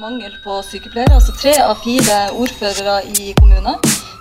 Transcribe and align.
Mangel 0.00 0.34
på 0.44 0.62
sykepleiere. 0.70 1.14
altså 1.14 1.32
Tre 1.42 1.54
av 1.70 1.76
fire 1.84 2.16
ordførere 2.42 2.96
i 3.06 3.32
kommunen 3.40 3.76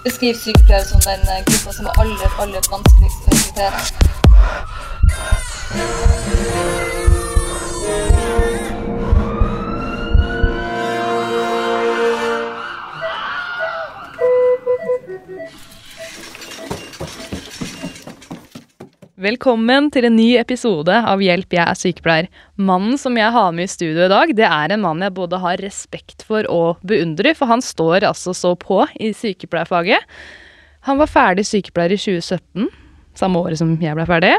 beskriver 0.05 0.37
sykepleiere 0.43 0.85
som 0.91 0.99
den 1.09 1.21
gruppa 1.47 1.71
som 1.77 1.85
er 1.89 1.93
aller, 2.01 2.29
aller 2.43 2.61
vanskeligst 2.73 3.21
å 3.25 3.29
rekruttere. 3.35 3.79
Velkommen 19.23 19.85
til 19.93 20.03
en 20.03 20.17
ny 20.17 20.33
episode 20.35 20.91
av 20.91 21.21
Hjelp, 21.23 21.53
jeg 21.55 21.63
er 21.63 21.77
sykepleier. 21.79 22.25
Mannen 22.59 22.97
som 22.99 23.15
jeg 23.15 23.31
har 23.31 23.53
med 23.55 23.69
i 23.69 23.71
studio 23.71 24.03
i 24.03 24.11
dag, 24.11 24.33
det 24.35 24.43
er 24.43 24.73
en 24.73 24.81
mann 24.83 25.05
jeg 25.05 25.13
både 25.15 25.39
har 25.39 25.61
respekt 25.63 26.25
for 26.27 26.43
og 26.51 26.81
beundrer, 26.83 27.31
for 27.37 27.47
han 27.47 27.63
står 27.63 28.03
altså 28.09 28.33
så 28.35 28.51
på 28.59 28.81
i 28.99 29.13
sykepleierfaget. 29.15 30.03
Han 30.89 30.99
var 30.99 31.11
ferdig 31.13 31.45
sykepleier 31.47 31.95
i 31.95 32.01
2017, 32.01 32.67
samme 33.15 33.45
året 33.45 33.61
som 33.61 33.71
jeg 33.79 33.95
ble 33.95 34.09
ferdig. 34.09 34.33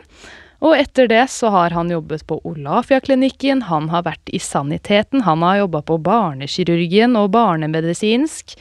Og 0.60 0.76
etter 0.76 1.08
det 1.08 1.22
så 1.32 1.54
har 1.54 1.72
han 1.72 1.94
jobbet 1.94 2.26
på 2.28 2.42
Olafia-klinikken, 2.44 3.64
han 3.70 3.88
har 3.94 4.04
vært 4.04 4.36
i 4.36 4.42
saniteten, 4.42 5.24
han 5.24 5.46
har 5.46 5.62
jobba 5.62 5.80
på 5.88 6.02
barnekirurgien 6.10 7.16
og 7.22 7.30
barnemedisinsk. 7.38 8.58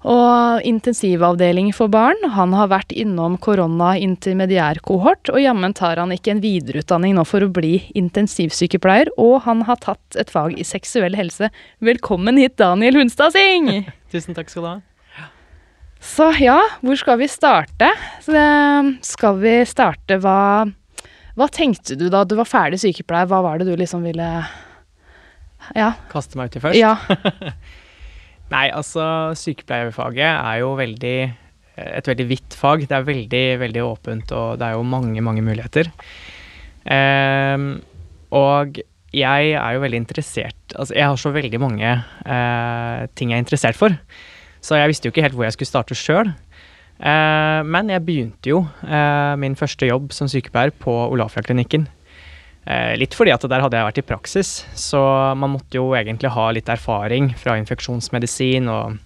Og 0.00 0.62
intensivavdeling 0.64 1.74
for 1.76 1.90
barn. 1.92 2.16
Han 2.32 2.54
har 2.56 2.70
vært 2.72 2.92
innom 2.96 3.34
korona-intermediærkohort, 3.42 5.28
og 5.28 5.42
jammen 5.42 5.74
tar 5.76 6.00
han 6.00 6.14
ikke 6.14 6.32
en 6.32 6.40
videreutdanning 6.40 7.12
nå 7.18 7.24
for 7.28 7.44
å 7.44 7.50
bli 7.52 7.82
intensivsykepleier, 7.98 9.10
og 9.20 9.42
han 9.44 9.66
har 9.68 9.76
tatt 9.84 10.16
et 10.16 10.32
fag 10.32 10.56
i 10.56 10.64
seksuell 10.64 11.18
helse. 11.18 11.50
Velkommen 11.84 12.40
hit, 12.40 12.56
Daniel 12.56 12.96
Hunstad 12.96 13.36
Singh! 13.36 13.90
Tusen 14.12 14.36
takk 14.38 14.48
skal 14.48 14.64
du 14.64 14.70
ha. 14.70 14.78
Så 16.00 16.30
ja, 16.40 16.56
hvor 16.80 16.96
skal 16.96 17.18
vi 17.20 17.28
starte? 17.28 17.90
Så, 18.24 18.32
eh, 18.32 18.88
skal 19.04 19.36
vi 19.42 19.58
starte 19.68 20.16
hva 20.22 20.64
Hva 21.36 21.46
tenkte 21.52 21.92
du 22.00 22.06
da 22.12 22.24
du 22.24 22.34
var 22.38 22.48
ferdig 22.48 22.80
sykepleier? 22.80 23.28
Hva 23.28 23.42
var 23.44 23.60
det 23.60 23.68
du 23.68 23.76
liksom 23.76 24.02
ville 24.08 24.30
Ja. 25.76 25.92
Kaste 26.08 26.40
meg 26.40 26.48
uti 26.48 26.64
først. 26.64 26.80
ja. 26.80 26.96
Nei, 28.50 28.66
altså 28.74 29.04
sykepleierfaget 29.38 30.26
er 30.26 30.56
jo 30.62 30.74
veldig 30.78 31.18
et 31.80 32.08
veldig 32.10 32.26
vidt 32.28 32.56
fag. 32.56 32.84
Det 32.88 32.96
er 32.96 33.06
veldig, 33.06 33.44
veldig 33.62 33.84
åpent, 33.86 34.32
og 34.36 34.58
det 34.60 34.66
er 34.68 34.76
jo 34.76 34.86
mange, 34.86 35.22
mange 35.24 35.44
muligheter. 35.44 35.90
Um, 36.84 37.80
og 38.34 38.80
jeg 39.12 39.50
er 39.52 39.74
jo 39.74 39.82
veldig 39.82 39.98
interessert 40.00 40.72
Altså, 40.72 40.94
jeg 40.94 41.04
har 41.04 41.16
så 41.18 41.28
veldig 41.34 41.58
mange 41.60 41.88
uh, 41.92 43.06
ting 43.18 43.32
jeg 43.32 43.36
er 43.36 43.42
interessert 43.44 43.76
for. 43.76 43.96
Så 44.62 44.78
jeg 44.78 44.88
visste 44.88 45.08
jo 45.08 45.12
ikke 45.12 45.24
helt 45.26 45.36
hvor 45.36 45.44
jeg 45.44 45.56
skulle 45.56 45.70
starte 45.70 45.98
sjøl. 45.98 46.30
Uh, 47.00 47.60
men 47.66 47.90
jeg 47.90 48.04
begynte 48.06 48.52
jo 48.52 48.62
uh, 48.64 49.34
min 49.40 49.56
første 49.58 49.88
jobb 49.88 50.12
som 50.14 50.30
sykepleier 50.30 50.72
på 50.78 50.94
Olafia-klinikken. 51.10 51.88
Eh, 52.68 52.92
litt 53.00 53.16
fordi 53.16 53.32
at 53.32 53.44
der 53.48 53.62
hadde 53.64 53.78
jeg 53.78 53.88
vært 53.88 54.00
i 54.02 54.06
praksis, 54.06 54.50
så 54.76 55.00
man 55.38 55.54
måtte 55.54 55.78
jo 55.78 55.94
egentlig 55.96 56.32
ha 56.34 56.50
litt 56.52 56.68
erfaring 56.68 57.30
fra 57.40 57.56
infeksjonsmedisin 57.60 58.68
og 58.68 58.98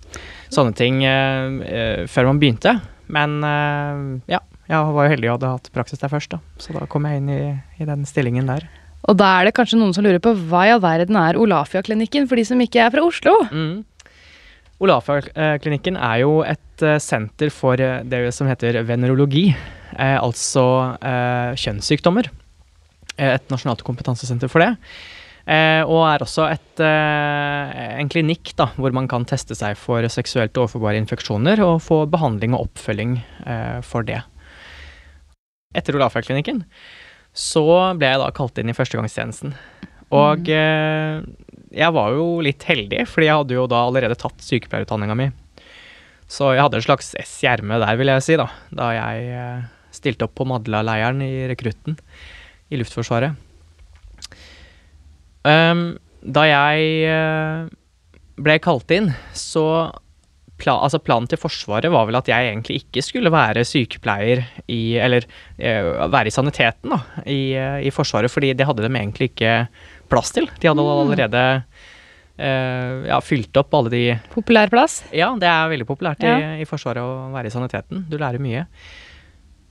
sånne 0.53 0.75
ting 0.79 1.05
eh, 1.07 1.61
eh, 1.69 2.03
før 2.11 2.33
man 2.33 2.43
begynte. 2.43 2.77
Men 3.15 3.37
ja, 4.25 4.39
jeg 4.65 4.93
var 4.97 5.05
jo 5.05 5.13
heldig 5.13 5.29
og 5.29 5.35
hadde 5.37 5.53
hatt 5.53 5.67
praksis 5.77 6.01
der 6.01 6.11
først, 6.11 6.33
da. 6.33 6.41
Så 6.57 6.73
da 6.73 6.87
kom 6.91 7.05
jeg 7.07 7.21
inn 7.21 7.29
i, 7.31 7.43
i 7.79 7.87
den 7.87 8.07
stillingen 8.09 8.49
der. 8.49 8.65
Og 9.05 9.19
da 9.21 9.29
er 9.37 9.47
det 9.47 9.53
kanskje 9.59 9.77
noen 9.77 9.93
som 9.93 10.07
lurer 10.07 10.23
på 10.25 10.33
hva 10.49 10.63
i 10.65 10.73
all 10.73 10.81
verden 10.81 11.19
er 11.21 11.37
Olafia-klinikken, 11.37 12.25
for 12.31 12.41
de 12.41 12.47
som 12.49 12.63
ikke 12.65 12.81
er 12.81 12.95
fra 12.95 13.05
Oslo? 13.05 13.37
Mm. 13.53 13.85
Olafia-klinikken 14.83 16.01
er 16.01 16.23
jo 16.25 16.39
et 16.49 16.87
senter 17.05 17.53
for 17.53 17.77
det 17.79 18.23
som 18.35 18.49
heter 18.49 18.81
venerologi, 18.89 19.51
altså 20.01 20.65
kjønnssykdommer. 21.61 22.33
Eh, 23.19 23.35
Et 23.37 23.51
nasjonalt 23.53 23.85
kompetansesenter 23.87 24.51
for 24.51 24.65
det. 24.65 24.73
Eh, 25.45 25.83
og 25.85 26.07
er 26.09 26.23
også 26.25 26.47
et, 26.49 26.81
eh, 26.81 27.99
en 28.01 28.09
klinikk 28.09 28.55
da, 28.57 28.71
hvor 28.81 28.95
man 28.97 29.07
kan 29.07 29.27
teste 29.29 29.55
seg 29.55 29.77
for 29.77 30.01
seksuelt 30.09 30.57
overforbare 30.57 30.97
infeksjoner 31.03 31.61
og 31.61 31.83
få 31.85 32.07
behandling 32.09 32.55
og 32.57 32.71
oppfølging 32.71 33.19
eh, 33.45 33.81
for 33.85 34.03
det. 34.09 34.23
Etter 35.77 35.99
Olafia-klinikken 35.99 36.63
så 37.35 37.65
ble 37.99 38.09
jeg 38.09 38.23
da 38.23 38.31
kalt 38.33 38.59
inn 38.63 38.71
i 38.71 38.77
førstegangstjenesten. 38.77 39.53
Og 40.15 40.49
eh, 40.49 41.21
jeg 41.75 41.93
var 41.93 42.15
jo 42.15 42.41
litt 42.47 42.63
heldig, 42.65 43.03
fordi 43.11 43.27
jeg 43.29 43.37
hadde 43.43 43.57
jo 43.59 43.67
da 43.69 43.83
allerede 43.85 44.17
tatt 44.17 44.41
sykepleierutdanninga 44.47 45.17
mi. 45.19 45.29
Så 46.31 46.55
jeg 46.55 46.63
hadde 46.65 46.79
en 46.81 46.87
slags 46.87 47.13
S 47.21 47.35
i 47.45 47.51
ermet 47.51 47.83
der, 47.83 47.99
vil 48.01 48.09
jeg 48.15 48.25
si, 48.25 48.39
da, 48.41 48.49
da 48.73 48.93
jeg 48.97 49.67
stilte 49.93 50.25
opp 50.25 50.39
på 50.39 50.47
Madla-leiren 50.49 51.21
i 51.27 51.45
rekrutten 51.51 51.99
i 52.73 52.79
Luftforsvaret. 52.81 53.35
Um, 55.45 55.83
da 56.25 56.47
jeg 56.49 56.85
eh, 57.13 57.67
ble 58.41 58.57
kalt 58.65 58.91
inn, 58.97 59.11
så 59.37 59.65
pla 60.57 60.77
altså 60.87 61.01
Planen 61.03 61.27
til 61.29 61.41
Forsvaret 61.43 61.91
var 61.93 62.07
vel 62.09 62.17
at 62.17 62.29
jeg 62.31 62.49
egentlig 62.49 62.79
ikke 62.85 63.03
skulle 63.05 63.33
være 63.35 63.65
sykepleier 63.67 64.45
i 64.71 64.95
Eller 65.03 65.27
uh, 65.59 66.07
være 66.09 66.31
i 66.31 66.35
saniteten 66.35 66.95
da, 66.95 67.01
i, 67.27 67.41
eh, 67.59 67.81
i 67.85 67.93
Forsvaret, 67.93 68.31
fordi 68.33 68.53
det 68.57 68.65
hadde 68.69 68.87
de 68.87 68.93
egentlig 68.95 69.33
ikke 69.33 69.57
plass 70.13 70.33
til. 70.37 70.49
De 70.61 70.71
hadde 70.71 70.87
allerede 70.95 71.45
Uh, 72.35 73.05
ja, 73.07 73.21
fylt 73.23 73.55
opp 73.61 73.71
alle 73.79 73.91
de 73.93 73.99
Populær 74.33 74.67
plass? 74.67 75.05
ja, 75.15 75.29
det 75.39 75.47
er 75.47 75.69
veldig 75.71 75.85
populært 75.87 76.25
i, 76.25 76.27
Ja. 76.27 76.49
i 76.59 76.65
Forsvaret 76.67 76.99
å 76.99 77.29
være 77.31 77.47
i 77.47 77.53
saniteten. 77.55 78.01
Du 78.11 78.17
lærer 78.19 78.43
mye. 78.43 78.65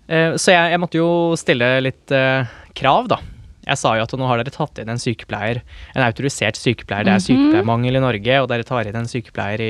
Uh, 0.08 0.38
så 0.40 0.54
jeg, 0.54 0.70
jeg 0.72 0.80
måtte 0.80 0.96
jo 1.02 1.10
stille 1.36 1.68
litt 1.84 2.14
eh, 2.16 2.48
krav, 2.78 3.08
da. 3.12 3.20
Jeg 3.64 3.80
sa 3.80 3.94
jo 3.96 4.04
at 4.04 4.12
nå 4.20 4.26
har 4.28 4.42
dere 4.42 4.52
tatt 4.52 4.80
inn 4.82 4.90
en 4.92 5.00
sykepleier, 5.00 5.62
en 5.96 6.04
autorisert 6.04 6.58
sykepleier. 6.60 7.06
Det 7.08 7.14
er 7.14 7.22
sykepleiermangel 7.24 7.96
i 7.96 8.02
Norge, 8.04 8.40
og 8.44 8.50
dere 8.52 8.66
tar 8.68 8.90
inn 8.90 8.98
en 9.00 9.08
sykepleier 9.08 9.64
i, 9.64 9.70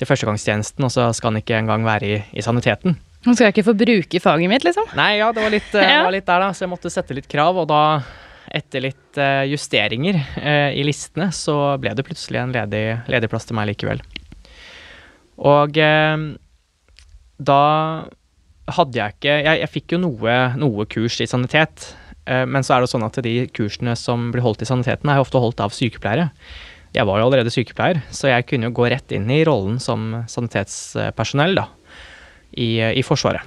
til 0.00 0.08
førstegangstjenesten, 0.10 0.82
og 0.88 0.90
så 0.90 1.06
skal 1.14 1.30
han 1.30 1.38
ikke 1.42 1.60
engang 1.60 1.86
være 1.86 2.08
i, 2.08 2.18
i 2.34 2.42
saniteten. 2.42 2.96
Nå 3.22 3.34
skal 3.36 3.46
jeg 3.50 3.54
ikke 3.54 3.66
få 3.68 3.76
bruke 3.78 4.22
faget 4.24 4.50
mitt, 4.50 4.64
liksom. 4.66 4.88
Nei, 4.98 5.12
ja, 5.20 5.28
det 5.36 5.44
var 5.44 5.54
litt, 5.54 5.70
eh, 5.76 5.84
Ja. 5.92 6.00
det 6.00 6.08
var 6.08 6.16
litt 6.16 6.26
der, 6.26 6.42
da. 6.42 6.50
Så 6.56 6.64
jeg 6.66 6.72
måtte 6.72 6.90
sette 6.90 7.14
litt 7.14 7.28
krav, 7.30 7.60
og 7.62 7.68
da, 7.70 7.80
etter 8.50 8.82
litt 8.88 9.20
eh, 9.20 9.44
justeringer 9.52 10.18
eh, 10.40 10.70
i 10.80 10.82
listene, 10.88 11.28
så 11.36 11.76
ble 11.78 11.92
det 11.94 12.06
plutselig 12.08 12.40
en 12.42 12.56
ledig, 12.56 12.84
ledig 13.12 13.30
plass 13.30 13.46
til 13.46 13.60
meg 13.60 13.70
likevel. 13.70 14.02
Og 15.38 15.78
eh, 15.78 16.24
da 17.40 17.60
hadde 18.70 18.98
jeg 19.00 19.14
ikke 19.16 19.32
Jeg, 19.40 19.56
jeg 19.64 19.70
fikk 19.72 19.94
jo 19.96 19.98
noe, 20.02 20.34
noe 20.60 20.84
kurs 20.90 21.16
i 21.22 21.28
sanitet, 21.30 21.92
men 22.30 22.66
så 22.66 22.76
er 22.76 22.84
det 22.84 22.90
sånn 22.92 23.06
at 23.06 23.16
de 23.24 23.34
kursene 23.56 23.96
som 23.98 24.28
blir 24.34 24.44
holdt 24.44 24.62
i 24.62 24.68
saniteten, 24.68 25.10
er 25.10 25.18
jo 25.18 25.24
ofte 25.26 25.40
holdt 25.42 25.62
av 25.64 25.74
sykepleiere. 25.74 26.30
Jeg 26.94 27.06
var 27.06 27.20
jo 27.20 27.28
allerede 27.28 27.52
sykepleier, 27.54 28.02
så 28.14 28.32
jeg 28.32 28.48
kunne 28.50 28.68
jo 28.68 28.76
gå 28.80 28.88
rett 28.90 29.14
inn 29.14 29.28
i 29.30 29.42
rollen 29.46 29.78
som 29.82 30.24
sanitetspersonell 30.30 31.54
da, 31.58 31.68
i, 32.58 32.76
i 32.82 33.04
Forsvaret. 33.06 33.46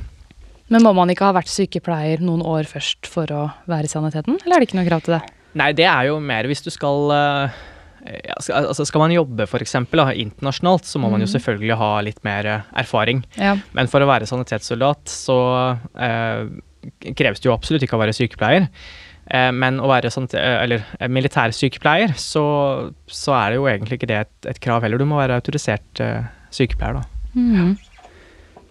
Men 0.71 0.85
må 0.85 0.93
man 0.95 1.11
ikke 1.11 1.27
ha 1.27 1.35
vært 1.35 1.51
sykepleier 1.51 2.23
noen 2.23 2.41
år 2.47 2.67
først 2.69 3.09
for 3.11 3.29
å 3.35 3.43
være 3.69 3.89
i 3.89 3.91
saniteten, 3.91 4.39
eller 4.41 4.57
er 4.57 4.63
det 4.63 4.69
ikke 4.69 4.79
noe 4.79 4.87
krav 4.87 5.03
til 5.05 5.17
det? 5.17 5.21
Nei, 5.59 5.69
det 5.77 5.85
er 5.85 6.07
jo 6.09 6.17
mer 6.23 6.47
hvis 6.49 6.63
du 6.65 6.71
skal 6.73 7.11
eh, 7.13 7.61
ja, 8.23 8.37
skal, 8.41 8.69
altså 8.71 8.85
skal 8.87 9.03
man 9.03 9.13
jobbe 9.13 9.45
for 9.49 9.63
eksempel, 9.63 10.01
da, 10.01 10.15
internasjonalt, 10.17 10.87
så 10.89 11.01
må 11.01 11.11
man 11.13 11.23
jo 11.23 11.29
selvfølgelig 11.29 11.77
ha 11.79 11.91
litt 12.07 12.23
mer 12.25 12.49
eh, 12.49 12.69
erfaring. 12.83 13.21
Ja. 13.37 13.55
Men 13.77 13.91
for 13.91 14.03
å 14.03 14.09
være 14.09 14.29
sanitetssoldat 14.29 15.11
så 15.11 15.39
eh, 15.93 16.47
kreves 17.17 17.41
det 17.41 17.49
jo 17.49 17.55
absolutt 17.55 17.85
ikke 17.85 17.97
å 17.97 18.03
være 18.03 18.15
sykepleier. 18.15 18.69
Eh, 19.31 19.51
men 19.55 19.79
å 19.79 19.87
være 19.87 20.11
eh, 20.11 20.55
eller 20.65 20.83
eh, 20.99 21.11
militærsykepleier, 21.11 22.15
så, 22.19 22.43
så 23.07 23.35
er 23.37 23.53
det 23.53 23.59
jo 23.59 23.69
egentlig 23.71 23.99
ikke 23.99 24.09
det 24.11 24.19
et, 24.25 24.33
et 24.51 24.59
krav 24.63 24.83
heller. 24.83 24.99
Du 24.99 25.07
må 25.07 25.21
være 25.21 25.37
autorisert 25.39 26.03
uh, 26.03 26.25
sykepleier, 26.53 26.99
da. 26.99 27.29
Mhm. 27.37 27.77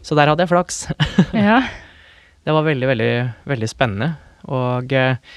Så 0.03 0.19
der 0.19 0.29
hadde 0.29 0.43
jeg 0.43 0.51
flaks. 0.51 0.85
ja. 1.47 1.63
Det 2.43 2.55
var 2.57 2.67
veldig, 2.67 2.89
veldig, 2.91 3.15
veldig 3.49 3.71
spennende. 3.71 4.11
Og 4.51 4.93
uh, 4.93 5.33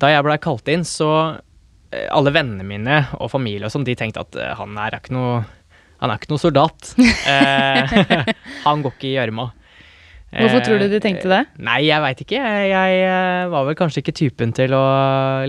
da 0.00 0.10
jeg 0.10 0.26
blei 0.26 0.40
kalt 0.40 0.68
inn, 0.72 0.86
så 0.88 1.10
uh, 1.36 2.06
Alle 2.10 2.32
vennene 2.34 2.64
mine 2.66 3.02
og 3.20 3.30
familie 3.32 3.68
og 3.68 3.74
sånn, 3.74 3.86
de 3.86 3.98
tenkte 3.98 4.24
at 4.24 4.38
han 4.58 4.78
er 4.80 4.98
ikke 4.98 5.14
noe 5.14 5.40
han 6.00 6.08
er 6.08 6.16
ikke 6.16 6.30
noe 6.30 6.40
soldat. 6.40 6.94
Han 8.64 8.80
går 8.80 8.94
ikke 8.94 9.08
i 9.10 9.16
gjørma. 9.18 9.50
Hvorfor 10.30 10.62
tror 10.62 10.78
du 10.78 10.86
de 10.92 11.00
tenkte 11.02 11.26
det? 11.26 11.40
Eh, 11.42 11.62
Nei, 11.66 11.78
jeg 11.88 12.02
veit 12.04 12.20
ikke. 12.22 12.42
Jeg, 12.70 12.98
eh, 13.02 13.48
var 13.50 13.64
vel 13.66 13.78
kanskje 13.78 14.04
ikke 14.04 14.14
typen 14.14 14.52
til 14.54 14.74
å 14.78 14.84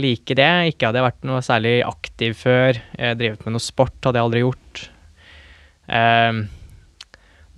like 0.02 0.38
det. 0.38 0.50
Ikke 0.72 0.90
hadde 0.90 1.02
jeg 1.02 1.06
vært 1.06 1.28
noe 1.30 1.42
særlig 1.46 1.76
aktiv 1.86 2.34
før. 2.40 2.80
Jeg 2.98 3.20
drevet 3.20 3.46
med 3.46 3.56
noe 3.58 3.62
sport, 3.62 4.00
hadde 4.02 4.18
jeg 4.18 4.30
aldri 4.30 4.42
gjort. 4.42 4.82
Eh, 5.86 6.42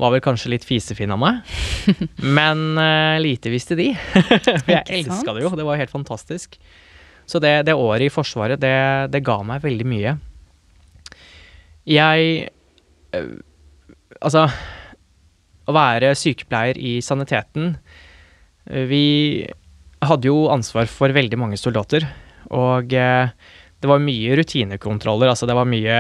var 0.04 0.14
vel 0.16 0.24
kanskje 0.26 0.52
litt 0.52 0.68
fisefin 0.68 1.14
av 1.16 1.22
meg. 1.22 1.56
Men 2.38 2.66
uh, 2.80 3.22
lite 3.22 3.52
visste 3.54 3.78
de. 3.80 3.92
For 3.96 4.74
jeg 4.76 5.04
elska 5.04 5.36
det 5.36 5.46
jo. 5.46 5.54
Det 5.56 5.68
var 5.68 5.80
helt 5.80 5.94
fantastisk. 5.94 6.58
Så 7.30 7.40
det, 7.40 7.62
det 7.70 7.78
året 7.78 8.10
i 8.10 8.12
Forsvaret, 8.12 8.60
det, 8.60 8.76
det 9.14 9.24
ga 9.24 9.38
meg 9.48 9.64
veldig 9.64 9.88
mye. 9.88 10.18
Jeg 11.88 12.38
uh, 13.16 13.34
Altså, 14.24 14.46
å 15.68 15.76
være 15.76 16.14
sykepleier 16.18 16.80
i 16.80 16.98
saniteten 17.06 17.76
øh, 18.70 18.86
Vi 18.90 19.06
hadde 20.04 20.28
jo 20.28 20.48
ansvar 20.52 20.90
for 20.92 21.14
veldig 21.16 21.40
mange 21.40 21.60
soldater, 21.60 22.06
og 22.52 22.92
øh, 22.92 23.30
det 23.84 23.92
var 23.92 24.04
mye 24.04 24.36
rutinekontroller. 24.40 25.32
Altså, 25.32 25.48
det 25.48 25.56
var 25.58 25.68
mye 25.68 25.96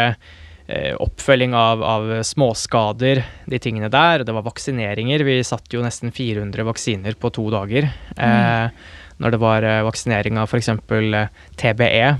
eh, 0.67 0.93
oppfølging 1.03 1.55
av, 1.55 1.83
av, 1.83 2.11
småskader, 2.23 3.23
de 3.51 3.59
tingene 3.59 3.89
der. 3.91 4.23
Det 4.23 4.35
var 4.35 4.45
vaksineringer. 4.47 5.25
Vi 5.27 5.39
satt 5.43 5.71
jo 5.75 5.83
nesten 5.83 6.13
400 6.15 6.67
vaksiner 6.69 7.17
på 7.19 7.31
to 7.35 7.49
dager. 7.51 7.89
Mm. 8.15 8.21
Eh, 8.23 8.93
når 9.23 9.35
det 9.35 9.41
var 9.43 9.67
eh, 9.67 9.81
vaksinering 9.87 10.39
av 10.39 10.47
f.eks. 10.51 10.71
Eh, 10.73 11.43
TBE, 11.59 12.13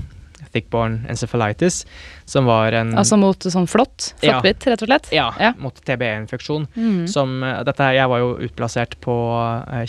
thickborn 0.52 1.00
encephalitis, 1.10 1.82
som 2.28 2.48
var 2.48 2.76
en 2.76 2.92
Altså 2.98 3.18
mot 3.20 3.38
sånn 3.38 3.68
flått? 3.70 4.12
Flåttbitt, 4.22 4.66
ja, 4.66 4.74
rett 4.74 4.84
og 4.84 4.90
slett? 4.90 5.10
Ja, 5.14 5.26
ja. 5.40 5.52
mot 5.60 5.78
TBE-infeksjon. 5.86 6.68
Mm. 6.76 7.02
Som 7.10 7.42
eh, 7.44 7.60
dette 7.66 7.90
Jeg 7.96 8.10
var 8.10 8.22
jo 8.22 8.32
utplassert 8.46 8.96
på 9.04 9.16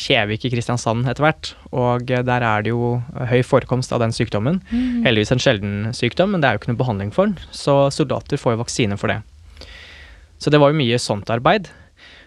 Kjevik 0.01 0.45
i 0.47 0.51
Kristiansand 0.53 1.07
etter 1.09 1.25
hvert, 1.25 1.53
og 1.75 2.07
der 2.07 2.47
er 2.47 2.65
det 2.65 2.73
jo 2.73 2.97
høy 3.29 3.41
forekomst 3.45 3.93
av 3.95 4.03
den 4.03 4.15
sykdommen. 4.15 4.61
Mm. 4.71 5.05
Heldigvis 5.07 5.35
en 5.35 5.43
sjelden 5.43 5.77
sykdom, 5.95 6.33
men 6.33 6.43
det 6.43 6.49
er 6.49 6.57
jo 6.57 6.63
ikke 6.63 6.73
noe 6.73 6.83
behandling 6.83 7.15
for 7.15 7.31
den, 7.31 7.39
så 7.55 7.87
soldater 7.93 8.41
får 8.41 8.55
jo 8.55 8.63
vaksine 8.63 8.99
for 8.99 9.13
det. 9.13 9.21
Så 10.37 10.51
det 10.51 10.59
var 10.61 10.71
jo 10.71 10.79
mye 10.79 10.99
sånt 11.01 11.29
arbeid. 11.31 11.71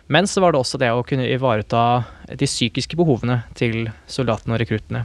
Men 0.08 0.26
så 0.26 0.40
var 0.40 0.52
det 0.52 0.60
også 0.62 0.80
det 0.80 0.88
å 0.88 1.04
kunne 1.04 1.28
ivareta 1.28 2.02
de 2.32 2.48
psykiske 2.48 2.96
behovene 2.96 3.42
til 3.58 3.90
soldatene 4.08 4.56
og 4.56 4.62
rekruttene. 4.62 5.04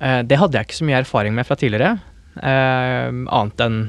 Eh, 0.00 0.20
det 0.26 0.38
hadde 0.40 0.58
jeg 0.58 0.68
ikke 0.68 0.78
så 0.80 0.88
mye 0.88 1.00
erfaring 1.02 1.36
med 1.36 1.48
fra 1.48 1.56
tidligere, 1.60 1.98
eh, 2.40 3.08
annet 3.10 3.64
enn 3.66 3.80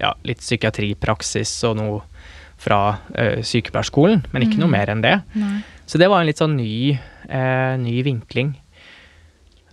ja, 0.00 0.12
litt 0.28 0.42
psykiatripraksis 0.44 1.52
og 1.70 1.78
noe 1.78 2.00
fra 2.60 2.96
uh, 3.12 3.40
sykepleierskolen, 3.44 4.22
men 4.32 4.44
ikke 4.44 4.56
mm. 4.56 4.62
noe 4.62 4.72
mer 4.72 4.88
enn 4.92 5.02
det. 5.04 5.14
Nei. 5.36 5.58
Så 5.88 6.00
det 6.00 6.08
var 6.08 6.22
en 6.22 6.28
litt 6.28 6.40
sånn 6.40 6.54
ny, 6.56 6.96
ny 7.80 7.96
vinkling. 8.04 8.54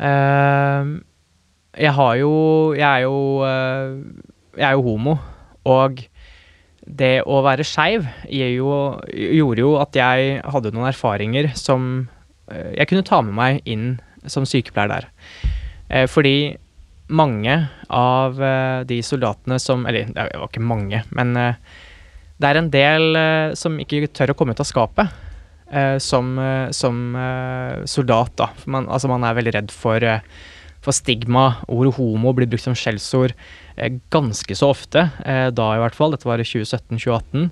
Jeg 0.04 1.94
har 1.98 2.16
jo 2.20 2.34
Jeg 2.76 2.84
er 2.84 3.06
jo 3.06 3.16
Jeg 3.46 4.66
er 4.68 4.76
jo 4.76 4.84
homo, 4.84 5.16
og 5.64 6.04
det 6.84 7.24
å 7.30 7.40
være 7.44 7.66
skeiv 7.68 8.08
gjorde 8.28 9.64
jo 9.64 9.74
at 9.80 9.96
jeg 9.96 10.40
hadde 10.44 10.74
noen 10.76 10.90
erfaringer 10.90 11.52
som 11.56 12.08
eh, 12.52 12.74
jeg 12.80 12.90
kunne 12.90 13.08
ta 13.08 13.22
med 13.24 13.38
meg 13.38 13.70
inn 13.70 13.86
som 14.28 14.48
sykepleier 14.48 14.92
der. 14.92 15.08
Eh, 15.94 16.08
fordi 16.10 16.56
mange 17.14 17.58
av 17.94 18.40
eh, 18.42 18.82
de 18.90 18.98
soldatene 19.06 19.60
som 19.62 19.86
Eller 19.86 20.10
det 20.10 20.40
var 20.40 20.50
ikke 20.50 20.64
mange, 20.64 21.04
men 21.14 21.36
det 21.38 22.50
er 22.50 22.58
en 22.60 22.72
del 22.74 23.18
som 23.56 23.78
ikke 23.80 24.08
tør 24.10 24.34
å 24.34 24.36
komme 24.36 24.56
ut 24.56 24.60
av 24.60 24.68
skapet. 24.68 25.22
Som, 26.04 26.36
som 26.76 26.98
soldat, 27.90 28.34
da. 28.38 28.50
Man, 28.70 28.86
altså 28.92 29.08
man 29.10 29.24
er 29.26 29.38
veldig 29.38 29.54
redd 29.56 29.72
for, 29.74 30.04
for 30.84 30.94
stigma. 30.94 31.46
Ordet 31.72 31.96
homo 31.96 32.34
blir 32.36 32.50
brukt 32.52 32.66
som 32.66 32.76
skjellsord. 32.78 33.34
Eh, 33.76 33.94
ganske 34.10 34.56
så 34.56 34.70
ofte, 34.70 35.10
eh, 35.26 35.50
da 35.50 35.74
i 35.76 35.82
hvert 35.82 35.96
fall. 35.96 36.14
Dette 36.14 36.28
var 36.30 36.42
i 36.42 36.46
2017-2018 36.46 37.50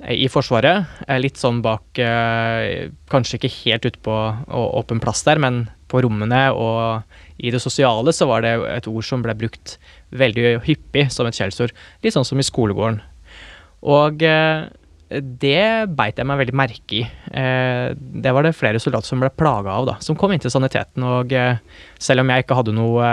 eh, 0.00 0.16
i 0.24 0.28
Forsvaret. 0.32 0.86
Litt 1.20 1.40
sånn 1.40 1.62
bak 1.64 2.00
Kanskje 3.10 3.38
ikke 3.38 3.54
helt 3.64 3.86
ute 3.88 4.00
på 4.04 4.14
åpen 4.48 5.00
plass 5.00 5.24
der, 5.26 5.40
men 5.42 5.66
på 5.88 6.02
rommene 6.02 6.48
og 6.52 7.02
i 7.38 7.52
det 7.52 7.60
sosiale 7.62 8.14
så 8.16 8.28
var 8.30 8.44
det 8.44 8.54
et 8.72 8.88
ord 8.90 9.04
som 9.04 9.22
ble 9.24 9.34
brukt 9.38 9.76
veldig 10.16 10.56
hyppig 10.66 11.08
som 11.12 11.28
et 11.28 11.36
skjellsord. 11.36 11.74
Litt 12.04 12.16
sånn 12.16 12.26
som 12.26 12.40
i 12.40 12.46
skolegården. 12.46 13.00
Og 13.86 14.22
det 14.22 15.64
beit 15.94 16.18
jeg 16.18 16.26
meg 16.26 16.40
veldig 16.40 16.56
merke 16.56 16.96
i. 16.96 17.02
Det 17.28 18.32
var 18.34 18.46
det 18.46 18.56
flere 18.56 18.80
soldater 18.82 19.12
som 19.12 19.20
ble 19.22 19.30
plaga 19.30 19.76
av, 19.76 19.84
da. 19.86 19.96
Som 20.02 20.16
kom 20.18 20.32
inn 20.34 20.42
til 20.42 20.50
saniteten. 20.50 21.04
Og 21.04 21.34
selv 22.02 22.24
om 22.24 22.32
jeg 22.32 22.46
ikke 22.46 22.56
hadde 22.58 22.74
noe 22.74 23.10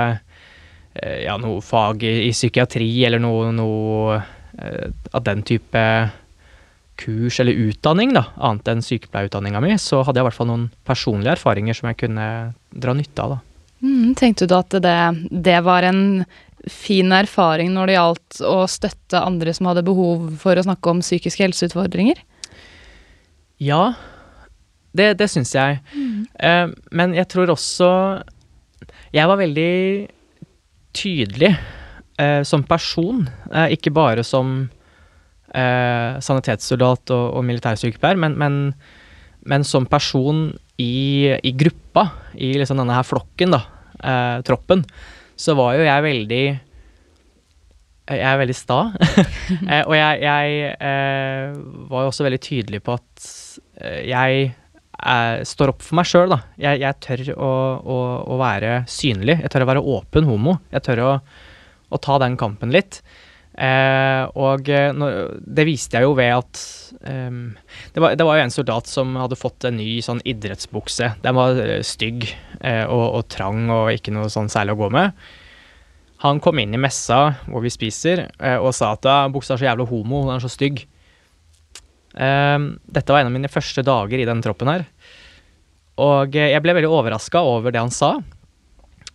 Eh, 0.94 1.24
ja, 1.26 1.38
noe 1.42 1.62
fag 1.66 2.04
i, 2.06 2.31
psykiatri 2.34 2.88
eller 3.08 3.22
noe, 3.22 3.50
noe 3.56 4.19
av 4.54 5.24
den 5.26 5.42
type 5.42 5.84
kurs 7.02 7.40
eller 7.42 7.58
utdanning, 7.58 8.12
da, 8.14 8.28
annet 8.38 8.69
enn 8.69 8.84
sykepleierutdanninga 8.86 9.64
mi, 9.64 9.72
så 9.81 10.04
hadde 10.06 10.22
jeg 10.22 10.28
i 10.28 10.28
hvert 10.28 10.38
fall 10.38 10.52
noen 10.52 10.68
personlige 10.86 11.34
erfaringer 11.34 11.78
som 11.78 11.90
jeg 11.90 11.98
kunne 12.04 12.28
dra 12.69 12.94
nytte 12.94 13.26
av. 13.26 13.34
da. 13.34 13.53
Mm, 13.83 14.13
tenkte 14.15 14.47
du 14.47 14.56
at 14.56 14.71
det, 14.80 14.97
det, 15.44 15.59
var 15.65 15.83
en 15.83 16.24
fin 16.71 17.12
erfaring 17.12 17.74
når 17.75 17.89
det 17.89 17.97
gjaldt 17.97 18.41
å 18.47 18.57
støtte 18.71 19.19
andre 19.19 19.51
som 19.56 19.68
hadde 19.68 19.83
behov 19.83 20.30
for 20.39 20.56
å 20.56 20.63
snakke 20.63 20.94
om 20.94 21.03
psykiske 21.03 21.44
helseutfordringer? 21.44 22.21
Ja, 23.63 23.94
det, 24.95 25.15
det 25.19 25.27
syns 25.31 25.51
jeg. 25.56 25.81
Mm. 25.91 26.24
Uh, 26.39 26.71
men 26.95 27.15
jeg 27.18 27.27
tror 27.31 27.51
også 27.53 27.89
Jeg 29.13 29.30
var 29.30 29.39
veldig 29.41 29.74
tydelig 30.94 31.51
uh, 32.21 32.41
som 32.45 32.63
person, 32.65 33.25
uh, 33.51 33.68
ikke 33.74 33.94
bare 33.94 34.25
som 34.25 34.69
sanitetssoldat 35.53 37.12
og, 37.13 37.25
og 37.38 37.44
militærsykepleier, 37.45 38.18
men, 38.18 38.33
men, 38.41 38.56
men, 39.45 39.62
som 39.62 39.85
person 39.85 40.47
i, 40.81 41.30
i, 41.30 41.51
gruppa, 41.53 42.07
i 42.33 42.56
liksom 42.57 42.80
denne 42.81 42.95
her 42.97 43.06
flokken, 43.06 43.53
da, 43.53 43.59
eh, 44.04 44.38
troppen, 44.46 44.84
så 45.40 45.56
var 45.58 45.78
jo 45.78 45.88
jeg 45.88 46.08
veldig 46.08 46.46
jeg 48.04 48.20
er 48.28 48.40
veldig 48.42 48.56
sta. 48.58 48.82
Eh, 49.64 49.84
og 49.86 49.94
jeg, 49.96 50.20
jeg 50.24 50.74
eh, 50.76 51.54
var 51.92 52.04
jo 52.04 52.10
også 52.12 52.26
veldig 52.26 52.40
tydelig 52.44 52.80
på 52.84 52.96
at 52.98 53.26
jeg 54.04 54.48
eh, 54.48 55.44
står 55.48 55.74
opp 55.74 55.84
for 55.84 56.00
meg 56.00 56.08
sjøl, 56.10 56.34
da. 56.34 56.40
Jeg, 56.60 56.82
jeg 56.84 57.00
tør 57.04 57.24
å, 57.36 57.52
å, 57.80 57.98
å, 58.34 58.40
være 58.42 58.82
synlig. 58.92 59.38
Jeg 59.44 59.54
tør 59.54 59.66
å 59.66 59.70
være 59.72 59.84
åpen 59.96 60.28
homo. 60.28 60.58
Jeg 60.74 60.86
tør 60.88 61.04
å, 61.06 61.12
å 61.94 62.02
ta 62.04 62.18
den 62.24 62.38
kampen 62.40 62.74
litt. 62.76 63.02
Eh, 63.54 64.24
og 64.34 64.70
eh, 64.74 64.90
når, 64.98 65.36
det 65.46 65.66
viste 65.68 66.00
jeg 66.00 66.08
jo 66.08 66.16
ved 66.18 66.32
at 66.34 66.62
um, 67.06 67.52
det, 67.94 68.02
var, 68.02 68.16
det, 68.18 68.26
var, 68.26 68.40
jo 68.40 68.46
en 68.48 68.54
soldat 68.54 68.90
som 68.90 69.14
hadde 69.20 69.38
fått 69.38 69.68
en 69.70 69.78
ny 69.78 70.00
sånn 70.02 70.24
idrettsbukse. 70.26 71.12
Den 71.22 71.38
var 71.38 71.60
eh, 71.62 71.84
stygg 71.86 72.26
eh, 72.62 72.84
og, 72.88 73.06
og, 73.20 73.28
trang 73.34 73.68
og 73.70 73.92
ikke 73.94 74.16
noe 74.16 74.32
sånn 74.34 74.50
særlig 74.50 74.74
å 74.74 74.82
gå 74.82 74.90
med. 74.98 75.14
Han 76.26 76.42
kom 76.42 76.64
inn 76.64 76.74
i 76.74 76.82
messa 76.82 77.36
hvor 77.45 77.62
vi 77.66 77.74
spiser, 77.74 78.26
eh, 78.40 78.57
og 78.57 78.74
sa 78.74 78.95
at 78.95 79.06
buksa 79.36 79.54
er 79.54 79.62
så 79.62 79.69
jævla 79.69 79.88
homo, 79.92 80.26
den 80.26 80.40
er 80.40 80.44
så 80.44 80.52
stygg. 80.52 80.86
Um, 82.14 82.76
dette 82.94 83.10
var 83.10 83.24
en 83.24 83.31
av 83.31 83.33
mine 83.33 83.50
første 83.50 83.81
dager 83.86 84.22
i 84.22 84.28
den 84.30 84.42
troppen 84.45 84.69
her. 84.69 84.88
Og 86.02 86.33
jeg 86.33 86.62
ble 86.66 86.74
veldig 86.74 86.90
overraska 86.90 87.42
over 87.45 87.74
det 87.74 87.81
han 87.81 87.94
sa, 87.94 88.16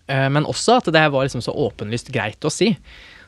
men 0.07 0.47
også 0.47 0.77
at 0.79 0.87
det 0.95 1.03
var 1.11 1.27
liksom 1.27 1.43
så 1.43 1.51
åpenlyst 1.67 2.13
greit 2.15 2.47
å 2.47 2.53
si. 2.55 2.69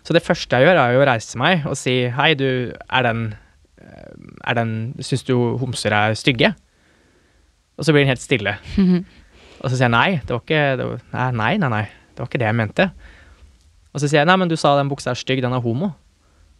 Så 0.03 0.17
det 0.17 0.25
første 0.25 0.57
jeg 0.57 0.67
gjør, 0.67 0.81
er 0.81 0.95
jo 0.95 1.03
å 1.03 1.09
reise 1.09 1.39
meg 1.39 1.67
og 1.69 1.77
si 1.79 2.03
hei, 2.15 2.33
du, 2.39 2.73
er 2.89 3.07
den 3.07 3.31
er 4.45 4.59
den 4.59 4.75
Syns 5.03 5.25
du 5.27 5.35
homser 5.61 5.95
er 5.95 6.17
stygge? 6.19 6.53
Og 7.79 7.87
så 7.87 7.95
blir 7.95 8.05
den 8.05 8.13
helt 8.13 8.23
stille. 8.23 8.57
-hmm. 8.77 9.05
Og 9.61 9.71
så 9.71 9.77
sier 9.77 9.89
jeg 9.89 9.93
nei, 9.93 10.21
det 10.25 10.31
var 10.31 10.41
ikke 10.41 10.77
det 10.77 10.87
var, 10.87 11.01
nei, 11.13 11.57
nei, 11.57 11.69
nei, 11.69 11.83
det 12.13 12.19
var 12.19 12.29
ikke 12.29 12.39
det 12.39 12.47
jeg 12.47 12.57
mente. 12.57 12.91
Og 13.93 14.01
så 14.01 14.09
sier 14.09 14.21
jeg 14.21 14.27
nei, 14.27 14.37
men 14.37 14.49
du 14.49 14.57
sa 14.57 14.77
den 14.77 14.89
buksa 14.89 15.11
er 15.11 15.15
stygg, 15.15 15.43
den 15.43 15.53
er 15.53 15.61
homo. 15.61 15.93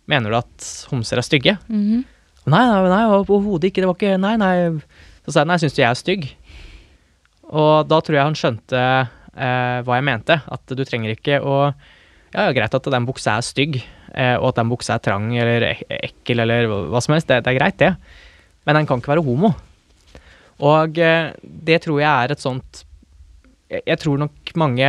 Mener 0.07 0.31
du 0.31 0.37
at 0.37 0.87
homser 0.91 1.17
er 1.17 1.23
stygge? 1.23 1.59
Mm 1.69 1.85
-hmm. 1.85 2.05
Nei, 2.47 2.67
nei, 2.67 2.89
nei 2.89 3.05
overhodet 3.07 3.65
ikke. 3.65 3.81
Det 3.81 3.87
var 3.87 3.95
ikke 3.95 4.19
Nei, 4.19 4.37
nei. 4.37 4.81
Så 5.25 5.33
sa 5.33 5.41
jeg 5.41 5.47
nei, 5.47 5.59
syns 5.59 5.75
du 5.75 5.83
jeg 5.83 5.91
er 5.91 5.95
stygg? 5.95 6.37
Og 7.43 7.89
da 7.89 8.01
tror 8.01 8.15
jeg 8.15 8.25
han 8.25 8.35
skjønte 8.35 9.09
eh, 9.37 9.83
hva 9.83 9.95
jeg 9.95 10.05
mente. 10.05 10.41
At 10.51 10.61
du 10.67 10.85
trenger 10.85 11.11
ikke 11.11 11.41
å 11.41 11.73
Ja, 12.31 12.47
ja, 12.47 12.53
greit 12.55 12.75
at 12.77 12.91
den 12.95 13.09
buksa 13.09 13.39
er 13.39 13.47
stygg, 13.47 13.81
eh, 14.15 14.37
og 14.39 14.53
at 14.53 14.61
den 14.61 14.71
buksa 14.71 14.97
er 14.97 15.03
trang 15.03 15.33
eller 15.35 15.67
ekkel 15.99 16.45
eller 16.45 16.69
hva 16.93 17.03
som 17.03 17.17
helst. 17.17 17.31
Det, 17.31 17.41
det 17.43 17.53
er 17.53 17.59
greit, 17.59 17.81
det. 17.83 17.95
Men 18.69 18.79
den 18.79 18.87
kan 18.87 19.03
ikke 19.03 19.15
være 19.15 19.27
homo. 19.27 19.53
Og 20.61 21.01
eh, 21.01 21.33
det 21.43 21.81
tror 21.87 22.01
jeg 22.03 22.11
er 22.11 22.35
et 22.35 22.43
sånt 22.43 22.85
jeg, 23.71 23.99
tror 24.03 24.19
nok 24.19 24.51
mange 24.59 24.87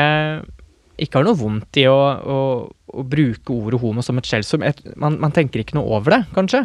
ikke 1.01 1.19
har 1.19 1.25
noe 1.25 1.38
vondt 1.38 1.77
i 1.77 1.86
å, 1.89 1.98
å, 1.98 2.39
å 2.65 3.03
bruke 3.05 3.53
ordet 3.53 3.79
homo 3.81 4.03
som 4.05 4.17
et 4.17 4.27
skjellsord. 4.27 4.65
Man, 5.01 5.19
man 5.21 5.33
tenker 5.33 5.62
ikke 5.62 5.77
noe 5.77 5.98
over 5.98 6.17
det, 6.17 6.24
kanskje. 6.33 6.63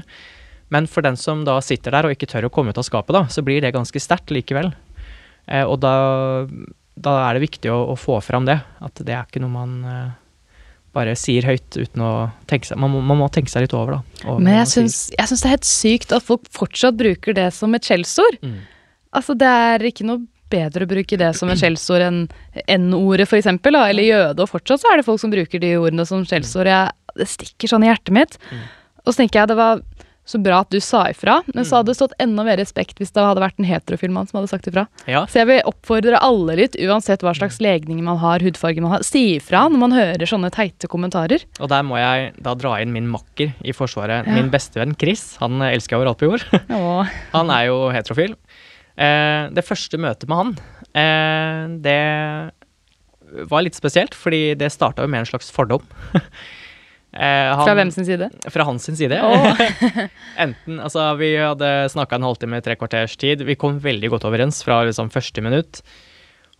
Men 0.72 0.88
for 0.90 1.04
den 1.06 1.18
som 1.20 1.44
da 1.46 1.58
sitter 1.62 1.94
der 1.94 2.08
og 2.08 2.16
ikke 2.16 2.28
tør 2.30 2.48
å 2.48 2.52
komme 2.52 2.72
ut 2.72 2.80
av 2.80 2.86
skapet, 2.88 3.14
da, 3.14 3.26
så 3.30 3.44
blir 3.46 3.62
det 3.62 3.74
ganske 3.76 4.00
sterkt 4.02 4.32
likevel. 4.34 4.72
Eh, 5.46 5.64
og 5.64 5.78
da, 5.84 5.94
da, 6.96 7.18
er 7.28 7.36
det 7.36 7.46
viktig 7.46 7.70
å, 7.72 7.82
å, 7.92 7.98
få 8.00 8.18
fram 8.24 8.48
det. 8.48 8.58
At 8.82 9.04
det 9.04 9.14
er 9.14 9.28
ikke 9.28 9.44
noe 9.44 9.54
man 9.54 9.76
bare 10.96 11.16
sier 11.18 11.44
høyt 11.46 11.76
uten 11.76 12.02
å 12.02 12.12
tenke 12.50 12.70
seg 12.70 12.80
Man 12.80 12.94
må, 12.94 13.02
man 13.04 13.20
må 13.20 13.28
tenke 13.32 13.52
seg 13.52 13.66
litt 13.66 13.76
over, 13.76 13.98
da. 13.98 14.36
Men 14.40 14.62
jeg 14.62 14.70
syns, 14.72 14.96
jeg 15.12 15.30
syns, 15.30 15.42
det 15.42 15.50
er 15.50 15.54
helt 15.58 15.68
sykt 15.68 16.16
at 16.16 16.24
folk 16.24 16.48
fortsatt 16.56 16.96
bruker 16.98 17.36
det 17.36 17.50
som 17.54 17.76
et 17.76 17.86
skjellsord. 17.86 18.40
Mm. 18.42 18.64
Altså, 19.16 19.36
det 19.38 19.50
er 19.50 19.86
ikke 19.90 20.08
noe 20.08 20.24
bedre 20.52 20.86
å 20.86 20.90
bruke 20.90 21.18
det 21.18 21.32
som 21.36 21.50
et 21.50 21.58
skjellsord 21.60 22.04
enn 22.06 22.20
N-ordet, 22.70 23.28
da, 23.64 23.82
eller 23.88 24.06
jøde. 24.06 24.44
Og 24.44 24.50
fortsatt 24.50 24.82
så 24.82 24.92
er 24.92 25.00
det 25.00 25.06
folk 25.08 25.22
som 25.22 25.32
bruker 25.32 25.62
de 25.62 25.74
ordene 25.78 26.06
som 26.08 26.24
skjellsord. 26.26 26.70
Det 27.16 27.28
stikker 27.30 27.72
sånn 27.72 27.86
i 27.86 27.90
hjertet 27.90 28.14
mitt. 28.14 28.38
Og 29.06 29.12
så 29.12 29.22
tenker 29.22 29.42
jeg 29.42 29.52
det 29.52 29.58
var 29.58 29.82
så 30.26 30.40
bra 30.42 30.60
at 30.64 30.72
du 30.74 30.80
sa 30.82 31.04
ifra, 31.12 31.38
men 31.54 31.66
så 31.66 31.78
hadde 31.78 31.92
det 31.92 31.98
stått 32.00 32.16
enda 32.22 32.42
mer 32.46 32.58
respekt 32.58 32.98
hvis 33.00 33.12
det 33.14 33.22
hadde 33.22 33.42
vært 33.42 33.60
en 33.62 33.68
heterofil 33.68 34.10
mann 34.12 34.26
som 34.26 34.40
hadde 34.40 34.50
sagt 34.50 34.66
ifra. 34.70 34.86
Ja. 35.06 35.22
Så 35.30 35.40
jeg 35.40 35.48
vil 35.52 35.60
oppfordre 35.70 36.18
alle 36.18 36.58
litt, 36.58 36.78
uansett 36.82 37.22
hva 37.22 37.34
slags 37.36 37.60
legning 37.62 38.02
man 38.06 38.18
har, 38.22 38.42
hudfarge 38.42 38.82
man 38.82 38.96
har, 38.96 39.06
si 39.06 39.36
ifra 39.36 39.66
når 39.70 39.82
man 39.84 39.94
hører 39.94 40.30
sånne 40.30 40.50
teite 40.54 40.90
kommentarer. 40.90 41.46
Og 41.60 41.70
der 41.70 41.86
må 41.86 42.00
jeg 42.00 42.32
da 42.42 42.56
dra 42.58 42.76
inn 42.82 42.94
min 42.94 43.08
makker 43.12 43.54
i 43.62 43.74
Forsvaret. 43.76 44.26
Ja. 44.26 44.36
Min 44.36 44.50
bestevenn 44.52 44.96
Chris. 44.98 45.36
Han 45.42 45.62
eh, 45.62 45.76
elsker 45.76 46.00
overalt 46.00 46.20
på 46.20 46.32
jord. 46.32 46.46
Han 47.36 47.54
er 47.54 47.68
jo 47.70 47.78
heterofil. 47.94 48.34
Eh, 48.96 49.46
det 49.54 49.64
første 49.66 50.00
møtet 50.00 50.26
med 50.30 50.40
han, 50.40 50.54
eh, 50.96 51.62
det 51.84 52.00
var 53.50 53.64
litt 53.66 53.76
spesielt, 53.76 54.14
fordi 54.16 54.54
det 54.58 54.72
starta 54.72 55.04
jo 55.04 55.10
med 55.10 55.24
en 55.24 55.28
slags 55.28 55.50
fordom. 55.54 55.84
eh, 57.16 57.50
han- 57.56 57.64
Fra 57.66 57.74
hvem 57.78 57.90
sin 57.94 58.06
side? 58.08 58.28
Fra 58.52 58.64
hans 58.68 58.84
sin 58.86 58.96
side. 58.98 59.18
Oh. 59.18 59.56
Enten, 60.44 60.78
altså 60.80 61.08
Vi 61.18 61.32
hadde 61.40 61.70
snakka 61.92 62.18
en 62.20 62.26
halvtime, 62.28 62.60
tre 62.62 62.76
kvarters 62.76 63.16
tid. 63.16 63.42
Vi 63.48 63.56
kom 63.58 63.80
veldig 63.80 64.10
godt 64.14 64.28
overens 64.28 64.62
fra 64.66 64.82
liksom 64.86 65.10
første 65.14 65.42
minutt. 65.44 65.82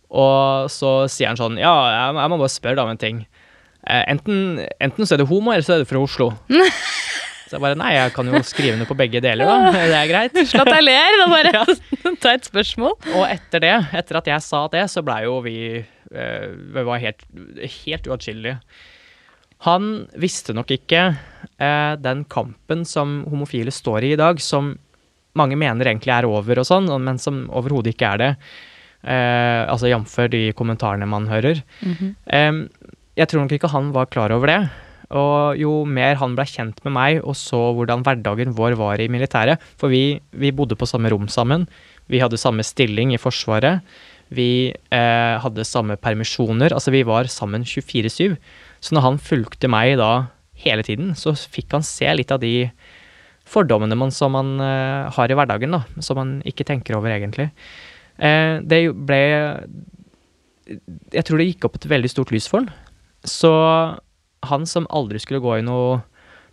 Og 0.09 0.69
så 0.71 0.91
sier 1.11 1.27
han 1.33 1.39
sånn 1.39 1.57
Ja, 1.59 1.73
jeg, 1.91 2.15
jeg 2.21 2.31
må 2.31 2.37
bare 2.39 2.53
spørre 2.53 2.79
deg 2.79 2.85
om 2.85 2.93
en 2.95 3.01
ting. 3.01 3.25
Eh, 3.87 4.03
enten, 4.11 4.65
enten 4.83 5.07
så 5.07 5.15
er 5.15 5.23
du 5.23 5.27
homo, 5.29 5.51
eller 5.53 5.63
så 5.65 5.77
er 5.77 5.83
du 5.83 5.89
fra 5.89 6.01
Oslo. 6.03 6.31
Så 7.47 7.55
jeg 7.55 7.63
bare 7.63 7.77
Nei, 7.79 7.93
jeg 7.95 8.11
kan 8.11 8.27
jo 8.27 8.39
skrive 8.43 8.75
noe 8.75 8.87
på 8.89 8.95
begge 8.99 9.21
deler, 9.23 9.47
da. 9.47 9.69
Det 9.87 9.95
er 9.95 10.09
greit. 10.09 10.33
Unnskyld 10.35 10.65
at 10.65 10.73
jeg 10.75 10.83
ler, 10.83 11.13
da 11.21 11.27
bare 11.31 12.15
ta 12.19 12.33
et 12.35 12.43
spørsmål. 12.49 12.97
Og 13.15 13.23
etter 13.23 13.63
det, 13.63 13.71
etter 13.95 14.19
at 14.19 14.27
jeg 14.33 14.43
sa 14.43 14.65
det, 14.73 14.81
så 14.91 14.99
blei 15.07 15.21
jo 15.23 15.37
vi 15.45 15.55
eh, 15.79 16.47
Vi 16.75 16.83
var 16.89 16.99
helt, 16.99 17.23
helt 17.85 18.09
uatskillelige. 18.11 18.57
Han 19.65 20.07
visste 20.19 20.53
nok 20.53 20.69
ikke 20.75 21.01
eh, 21.09 21.93
den 21.97 22.23
kampen 22.29 22.83
som 22.85 23.23
homofile 23.29 23.73
står 23.73 24.05
i 24.05 24.13
i 24.13 24.19
dag, 24.19 24.41
som 24.43 24.75
mange 25.37 25.57
mener 25.57 25.89
egentlig 25.89 26.13
er 26.13 26.27
over 26.29 26.61
og 26.61 26.67
sånn, 26.67 26.89
men 27.01 27.17
som 27.21 27.45
overhodet 27.49 27.95
ikke 27.95 28.11
er 28.13 28.21
det. 28.21 28.31
Eh, 29.07 29.63
altså 29.69 29.89
jf. 29.89 30.17
de 30.33 30.43
kommentarene 30.57 31.07
man 31.09 31.29
hører. 31.29 31.63
Eh, 31.81 32.53
jeg 33.17 33.29
tror 33.29 33.45
nok 33.45 33.55
ikke 33.57 33.73
han 33.73 33.93
var 33.95 34.11
klar 34.13 34.33
over 34.35 34.53
det. 34.53 34.61
Og 35.17 35.55
jo 35.55 35.71
mer 35.87 36.17
han 36.19 36.33
ble 36.35 36.43
kjent 36.49 36.81
med 36.83 36.91
meg 36.97 37.21
og 37.21 37.37
så 37.39 37.69
hvordan 37.77 38.01
hverdagen 38.03 38.51
vår 38.57 38.75
var 38.75 38.99
i 38.99 39.07
militæret 39.07 39.61
For 39.79 39.87
vi, 39.87 40.19
vi 40.35 40.51
bodde 40.51 40.75
på 40.75 40.89
samme 40.89 41.07
rom 41.13 41.29
sammen. 41.31 41.63
Vi 42.11 42.19
hadde 42.19 42.39
samme 42.39 42.65
stilling 42.67 43.13
i 43.15 43.21
Forsvaret. 43.21 43.85
Vi 44.27 44.73
eh, 44.75 45.35
hadde 45.39 45.63
samme 45.67 45.95
permisjoner. 45.95 46.75
Altså, 46.75 46.91
vi 46.91 47.05
var 47.07 47.29
sammen 47.31 47.63
24-7. 47.63 48.35
Så 48.83 48.95
når 48.95 49.05
han 49.05 49.19
fulgte 49.21 49.69
meg 49.71 49.95
da 50.01 50.27
hele 50.63 50.85
tiden, 50.85 51.13
så 51.17 51.33
fikk 51.37 51.75
han 51.77 51.85
se 51.85 52.09
litt 52.17 52.33
av 52.33 52.41
de 52.41 52.69
fordommene 53.47 53.95
man, 53.97 54.11
som 54.11 54.33
man 54.35 54.57
uh, 54.59 55.07
har 55.13 55.31
i 55.31 55.37
hverdagen, 55.37 55.75
da, 55.77 55.83
som 56.03 56.19
man 56.19 56.33
ikke 56.47 56.65
tenker 56.67 56.97
over 56.97 57.13
egentlig. 57.13 57.49
Uh, 58.17 58.59
det 58.65 58.87
ble 58.91 59.21
Jeg 61.13 61.23
tror 61.23 61.39
det 61.39 61.47
gikk 61.51 61.67
opp 61.69 61.77
et 61.77 61.89
veldig 61.93 62.11
stort 62.11 62.33
lys 62.33 62.49
for 62.49 62.65
han. 62.65 62.71
Så 63.27 63.51
han 64.47 64.67
som 64.69 64.87
aldri 64.93 65.21
skulle 65.21 65.43
gå 65.43 65.57
i 65.57 65.65
noe 65.65 66.01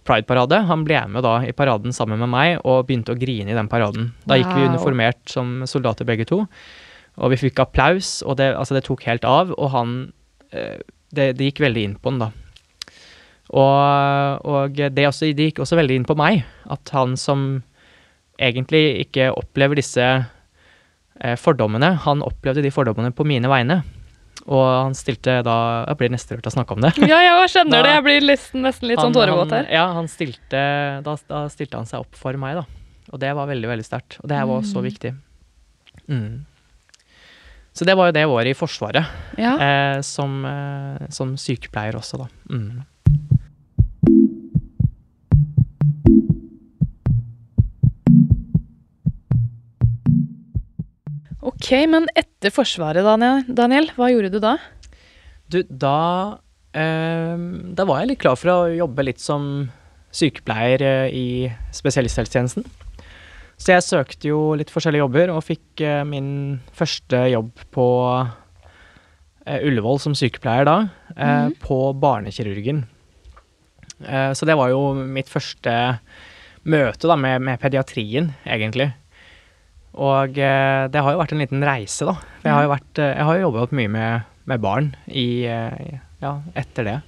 Pride-parade, 0.05 0.59
han 0.69 0.83
ble 0.85 0.99
med 1.09 1.25
da 1.25 1.39
i 1.49 1.55
paraden 1.57 1.95
sammen 1.97 2.21
med 2.21 2.29
meg 2.29 2.59
og 2.61 2.85
begynte 2.89 3.15
å 3.15 3.19
grine 3.19 3.55
i 3.55 3.57
den 3.57 3.71
paraden. 3.73 4.11
Da 4.29 4.37
gikk 4.37 4.51
vi 4.53 4.67
uniformert 4.69 5.23
som 5.33 5.63
soldater 5.69 6.05
begge 6.05 6.27
to, 6.29 6.43
og 7.17 7.33
vi 7.33 7.39
fikk 7.41 7.63
applaus, 7.65 8.19
og 8.21 8.37
det, 8.37 8.51
altså 8.53 8.77
det 8.77 8.85
tok 8.85 9.07
helt 9.09 9.25
av, 9.25 9.55
og 9.57 9.71
han 9.73 9.95
eh, 10.53 10.83
det, 11.15 11.29
det 11.39 11.51
gikk 11.53 11.63
veldig 11.65 11.85
inn 11.89 11.97
på 12.01 12.11
han 12.13 12.23
da. 12.27 12.31
Og, 13.55 14.47
og 14.49 14.79
det, 14.97 15.05
også, 15.09 15.29
det 15.37 15.51
gikk 15.51 15.61
også 15.65 15.77
veldig 15.79 15.99
inn 16.01 16.07
på 16.09 16.17
meg, 16.19 16.43
at 16.73 16.91
han 16.97 17.17
som 17.21 17.63
egentlig 18.41 19.05
ikke 19.05 19.29
opplever 19.37 19.79
disse 19.79 20.03
eh, 20.05 21.37
fordommene, 21.39 21.93
han 22.07 22.25
opplevde 22.27 22.65
de 22.65 22.73
fordommene 22.75 23.13
på 23.15 23.27
mine 23.29 23.51
vegne. 23.53 23.83
Og 24.45 24.61
han 24.67 24.97
stilte 24.99 25.39
da 25.47 25.85
Jeg 25.89 25.97
blir 26.01 26.11
nesten 26.13 26.37
rørt 26.37 26.49
av 26.49 26.53
å 26.53 26.55
snakke 26.59 26.75
om 26.77 26.83
det. 26.85 26.91
Ja, 27.09 27.21
jeg 27.23 27.53
skjønner 27.53 27.79
Da- 27.79 27.85
det. 27.87 27.93
Jeg 27.95 28.05
blir 28.09 28.27
nesten, 28.29 28.65
nesten 28.67 28.89
litt 28.91 28.99
sånn 28.99 29.13
Han- 29.15 29.17
tårevåt 29.17 29.53
her. 29.55 29.65
han- 29.65 29.73
Ja, 29.73 29.85
han 29.95 30.09
stilte 30.11 30.65
da, 31.07 31.15
da 31.31 31.45
stilte 31.49 31.79
han 31.79 31.87
seg 31.89 32.01
opp 32.03 32.15
for 32.19 32.37
meg, 32.37 32.57
da. 32.59 32.65
Og 33.13 33.21
det 33.23 33.31
var 33.37 33.47
veldig, 33.49 33.69
veldig 33.71 33.87
sterkt. 33.87 34.19
Og 34.21 34.29
det 34.29 34.41
var 34.51 34.61
så 34.67 34.83
viktig. 34.85 35.15
Mm. 36.09 36.45
Så 37.75 37.85
det 37.89 37.97
var 37.99 38.07
jo 38.11 38.15
det 38.15 38.25
året 38.31 38.53
i 38.53 38.55
Forsvaret, 38.59 39.07
Ja. 39.39 39.57
eh, 39.59 40.01
som, 40.01 40.45
eh, 40.47 41.09
som 41.11 41.35
sykepleier 41.37 41.97
også, 41.99 42.19
da. 42.19 42.29
Mm. 42.51 42.85
Ok, 51.45 51.71
men 51.91 52.07
etter 52.17 52.53
Forsvaret, 52.55 53.05
Daniel, 53.05 53.43
Daniel, 53.53 53.91
hva 53.99 54.09
gjorde 54.13 54.31
du 54.33 54.39
da? 54.43 54.55
Du, 55.53 55.59
da 55.69 56.39
eh, 56.73 57.43
Da 57.77 57.85
var 57.89 58.01
jeg 58.01 58.15
litt 58.15 58.23
klar 58.23 58.39
for 58.41 58.53
å 58.55 58.59
jobbe 58.73 59.05
litt 59.05 59.21
som 59.21 59.67
sykepleier 60.15 60.85
eh, 60.87 61.07
i 61.13 61.27
spesialisthelsetjenesten. 61.75 62.65
Så 63.61 63.75
jeg 63.75 63.87
søkte 63.87 64.31
jo 64.33 64.41
litt 64.59 64.73
forskjellige 64.73 65.05
jobber, 65.05 65.31
og 65.35 65.45
fikk 65.47 65.85
eh, 65.85 66.03
min 66.09 66.59
første 66.75 67.21
jobb 67.31 67.53
på 67.75 67.87
eh, 69.47 69.61
Ullevål 69.63 70.03
som 70.03 70.17
sykepleier 70.19 70.67
da, 70.69 70.77
eh, 71.15 71.49
på 71.63 71.79
barnekirurgen. 72.03 72.85
Eh, 74.03 74.33
så 74.35 74.49
det 74.49 74.59
var 74.59 74.73
jo 74.75 74.93
mitt 74.99 75.31
første 75.31 75.77
møte 76.65 77.09
da 77.09 77.17
med, 77.21 77.45
med 77.45 77.61
pediatrien, 77.63 78.33
egentlig. 78.45 78.91
Og 79.95 80.39
eh, 80.43 80.85
det 80.91 81.03
har 81.07 81.15
jo 81.15 81.21
vært 81.21 81.35
en 81.37 81.43
liten 81.45 81.65
reise, 81.65 82.07
da. 82.09 82.17
For 82.41 82.51
jeg 82.51 82.57
har 82.57 82.67
jo, 82.67 82.73
vært, 82.75 82.99
eh, 82.99 83.13
jeg 83.15 83.29
har 83.29 83.39
jo 83.39 83.47
jobbet 83.47 83.77
mye 83.79 83.93
med, 83.95 84.31
med 84.51 84.65
barn 84.65 84.91
i, 85.07 85.29
eh, 85.47 86.01
ja, 86.25 86.35
etter 86.59 86.89
det. 86.89 86.99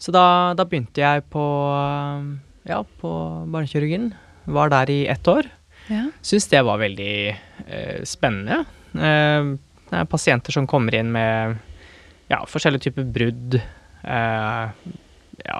Så 0.00 0.14
da, 0.16 0.24
da 0.56 0.64
begynte 0.64 1.02
jeg 1.02 1.26
på, 1.28 1.44
eh, 1.76 2.30
ja, 2.72 2.80
på 3.02 3.12
barnekirurgien. 3.52 4.10
Var 4.50 4.72
der 4.72 4.90
i 4.90 5.00
ett 5.12 5.28
år. 5.30 5.48
Ja. 5.90 6.04
Syns 6.22 6.46
det 6.50 6.62
var 6.66 6.78
veldig 6.78 7.12
eh, 7.66 7.98
spennende. 8.06 8.62
Eh, 8.94 9.50
det 9.90 9.98
er 10.04 10.06
pasienter 10.10 10.54
som 10.54 10.68
kommer 10.70 10.94
inn 10.94 11.10
med 11.14 11.56
ja, 12.30 12.44
forskjellige 12.46 12.90
typer 12.90 13.08
brudd. 13.10 13.58
Eh, 14.06 14.90
ja, 15.44 15.58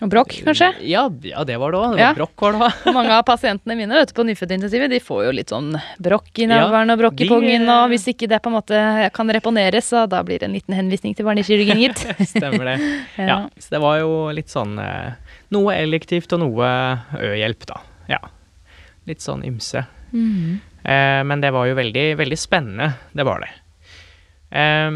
Og 0.00 0.08
brokk, 0.10 0.32
kanskje? 0.46 0.72
Ja, 0.88 1.04
ja, 1.22 1.44
det 1.44 1.58
var 1.60 1.74
det 1.74 1.78
òg. 1.84 1.94
Ja. 2.00 2.10
Brokk 2.16 2.40
var 2.42 2.56
det 2.56 2.66
òg. 2.66 2.86
Mange 2.96 3.14
av 3.14 3.22
pasientene 3.28 3.76
mine 3.78 3.94
vet 4.00 4.14
på 4.16 4.24
nyfødtintensivet 4.26 4.90
de 4.90 4.98
får 5.04 5.26
jo 5.28 5.34
litt 5.38 5.52
sånn 5.52 5.74
brokk 6.02 6.40
i 6.40 6.48
navlen 6.50 6.90
og 6.94 7.02
brokk 7.04 7.20
i 7.20 7.28
pungen, 7.30 7.68
og 7.70 7.92
hvis 7.92 8.08
ikke 8.10 8.26
det 8.32 8.40
på 8.42 8.50
en 8.50 8.56
måte 8.58 8.80
kan 9.14 9.30
reponeres, 9.36 9.90
så 9.92 10.06
da 10.10 10.22
blir 10.26 10.40
det 10.42 10.48
en 10.48 10.56
liten 10.56 10.74
henvisning 10.78 11.14
til 11.14 11.28
barnekirurgen, 11.28 11.84
gitt. 11.84 12.06
Stemmer 12.34 12.72
det. 12.72 12.78
Ja, 13.30 13.42
så 13.60 13.76
det 13.76 13.82
var 13.84 14.00
jo 14.00 14.14
litt 14.34 14.50
sånn 14.50 14.78
eh, 14.82 15.29
Noe 15.54 15.76
elektivt 15.80 16.32
og 16.36 16.42
noe 16.44 16.66
ø-hjelp, 17.18 17.64
da. 17.70 17.80
Ja. 18.10 18.20
Litt 19.10 19.24
sånn 19.24 19.44
ymse. 19.46 19.84
Mhm. 20.12 20.60
Eh, 20.80 21.22
men 21.28 21.42
det 21.42 21.50
var 21.52 21.66
jo 21.68 21.74
veldig, 21.76 22.04
veldig 22.16 22.38
spennende. 22.40 22.94
Det 23.12 23.26
var 23.28 23.42
det. 23.44 23.50
Eh, 24.56 24.90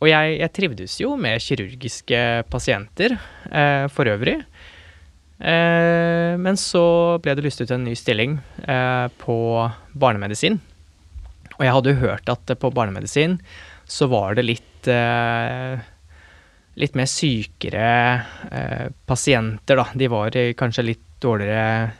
og 0.00 0.08
jeg, 0.10 0.38
jeg 0.40 0.52
trivdes 0.56 0.94
jo 1.00 1.14
med 1.20 1.42
kirurgiske 1.44 2.20
pasienter 2.52 3.16
eh, 3.50 3.86
for 3.92 4.08
øvrig. 4.10 4.38
Eh, 5.40 6.34
men 6.40 6.56
så 6.60 6.84
ble 7.22 7.34
det 7.36 7.44
lyst 7.46 7.60
ut 7.64 7.72
en 7.74 7.84
ny 7.84 7.94
stilling 7.98 8.38
eh, 8.64 9.06
på 9.20 9.36
barnemedisin. 9.98 10.60
Og 11.58 11.64
jeg 11.66 11.74
hadde 11.76 11.94
jo 11.94 12.02
hørt 12.02 12.30
at 12.32 12.54
på 12.58 12.72
barnemedisin 12.74 13.38
så 13.90 14.08
var 14.10 14.38
det 14.38 14.46
litt 14.48 14.88
eh, 14.90 15.82
litt 16.80 16.96
mer 16.98 17.06
sykere 17.10 17.90
eh, 18.50 18.88
pasienter, 19.06 19.78
da. 19.78 19.86
De 19.94 20.08
var 20.10 20.36
i 20.36 20.48
kanskje 20.58 20.86
litt 20.88 21.04
dårligere 21.22 21.92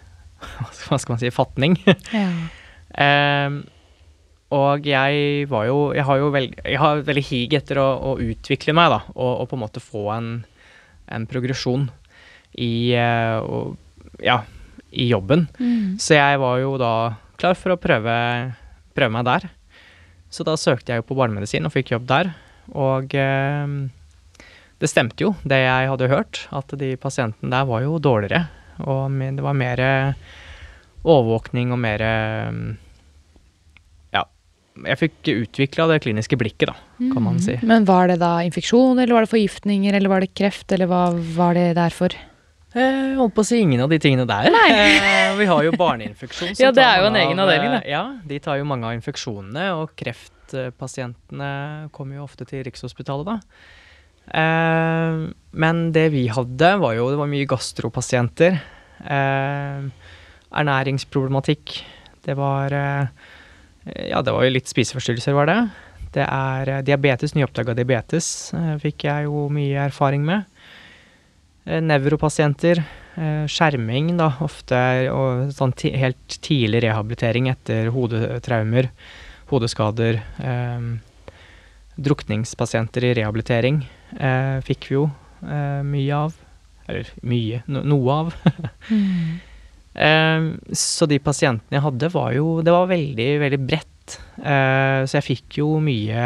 hva 0.89 0.99
skal 0.99 1.15
man 1.15 1.23
si, 1.23 1.31
fatning. 1.35 1.79
Ja. 1.87 2.27
eh, 3.05 3.61
og 4.55 4.85
jeg 4.87 5.47
var 5.51 5.65
jo 5.67 5.79
Jeg 5.97 6.05
har 6.07 6.19
jo 6.21 6.29
veldig, 6.31 6.59
jeg 6.63 6.79
har 6.79 7.01
veldig 7.07 7.23
hig 7.27 7.55
etter 7.59 7.81
å, 7.83 7.87
å 8.13 8.17
utvikle 8.23 8.75
meg, 8.77 8.93
da, 8.93 9.01
og, 9.15 9.33
og 9.43 9.49
på 9.51 9.59
en 9.59 9.65
måte 9.65 9.83
få 9.83 10.05
en, 10.15 10.29
en 11.11 11.27
progresjon 11.31 11.89
i 12.63 12.95
eh, 12.99 13.39
og, 13.43 13.75
Ja, 14.23 14.45
i 14.95 15.09
jobben. 15.11 15.49
Mm. 15.59 15.99
Så 15.99 16.15
jeg 16.15 16.39
var 16.39 16.61
jo 16.63 16.77
da 16.79 16.95
klar 17.41 17.57
for 17.59 17.75
å 17.75 17.81
prøve, 17.81 18.15
prøve 18.95 19.11
meg 19.17 19.27
der. 19.27 19.49
Så 20.31 20.47
da 20.47 20.55
søkte 20.59 20.93
jeg 20.93 21.03
jo 21.03 21.09
på 21.09 21.17
barnemedisin 21.19 21.67
og 21.67 21.75
fikk 21.75 21.91
jobb 21.97 22.07
der. 22.07 22.31
Og 22.79 23.17
eh, 23.19 23.75
det 24.83 24.91
stemte 24.91 25.27
jo, 25.27 25.35
det 25.47 25.61
jeg 25.63 25.91
hadde 25.91 26.11
hørt, 26.11 26.47
at 26.55 26.73
de 26.79 26.95
pasientene 27.01 27.53
der 27.53 27.69
var 27.69 27.85
jo 27.85 27.99
dårligere. 28.03 28.47
Og 28.85 29.13
det 29.37 29.45
var 29.45 29.55
mer 29.55 29.81
overvåkning 31.05 31.73
og 31.75 31.81
mer 31.85 32.03
eh, 32.05 32.61
ja, 34.17 34.25
jeg 34.89 35.01
fikk 35.03 35.33
utvikla 35.35 35.89
det 35.93 36.01
kliniske 36.05 36.39
blikket, 36.41 36.73
da, 36.73 36.77
kan 37.13 37.25
man 37.25 37.41
si. 37.43 37.59
Men 37.67 37.87
var 37.89 38.09
det 38.11 38.21
da 38.23 38.39
infeksjon, 38.47 38.99
eller 38.99 39.15
var 39.19 39.27
det 39.27 39.35
forgiftninger, 39.35 39.97
eller 39.97 40.13
var 40.13 40.25
det 40.25 40.33
kreft, 40.37 40.73
eller 40.75 40.91
hva 40.91 41.07
var 41.37 41.59
det 41.59 41.75
derfor? 41.79 42.17
Jeg 42.75 43.15
holdt 43.21 43.37
på 43.37 43.45
å 43.45 43.47
si 43.47 43.61
ingen 43.63 43.85
av 43.85 43.93
de 43.93 44.01
tingene 44.03 44.25
der. 44.27 44.49
Nei. 44.51 44.71
vi 45.41 45.47
har 45.47 45.63
jo 45.63 45.77
barneinfeksjon. 45.79 46.57
som 46.57 46.65
Ja, 46.65 46.73
det 46.75 46.83
er 46.83 47.05
jo 47.05 47.11
en 47.13 47.21
egen 47.21 47.39
avdeling, 47.45 47.71
da. 47.71 47.79
det. 47.85 47.93
Ja, 47.93 48.03
de 48.27 48.41
tar 48.43 48.59
jo 48.59 48.67
mange 48.67 48.89
av 48.89 48.97
infeksjonene, 48.97 49.69
og 49.79 49.95
kreftpasientene 50.01 51.53
kommer 51.95 52.19
jo 52.19 52.27
ofte 52.27 52.49
til 52.49 52.65
Rikshospitalet, 52.67 53.31
da. 53.31 53.84
Eh, 54.33 55.25
men 55.55 55.83
det 55.93 56.09
vi 56.15 56.27
hadde, 56.33 56.71
var 56.81 56.95
jo 56.97 57.11
Det 57.13 57.21
var 57.21 57.31
mye 57.31 57.49
gastropasienter. 57.49 58.59
Eh, 59.05 59.89
ernæringsproblematikk. 60.55 61.85
Det 62.25 62.37
var 62.39 62.73
eh, 62.73 63.07
Ja, 64.09 64.23
det 64.23 64.33
var 64.33 64.47
jo 64.47 64.55
litt 64.55 64.71
spiseforstyrrelser, 64.71 65.37
var 65.37 65.51
det. 65.51 65.59
Det 66.15 66.25
er 66.25 66.71
eh, 66.71 66.83
diabetes, 66.87 67.35
nyoppdaga 67.37 67.75
diabetes, 67.77 68.27
eh, 68.57 68.75
fikk 68.83 69.07
jeg 69.09 69.29
jo 69.29 69.49
mye 69.53 69.89
erfaring 69.91 70.25
med. 70.27 70.45
Eh, 71.67 71.83
Nevropasienter, 71.85 72.85
skjerming 73.15 74.17
da, 74.19 74.27
ofte, 74.43 74.77
og 75.15 75.53
sånn 75.55 75.71
helt 75.95 76.35
tidlig 76.43 76.81
rehabilitering 76.83 77.47
etter 77.47 77.87
hodetraumer, 77.95 78.89
hodeskader. 79.53 80.19
Drukningspasienter 81.95 83.07
i 83.07 83.13
rehabilitering 83.21 83.85
eh, 83.85 83.94
fikk 84.65 84.91
vi 84.91 84.99
jo 84.99 85.09
eh, 85.45 85.83
mye 85.87 86.21
av. 86.27 86.37
Eller 86.89 87.11
mye, 87.25 87.63
no, 87.71 87.85
noe 87.95 88.21
av. 88.23 88.39
Eh, 89.95 90.47
så 90.75 91.07
de 91.07 91.21
pasientene 91.23 91.77
jeg 91.77 91.85
hadde, 91.85 92.09
var 92.11 92.33
jo 92.35 92.57
Det 92.67 92.73
var 92.75 92.89
veldig, 92.91 93.29
veldig 93.39 93.61
bredt. 93.63 94.17
Eh, 94.43 95.07
så 95.07 95.21
jeg 95.21 95.27
fikk 95.29 95.61
jo 95.61 95.69
mye 95.79 96.25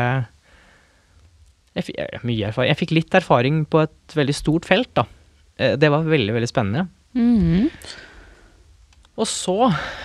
jeg 1.77 1.85
fikk, 1.91 1.99
eh, 2.01 2.25
Mye 2.25 2.49
erfaring. 2.49 2.71
Jeg 2.73 2.81
fikk 2.81 2.95
litt 2.97 3.19
erfaring 3.21 3.63
på 3.69 3.83
et 3.85 4.17
veldig 4.17 4.37
stort 4.39 4.65
felt, 4.65 4.89
da. 4.97 5.05
Eh, 5.61 5.77
det 5.77 5.93
var 5.93 6.09
veldig, 6.09 6.33
veldig 6.39 6.49
spennende. 6.49 6.89
Mm. 7.13 7.69
Og 9.19 9.29
så, 9.29 9.59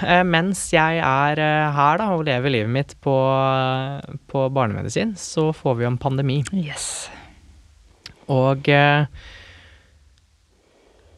eh, 0.03 0.23
mens 0.27 0.65
jeg 0.73 0.99
er 0.99 1.39
eh, 1.39 1.71
her 1.79 2.03
da, 2.03 2.11
og 2.17 2.27
lever 2.27 2.57
livet 2.57 2.75
mitt 2.81 2.95
på, 2.99 3.15
på 4.27 4.47
barnemedisin, 4.51 5.15
så 5.15 5.53
får 5.55 5.79
vi 5.79 5.87
jo 5.87 5.93
en 5.93 6.01
pandemi. 6.01 6.41
Yes. 6.51 7.07
Og 8.31 8.69
eh, 8.71 9.05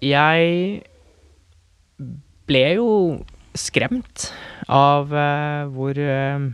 jeg 0.06 0.82
ble 2.46 2.66
jo 2.78 2.90
skremt 3.56 4.30
av 4.72 5.14
eh, 5.14 5.66
hvor 5.74 6.00
eh, 6.02 6.48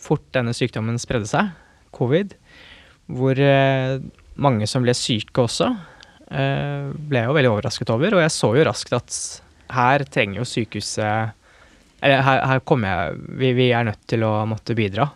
fort 0.00 0.26
denne 0.36 0.54
sykdommen 0.56 1.00
spredde 1.02 1.28
seg, 1.30 1.52
covid. 1.96 2.36
Hvor 3.06 3.38
mange 4.42 4.66
som 4.66 4.82
ble 4.82 4.92
syke 4.98 5.44
også, 5.44 5.68
ble 6.26 7.20
jeg 7.20 7.28
jo 7.28 7.36
veldig 7.36 7.50
overrasket 7.52 7.92
over. 7.94 8.16
Og 8.16 8.22
jeg 8.24 8.32
så 8.34 8.50
jo 8.58 8.64
raskt 8.66 8.96
at 8.98 9.18
her 9.76 10.02
trenger 10.10 10.40
jo 10.40 10.46
sykehuset 10.46 12.02
Eller 12.02 12.22
her, 12.26 12.40
her 12.50 12.62
kommer 12.66 12.90
jeg 12.90 13.20
vi, 13.38 13.52
vi 13.56 13.68
er 13.74 13.86
nødt 13.86 14.02
til 14.10 14.26
å 14.26 14.32
måtte 14.50 14.74
bidra. 14.78 15.06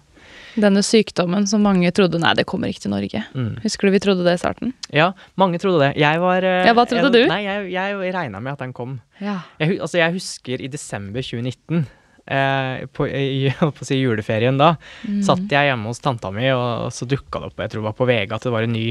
Denne 0.60 0.82
sykdommen 0.84 1.46
som 1.48 1.62
mange 1.64 1.88
trodde 1.96 2.18
Nei, 2.20 2.34
det 2.38 2.44
kommer 2.50 2.68
ikke 2.72 2.82
til 2.84 2.92
Norge. 2.92 3.22
Mm. 3.34 3.54
Husker 3.64 3.88
du 3.88 3.94
vi 3.94 4.00
trodde 4.04 4.24
det 4.26 4.34
i 4.36 4.40
starten? 4.42 4.74
Ja, 4.94 5.10
mange 5.40 5.58
trodde 5.62 5.80
det. 5.86 5.92
Jeg 6.00 6.20
var 6.22 6.44
eh, 6.46 6.66
Ja, 6.68 6.74
hva 6.76 6.84
trodde 6.90 7.08
jeg, 7.10 7.28
du? 7.28 7.32
Nei, 7.32 7.40
jeg, 7.46 7.70
jeg 7.72 8.12
regna 8.14 8.40
med 8.44 8.52
at 8.52 8.62
den 8.66 8.74
kom. 8.76 8.98
Ja. 9.22 9.38
Jeg, 9.62 9.78
altså, 9.80 9.98
jeg 10.02 10.16
husker 10.18 10.60
i 10.60 10.68
desember 10.72 11.24
2019, 11.24 11.84
eh, 12.30 12.84
på, 12.92 13.08
i, 13.08 13.50
på 13.80 13.88
si 13.88 14.00
juleferien 14.02 14.60
da, 14.60 14.74
Mm. 15.08 15.22
satt 15.24 15.46
jeg 15.50 15.70
hjemme 15.70 15.88
hos 15.90 16.02
tanta 16.04 16.30
mi, 16.34 16.44
og, 16.52 16.86
og 16.86 16.92
så 16.92 17.08
dukka 17.08 17.40
det 17.40 17.48
opp, 17.50 17.60
jeg 17.64 17.72
tror 17.72 17.80
det 17.80 17.88
var 17.88 17.98
på 17.98 18.06
VG, 18.10 18.32
at 18.36 18.44
det 18.46 18.52
var 18.54 18.66
en 18.68 18.74
ny, 18.76 18.86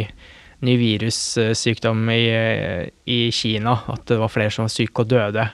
ny 0.66 0.74
virussykdom 0.82 2.10
i, 2.12 2.22
i 3.06 3.20
Kina. 3.32 3.78
At 3.94 4.06
det 4.10 4.18
var 4.20 4.32
flere 4.34 4.52
som 4.52 4.66
var 4.66 4.74
syke 4.74 5.04
og 5.06 5.10
døde. 5.12 5.46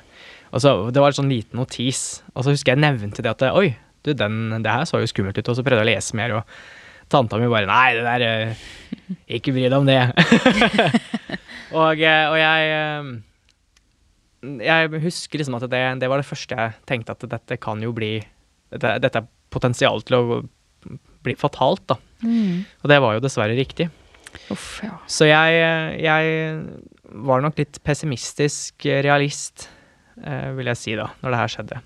Og 0.55 0.61
så, 0.63 0.71
det 0.95 1.01
var 1.03 1.11
en 1.11 1.17
sånn 1.19 1.31
liten 1.33 1.59
notis. 1.59 2.21
Og 2.33 2.45
så 2.45 2.53
husker 2.55 2.73
jeg 2.75 2.81
nevnte 2.85 3.21
det 3.25 3.33
at 3.35 3.43
oi, 3.51 3.73
du, 4.05 4.13
den, 4.17 4.63
det 4.63 4.71
her 4.71 4.87
så 4.87 5.01
jo 5.01 5.09
skummelt 5.09 5.37
ut. 5.37 5.49
Og 5.51 5.57
så 5.57 5.65
prøvde 5.65 5.83
jeg 5.83 5.87
å 5.87 5.91
lese 5.93 6.17
mer, 6.17 6.37
og 6.39 6.57
tanta 7.11 7.39
mi 7.39 7.49
bare 7.51 7.69
nei, 7.69 7.93
det 7.97 8.05
der 8.05 8.25
eh, 8.25 8.65
Ikke 9.37 9.53
bry 9.55 9.67
deg 9.67 9.77
om 9.77 9.87
det. 9.89 9.99
og, 11.79 12.01
eh, 12.01 12.25
og 12.31 12.37
jeg 12.39 12.73
eh, 12.73 13.13
jeg 14.65 15.01
husker 15.01 15.41
liksom 15.41 15.57
at 15.57 15.65
det, 15.71 15.81
det 16.03 16.09
var 16.11 16.21
det 16.21 16.27
første 16.27 16.57
jeg 16.57 16.75
tenkte 16.85 17.15
at 17.15 17.23
dette 17.31 17.57
kan 17.57 17.81
jo 17.81 17.89
bli 17.95 18.19
Dette, 18.69 18.97
dette 19.01 19.21
er 19.21 19.29
potensial 19.53 20.01
til 20.05 20.17
å 20.17 20.37
bli 21.25 21.33
fatalt, 21.39 21.85
da. 21.87 21.95
Mm. 22.25 22.65
Og 22.83 22.91
det 22.91 22.97
var 23.01 23.15
jo 23.15 23.21
dessverre 23.23 23.55
riktig. 23.55 23.87
Uff, 24.51 24.81
ja. 24.83 24.97
Så 25.07 25.29
jeg, 25.29 25.61
jeg 26.01 27.21
var 27.25 27.45
nok 27.45 27.61
litt 27.61 27.79
pessimistisk 27.85 28.87
realist, 29.05 29.69
vil 30.17 30.73
jeg 30.73 30.81
si 30.81 30.97
da, 30.97 31.07
når 31.21 31.31
det 31.31 31.39
her 31.39 31.53
skjedde. 31.55 31.79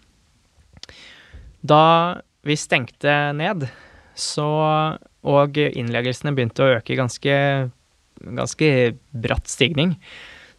Da 1.62 1.84
vi 2.48 2.56
stengte 2.56 3.14
ned, 3.36 3.68
så 4.16 4.48
og 5.28 5.58
innleggelsene 5.60 6.32
begynte 6.36 6.64
å 6.64 6.74
øke 6.78 6.94
i 6.94 7.00
ganske, 7.00 7.36
ganske 8.24 8.70
bratt 9.12 9.52
stigning, 9.52 9.98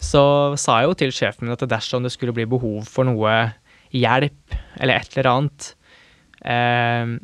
så 0.00 0.56
sa 0.60 0.80
jeg 0.80 0.88
jo 0.90 0.98
til 1.00 1.14
sjefen 1.14 1.46
min 1.46 1.56
at 1.56 1.64
dersom 1.68 2.04
det 2.04 2.12
skulle 2.12 2.34
bli 2.36 2.46
behov 2.48 2.88
for 2.88 3.08
noe 3.08 3.34
hjelp 3.92 4.56
eller 4.80 5.00
et 5.00 5.16
eller 5.16 5.30
annet, 5.32 5.70
eh, 6.44 7.16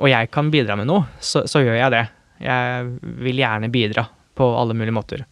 og 0.00 0.08
jeg 0.08 0.30
kan 0.32 0.52
bidra 0.52 0.76
med 0.80 0.88
noe, 0.88 1.04
så, 1.20 1.44
så 1.48 1.60
gjør 1.60 1.76
jeg 1.76 1.92
det. 1.92 2.06
Jeg 2.42 2.92
vil 3.24 3.42
gjerne 3.42 3.72
bidra 3.72 4.06
på 4.38 4.46
alle 4.56 4.76
mulige 4.76 4.96
måter. 4.96 5.24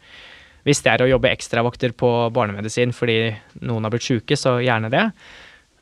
Hvis 0.67 0.83
det 0.85 0.93
er 0.93 1.05
å 1.05 1.09
jobbe 1.09 1.31
ekstravakter 1.33 1.95
på 1.97 2.11
barnemedisin 2.37 2.93
fordi 2.93 3.31
noen 3.65 3.87
har 3.87 3.95
blitt 3.95 4.05
syke, 4.05 4.37
så 4.37 4.59
gjerne 4.61 4.93
det. 4.93 5.07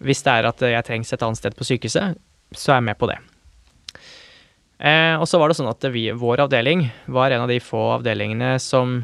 Hvis 0.04 0.22
det 0.26 0.34
er 0.34 0.48
at 0.50 0.62
jeg 0.62 0.86
trengs 0.86 1.12
et 1.12 1.24
annet 1.26 1.40
sted 1.40 1.56
på 1.58 1.66
sykehuset, 1.66 2.18
så 2.54 2.72
er 2.72 2.80
jeg 2.80 2.88
med 2.88 2.98
på 3.00 3.08
det. 3.10 3.18
Eh, 4.78 5.14
og 5.18 5.26
så 5.26 5.40
var 5.40 5.50
det 5.50 5.58
sånn 5.58 5.70
at 5.70 5.84
vi, 5.90 6.06
vår 6.14 6.44
avdeling 6.46 6.86
var 7.10 7.34
en 7.34 7.44
av 7.44 7.50
de 7.50 7.58
få 7.62 7.80
avdelingene 7.96 8.56
som 8.62 9.00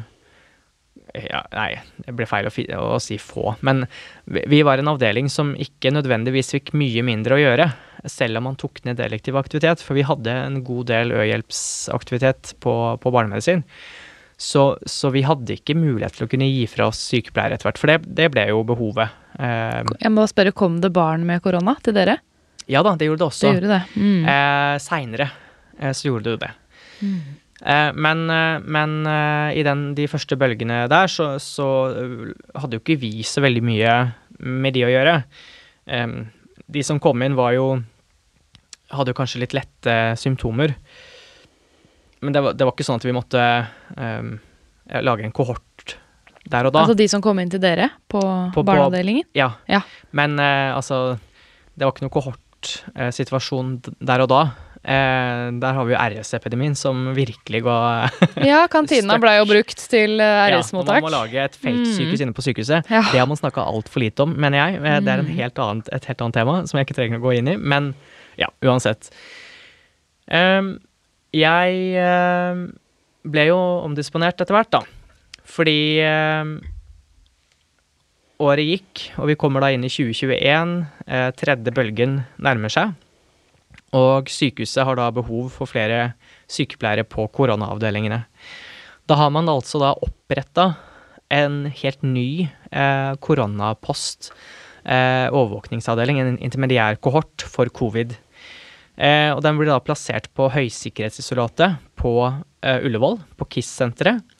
ja, 1.15 1.41
Nei, 1.53 1.77
det 2.03 2.13
ble 2.15 2.27
feil 2.27 2.47
å, 2.49 2.53
å 2.95 2.99
si 2.99 3.17
få. 3.21 3.53
Men 3.63 3.85
vi, 4.23 4.43
vi 4.51 4.61
var 4.67 4.81
en 4.81 4.91
avdeling 4.91 5.29
som 5.31 5.53
ikke 5.59 5.93
nødvendigvis 5.95 6.51
fikk 6.57 6.73
mye 6.75 7.03
mindre 7.07 7.37
å 7.37 7.41
gjøre, 7.41 7.69
selv 8.11 8.39
om 8.39 8.49
man 8.49 8.57
tok 8.59 8.81
ned 8.87 8.99
elektiv 9.03 9.37
aktivitet. 9.39 9.83
For 9.83 9.95
vi 9.95 10.03
hadde 10.07 10.33
en 10.33 10.59
god 10.67 10.89
del 10.91 11.13
ø-hjelpsaktivitet 11.15 12.55
på, 12.63 12.73
på 12.99 13.13
barnemedisin. 13.15 13.63
Så, 14.35 14.73
så 14.83 15.13
vi 15.15 15.23
hadde 15.23 15.55
ikke 15.55 15.77
mulighet 15.79 16.17
til 16.17 16.27
å 16.27 16.31
kunne 16.31 16.49
gi 16.49 16.65
fra 16.67 16.89
oss 16.89 16.99
sykepleiere 17.07 17.55
etter 17.55 17.69
hvert, 17.69 17.79
for 17.79 17.91
det, 17.91 18.01
det 18.17 18.27
ble 18.33 18.49
jo 18.49 18.65
behovet. 18.67 19.13
Eh, 19.39 19.81
Jeg 20.01 20.11
må 20.15 20.25
spørre, 20.31 20.53
kom 20.55 20.79
det 20.83 20.93
barn 20.95 21.25
med 21.27 21.41
korona 21.43 21.75
til 21.83 21.93
dere? 21.97 22.19
ja 22.67 22.81
da, 22.81 22.95
det 22.97 23.05
gjorde 23.05 23.21
det 23.21 23.25
også. 23.27 23.45
Det 23.45 23.59
gjorde 23.59 23.73
det. 23.75 23.81
Mm. 24.01 24.21
Eh, 24.31 24.75
Seinere 24.81 25.27
eh, 25.79 25.91
så 25.93 26.07
gjorde 26.07 26.23
det 26.23 26.31
jo 26.33 26.39
det. 26.41 26.51
Eh, 27.65 27.91
men 27.93 28.23
eh, 28.33 28.59
men 28.65 28.95
eh, 29.05 29.59
i 29.59 29.63
den, 29.67 29.83
de 29.97 30.07
første 30.09 30.37
bølgene 30.39 30.85
der, 30.89 31.07
så, 31.11 31.35
så 31.43 31.67
eh, 31.93 32.31
hadde 32.57 32.79
jo 32.79 32.81
ikke 32.81 32.97
vi 33.03 33.11
så 33.27 33.43
veldig 33.45 33.61
mye 33.67 33.97
med 34.39 34.73
de 34.75 34.85
å 34.87 34.89
gjøre. 34.91 35.17
Em, 35.85 36.15
de 36.65 36.81
som 36.83 36.97
kom 36.99 37.21
inn, 37.21 37.37
var 37.37 37.53
jo 37.57 37.67
Hadde 38.95 39.11
jo 39.13 39.17
kanskje 39.17 39.39
litt 39.41 39.53
lette 39.57 39.93
symptomer. 40.21 40.75
Men 42.21 42.33
det 42.35 42.41
var, 42.45 42.53
det 42.53 42.65
var 42.67 42.73
ikke 42.75 42.85
sånn 42.85 42.99
at 43.01 43.05
vi 43.07 43.13
måtte 43.17 43.41
em, 43.97 44.35
lage 45.01 45.25
en 45.25 45.33
kohort 45.33 45.74
der 46.49 46.67
og 46.69 46.73
da. 46.75 46.83
Altså 46.85 46.95
de 46.97 47.07
som 47.09 47.21
kom 47.25 47.39
inn 47.41 47.49
til 47.49 47.59
dere 47.63 47.89
på, 48.11 48.21
på- 48.53 48.63
barneavdelingen? 48.67 49.23
Ja. 49.33 49.51
Ja. 49.67 49.81
Men 50.13 50.37
eh, 50.39 50.75
altså 50.75 51.17
Det 51.75 51.83
var 51.85 51.91
ikke 51.95 52.05
noe 52.05 52.13
kohortsituasjon 52.13 53.73
eh, 53.87 53.97
der 54.11 54.23
og 54.25 54.29
da. 54.31 54.43
Eh, 54.85 55.47
der 55.57 55.73
har 55.73 55.85
vi 55.87 55.95
jo 55.95 55.97
RS-epidemien 55.97 56.75
som 56.77 57.07
virkelig 57.17 57.63
ga 57.65 57.77
Ja, 58.51 58.67
kantina 58.69 59.17
ble 59.17 59.31
jo 59.39 59.47
brukt 59.49 59.81
til 59.89 60.19
eh, 60.21 60.33
Ja, 60.45 60.51
når 60.53 60.61
RS-mottak. 60.61 61.01
man 61.01 61.07
må 61.07 61.13
lage 61.15 61.41
et 61.47 61.57
feltsykehus 61.57 62.21
inne 62.21 62.35
på 62.37 62.45
sykehuset. 62.45 62.85
Ja. 62.93 63.01
Det 63.09 63.17
har 63.17 63.25
man 63.31 63.39
snakka 63.41 63.65
altfor 63.65 64.03
lite 64.05 64.27
om, 64.27 64.35
mener 64.37 64.61
jeg. 64.61 64.77
Eh, 64.83 64.99
Det 65.01 65.09
er 65.15 65.23
en 65.23 65.31
Mm. 65.31 65.35
helt 65.41 65.57
annet, 65.65 65.89
et 65.97 66.05
helt 66.05 66.21
annet 66.21 66.37
tema 66.37 66.59
som 66.69 66.77
jeg 66.77 66.85
ikke 66.87 66.99
trenger 67.01 67.17
å 67.19 67.25
gå 67.25 67.33
inn 67.39 67.47
i. 67.49 67.57
Men 67.57 67.95
ja, 68.37 68.47
uansett. 68.61 69.09
Um, 70.29 70.75
jeg 71.35 71.95
eh, 72.01 72.61
ble 73.25 73.43
jo 73.49 73.57
omdisponert 73.85 74.39
etter 74.41 74.53
hvert, 74.55 74.69
da. 74.73 74.79
Fordi 75.45 76.01
eh, 76.01 76.53
året 78.43 78.69
gikk, 78.69 79.03
og 79.21 79.29
vi 79.31 79.37
kommer 79.39 79.63
da 79.63 79.71
inn 79.73 79.85
i 79.85 79.91
2021. 79.91 80.75
Eh, 81.05 81.29
tredje 81.39 81.75
bølgen 81.75 82.19
nærmer 82.41 82.73
seg. 82.73 82.95
Og 83.95 84.27
sykehuset 84.31 84.83
har 84.87 84.97
da 84.99 85.11
behov 85.13 85.53
for 85.53 85.69
flere 85.69 86.15
sykepleiere 86.51 87.05
på 87.07 87.27
koronaavdelingene. 87.35 88.25
Da 89.05 89.17
har 89.19 89.31
man 89.31 89.49
altså 89.51 89.79
da 89.81 89.93
oppretta 90.03 90.73
en 91.33 91.65
helt 91.69 92.03
ny 92.05 92.45
eh, 92.45 93.13
koronapost, 93.23 94.31
eh, 94.83 95.29
overvåkningsavdeling, 95.29 96.19
en 96.19 96.37
intermediær 96.43 96.99
kohort 97.01 97.45
for 97.49 97.69
covid. 97.73 98.17
Eh, 98.95 99.31
og 99.33 99.41
den 99.45 99.57
blir 99.59 99.69
da 99.69 99.81
plassert 99.83 100.29
på 100.35 100.49
høysikkerhetsisolatet 100.53 101.79
på 101.99 102.15
eh, 102.25 102.79
Ullevål, 102.85 103.19
på 103.37 103.47
KISS-senteret. 103.55 104.34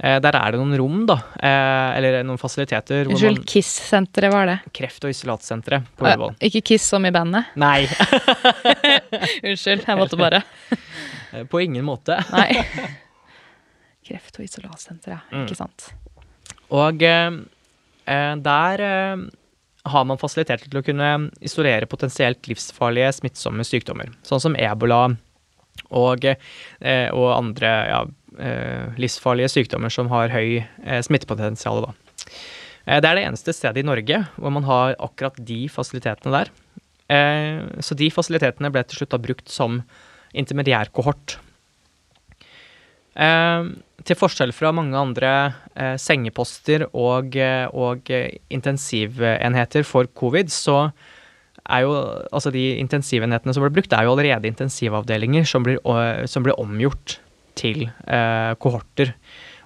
Eh, 0.00 0.16
der 0.24 0.36
er 0.38 0.54
det 0.54 0.60
noen 0.60 0.76
rom, 0.80 1.00
da, 1.08 1.18
eh, 1.36 1.98
eller 1.98 2.22
noen 2.24 2.40
fasiliteter. 2.40 3.10
Unnskyld, 3.10 3.42
KISS-senteret 3.50 4.32
var 4.32 4.48
det? 4.48 4.56
Kreft- 4.76 5.04
og 5.04 5.12
isolatsenteret 5.12 5.90
på 5.98 6.06
Ullevål. 6.06 6.38
Ikke 6.48 6.62
Kiss 6.72 6.86
som 6.88 7.04
i 7.04 7.12
bandet? 7.12 7.50
Nei, 7.60 7.84
Unnskyld, 9.50 9.84
jeg 9.84 10.00
måtte 10.00 10.16
bare 10.20 10.40
på 11.52 11.60
ingen 11.66 11.84
måte. 11.84 12.16
Nei. 12.32 12.62
Kreft- 14.08 14.40
og 14.40 14.46
isolatsenter, 14.46 15.18
ja. 15.18 15.20
Mm. 15.34 15.44
Ikke 15.44 15.58
sant. 15.58 15.90
Og 16.72 17.04
eh, 17.04 17.36
eh, 18.08 18.34
der 18.40 18.84
eh, 18.86 19.26
har 19.90 20.08
man 20.08 20.20
fasiliteter 20.20 20.64
til 20.70 20.80
å 20.80 20.86
kunne 20.86 21.10
isolere 21.44 21.88
potensielt 21.90 22.48
livsfarlige 22.48 23.12
smittsomme 23.20 23.68
sykdommer, 23.68 24.14
sånn 24.24 24.40
som 24.48 24.56
ebola 24.56 25.10
og, 25.90 26.24
eh, 26.24 27.08
og 27.10 27.28
andre 27.34 27.72
ja, 27.90 28.00
eh, 28.38 28.98
livsfarlige 29.00 29.50
sykdommer 29.50 29.92
som 29.92 30.10
har 30.12 30.32
høy 30.32 30.60
eh, 30.60 31.02
smittepotensial. 31.06 31.86
Da. 31.86 31.94
Det 33.00 33.06
er 33.06 33.18
det 33.18 33.26
eneste 33.26 33.54
stedet 33.54 33.82
i 33.82 33.86
Norge 33.86 34.22
hvor 34.36 34.54
man 34.54 34.66
har 34.66 34.96
akkurat 34.98 35.36
de 35.46 35.66
fasilitetene 35.70 36.32
der. 36.32 36.50
Så 37.82 37.96
de 37.98 38.06
fasilitetene 38.14 38.70
ble 38.70 38.84
til 38.86 39.00
slutt 39.00 39.10
da 39.10 39.18
brukt 39.18 39.50
som 39.50 39.80
intermediærkohort. 40.30 41.34
Til 43.18 44.18
forskjell 44.18 44.54
fra 44.54 44.70
mange 44.74 44.94
andre 44.94 45.32
sengeposter 45.98 46.86
og, 46.88 47.34
og 47.74 48.12
intensivenheter 48.14 49.86
for 49.86 50.06
covid, 50.22 50.54
så 50.54 50.78
er 51.70 51.86
jo 51.86 51.94
altså 52.30 52.52
de 52.54 52.64
intensivenhetene 52.82 53.54
som 53.54 53.64
ble 53.64 53.72
brukt, 53.78 53.94
er 53.94 54.06
jo 54.06 54.14
allerede 54.14 54.50
intensivavdelinger 54.50 55.46
som 55.48 55.66
blir, 55.66 55.80
som 56.30 56.46
blir 56.46 56.58
omgjort 56.60 57.18
til 57.58 57.86
eh, 57.88 58.52
kohorter. 58.62 59.14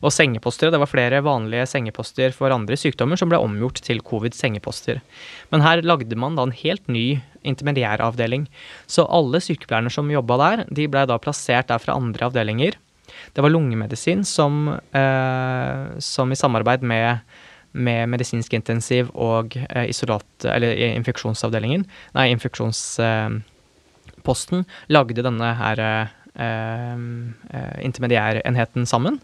Og 0.04 0.12
sengeposter, 0.12 0.68
det 0.72 0.80
var 0.82 0.90
flere 0.90 1.22
vanlige 1.24 1.64
sengeposter 1.70 2.34
for 2.36 2.52
andre 2.52 2.76
sykdommer 2.76 3.16
som 3.16 3.30
ble 3.30 3.40
omgjort 3.40 3.80
til 3.86 4.02
covid-sengeposter. 4.04 5.00
Men 5.52 5.64
her 5.64 5.84
lagde 5.86 6.18
man 6.20 6.36
da 6.36 6.44
en 6.44 6.56
helt 6.58 6.84
ny 6.92 7.22
intermediæravdeling. 7.46 8.44
Så 8.90 9.06
alle 9.08 9.40
sykepleierne 9.40 9.92
som 9.92 10.12
jobba 10.12 10.40
der, 10.42 10.64
de 10.68 10.88
ble 10.92 11.06
da 11.08 11.20
plassert 11.22 11.70
der 11.72 11.80
fra 11.80 11.96
andre 11.96 12.28
avdelinger. 12.28 12.76
Det 13.32 13.44
var 13.44 13.52
lungemedisin 13.52 14.24
som, 14.28 14.76
eh, 14.92 15.98
som 16.04 16.32
i 16.32 16.38
samarbeid 16.38 16.84
med, 16.84 17.24
med 17.74 18.08
medisinsk 18.12 18.52
intensiv 18.56 19.10
og 19.14 19.56
eh, 19.58 19.88
isolat, 19.90 20.44
eller 20.46 20.76
infeksjonsavdelingen, 20.94 21.86
nei, 22.16 22.26
infeksjonsposten, 22.34 24.64
lagde 24.94 25.26
denne 25.26 25.48
her 25.58 25.76
eh, 25.84 26.06
eh, 26.38 26.96
intermediærenheten 27.84 28.82
sammen. 28.88 29.14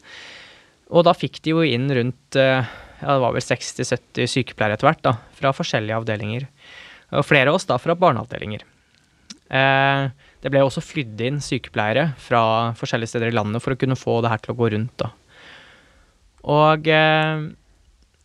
Og 0.91 1.05
da 1.07 1.13
fikk 1.15 1.37
de 1.45 1.51
jo 1.55 1.61
inn 1.63 1.89
rundt 1.95 2.37
eh, 2.39 2.65
ja, 3.01 3.15
det 3.15 3.23
var 3.23 3.37
vel 3.37 3.45
60-70 3.45 4.27
sykepleiere 4.29 4.75
etter 4.77 4.89
hvert, 4.91 5.05
da, 5.07 5.13
fra 5.39 5.53
forskjellige 5.57 5.99
avdelinger. 6.03 6.43
Og 7.17 7.27
flere 7.27 7.51
av 7.51 7.57
oss 7.57 7.69
da 7.69 7.79
fra 7.81 7.97
barneavdelinger. 7.99 8.67
Eh, 9.51 10.03
det 10.41 10.53
ble 10.53 10.63
også 10.65 10.83
flydd 10.85 11.21
inn 11.27 11.41
sykepleiere 11.45 12.11
fra 12.23 12.43
forskjellige 12.79 13.15
steder 13.15 13.33
i 13.33 13.37
landet 13.37 13.65
for 13.65 13.75
å 13.75 13.81
kunne 13.81 13.99
få 13.99 14.21
det 14.23 14.33
her 14.33 14.45
til 14.45 14.55
å 14.55 14.61
gå 14.61 14.71
rundt. 14.75 14.95
da. 15.01 15.11
Og 16.55 16.89
eh, 16.89 17.49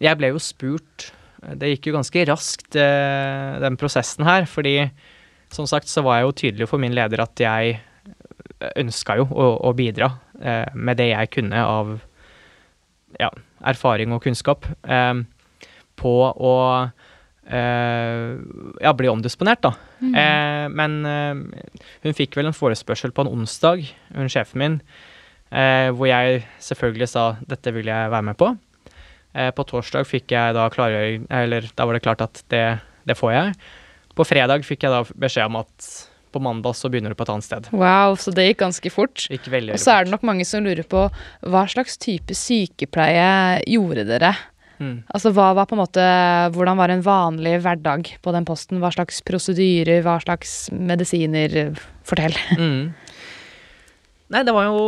jeg 0.05 0.19
ble 0.19 0.31
jo 0.33 0.41
spurt 0.41 1.11
Det 1.59 1.69
gikk 1.73 1.89
jo 1.89 1.97
ganske 1.97 2.23
raskt, 2.29 2.75
eh, 2.79 3.57
den 3.61 3.75
prosessen 3.77 4.25
her. 4.25 4.47
Fordi 4.49 4.89
som 5.53 5.67
sagt 5.69 5.91
så 5.91 6.01
var 6.05 6.19
jeg 6.19 6.25
jo 6.25 6.37
tydelig 6.41 6.69
for 6.71 6.81
min 6.81 6.95
leder 6.95 7.21
at 7.21 7.39
jeg 7.41 7.79
ønska 8.79 9.17
jo 9.19 9.27
å, 9.29 9.47
å 9.69 9.73
bidra 9.77 10.09
eh, 10.41 10.67
med 10.73 10.99
det 10.99 11.11
jeg 11.11 11.31
kunne 11.37 11.61
av 11.61 11.95
ja, 13.19 13.29
erfaring 13.67 14.13
og 14.15 14.23
kunnskap 14.25 14.67
eh, 14.83 15.21
på 15.99 16.13
å 16.25 16.55
eh, 16.83 18.31
ja, 18.81 18.93
bli 18.97 19.11
omdisponert, 19.11 19.63
da. 19.63 19.73
Mm. 20.05 20.75
men 20.75 20.95
eh, 21.07 21.67
hun 22.03 22.17
fikk 22.17 22.35
vel 22.37 22.49
en 22.49 22.57
forespørsel 22.57 23.13
på 23.15 23.23
en 23.23 23.31
onsdag, 23.31 23.85
hun 24.15 24.31
sjefen 24.31 24.61
min, 24.61 24.79
eh, 25.51 25.89
hvor 25.95 26.09
jeg 26.09 26.43
selvfølgelig 26.63 27.11
sa 27.11 27.27
dette 27.47 27.73
vil 27.75 27.91
jeg 27.91 28.11
være 28.11 28.29
med 28.31 28.39
på. 28.39 28.51
Eh, 29.35 29.51
på 29.51 29.65
torsdag 29.67 30.07
fikk 30.07 30.31
jeg 30.31 30.55
da 30.55 30.69
klargjøring, 30.71 31.27
eller 31.33 31.67
da 31.75 31.87
var 31.87 31.97
det 31.97 32.03
klart 32.05 32.23
at 32.23 32.41
det, 32.53 32.65
det 33.07 33.17
får 33.19 33.33
jeg. 33.35 33.55
På 34.15 34.23
fredag 34.27 34.63
fikk 34.63 34.85
jeg 34.87 34.93
da 34.93 35.01
beskjed 35.19 35.49
om 35.51 35.59
at 35.59 35.89
på 36.35 36.41
mandag 36.43 36.75
så 36.75 36.89
begynner 36.91 37.11
du 37.11 37.19
på 37.19 37.23
et 37.23 37.31
annet 37.31 37.47
sted. 37.47 37.67
Wow, 37.75 38.17
så 38.19 38.31
det 38.35 38.49
gikk 38.49 38.61
ganske 38.63 38.91
fort. 38.91 39.23
Gikk 39.31 39.47
veldig 39.51 39.75
Og 39.75 39.79
så 39.79 39.93
er 39.93 40.05
det 40.05 40.11
nok 40.11 40.25
mange 40.27 40.47
som 40.47 40.63
lurer 40.63 40.83
på 40.87 41.05
hva 41.47 41.63
slags 41.71 41.95
type 42.01 42.35
sykepleie 42.35 43.63
gjorde 43.71 44.03
dere? 44.07 44.33
Mm. 44.75 44.97
Altså 45.15 45.31
hva 45.31 45.53
var 45.55 45.69
på 45.69 45.77
en 45.77 45.79
måte, 45.79 46.03
Hvordan 46.51 46.75
var 46.75 46.91
en 46.91 47.03
vanlig 47.05 47.53
hverdag 47.63 48.09
på 48.19 48.33
den 48.35 48.47
posten? 48.47 48.81
Hva 48.83 48.91
slags 48.91 49.21
prosedyrer, 49.23 50.03
hva 50.03 50.17
slags 50.23 50.69
medisiner? 50.71 51.73
Fortell. 52.07 52.35
Mm. 52.59 52.93
Nei, 54.33 54.41
det 54.41 54.55
var 54.55 54.65
jo 54.65 54.79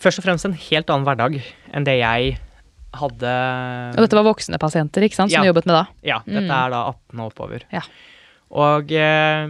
først 0.00 0.22
og 0.22 0.24
fremst 0.24 0.46
en 0.48 0.54
helt 0.56 0.88
annen 0.88 1.04
hverdag 1.04 1.34
enn 1.76 1.84
det 1.84 1.98
jeg 2.00 2.38
hadde 2.94 3.32
Og 3.96 4.02
dette 4.04 4.16
var 4.18 4.24
voksne 4.26 4.58
pasienter 4.58 5.02
ikke 5.06 5.14
sant, 5.18 5.30
som 5.32 5.38
Ja. 5.38 5.46
du 5.46 5.52
jobbet 5.52 5.66
med 5.66 5.74
da? 5.76 5.86
Ja, 6.02 6.18
dette 6.26 6.46
Mm. 6.48 6.50
er 6.66 6.70
da 6.70 6.84
18 6.90 7.20
og 7.20 7.32
oppover. 7.32 7.62
Ja. 7.72 7.82
Og 8.50 8.90
eh, 8.92 9.48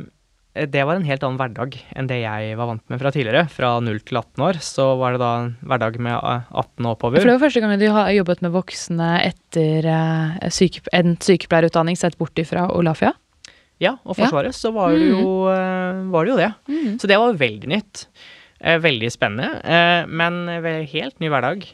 det 0.66 0.82
var 0.84 0.96
en 0.98 1.04
helt 1.06 1.22
annen 1.22 1.38
hverdag 1.38 1.76
enn 1.96 2.08
det 2.10 2.18
jeg 2.24 2.56
var 2.58 2.66
vant 2.66 2.82
med 2.90 2.98
fra 3.00 3.10
tidligere. 3.14 3.48
Fra 3.48 3.78
0 3.80 4.00
til 4.04 4.18
18 4.18 4.42
år 4.44 4.58
så 4.60 4.98
var 4.98 5.12
det 5.14 5.20
da 5.22 5.30
en 5.40 5.56
hverdag 5.64 5.98
med 6.02 6.12
eh, 6.12 6.42
18 6.52 6.84
og 6.86 6.96
oppover. 6.98 7.20
For 7.22 7.30
det 7.30 7.36
var 7.38 7.44
første 7.48 7.60
gang 7.62 7.78
du 7.78 7.88
har 7.94 8.10
jobbet 8.12 8.42
med 8.42 8.52
voksne 8.52 9.10
etter 9.30 9.86
eh, 9.86 10.48
syke, 10.50 10.82
en 10.92 11.16
sykepleierutdanning 11.16 11.96
sett 11.96 12.18
bort 12.18 12.34
ifra 12.36 12.66
Olafia? 12.74 13.14
Ja, 13.80 13.94
og 14.04 14.18
Ja. 14.18 14.26
Forsvaret 14.26 14.52
så 14.52 14.74
var 14.74 14.90
det, 14.92 15.06
jo, 15.08 15.46
mm. 15.48 16.10
var 16.12 16.24
det 16.26 16.30
jo 16.34 16.36
det. 16.36 16.50
Mm. 16.68 16.98
Så 17.00 17.08
det 17.08 17.16
var 17.16 17.32
veldig 17.32 17.68
nytt. 17.70 18.06
Eh, 18.60 18.76
veldig 18.76 19.08
spennende, 19.08 19.64
eh, 19.64 20.04
men 20.04 20.44
helt 20.84 21.18
ny 21.18 21.30
hverdag. 21.32 21.64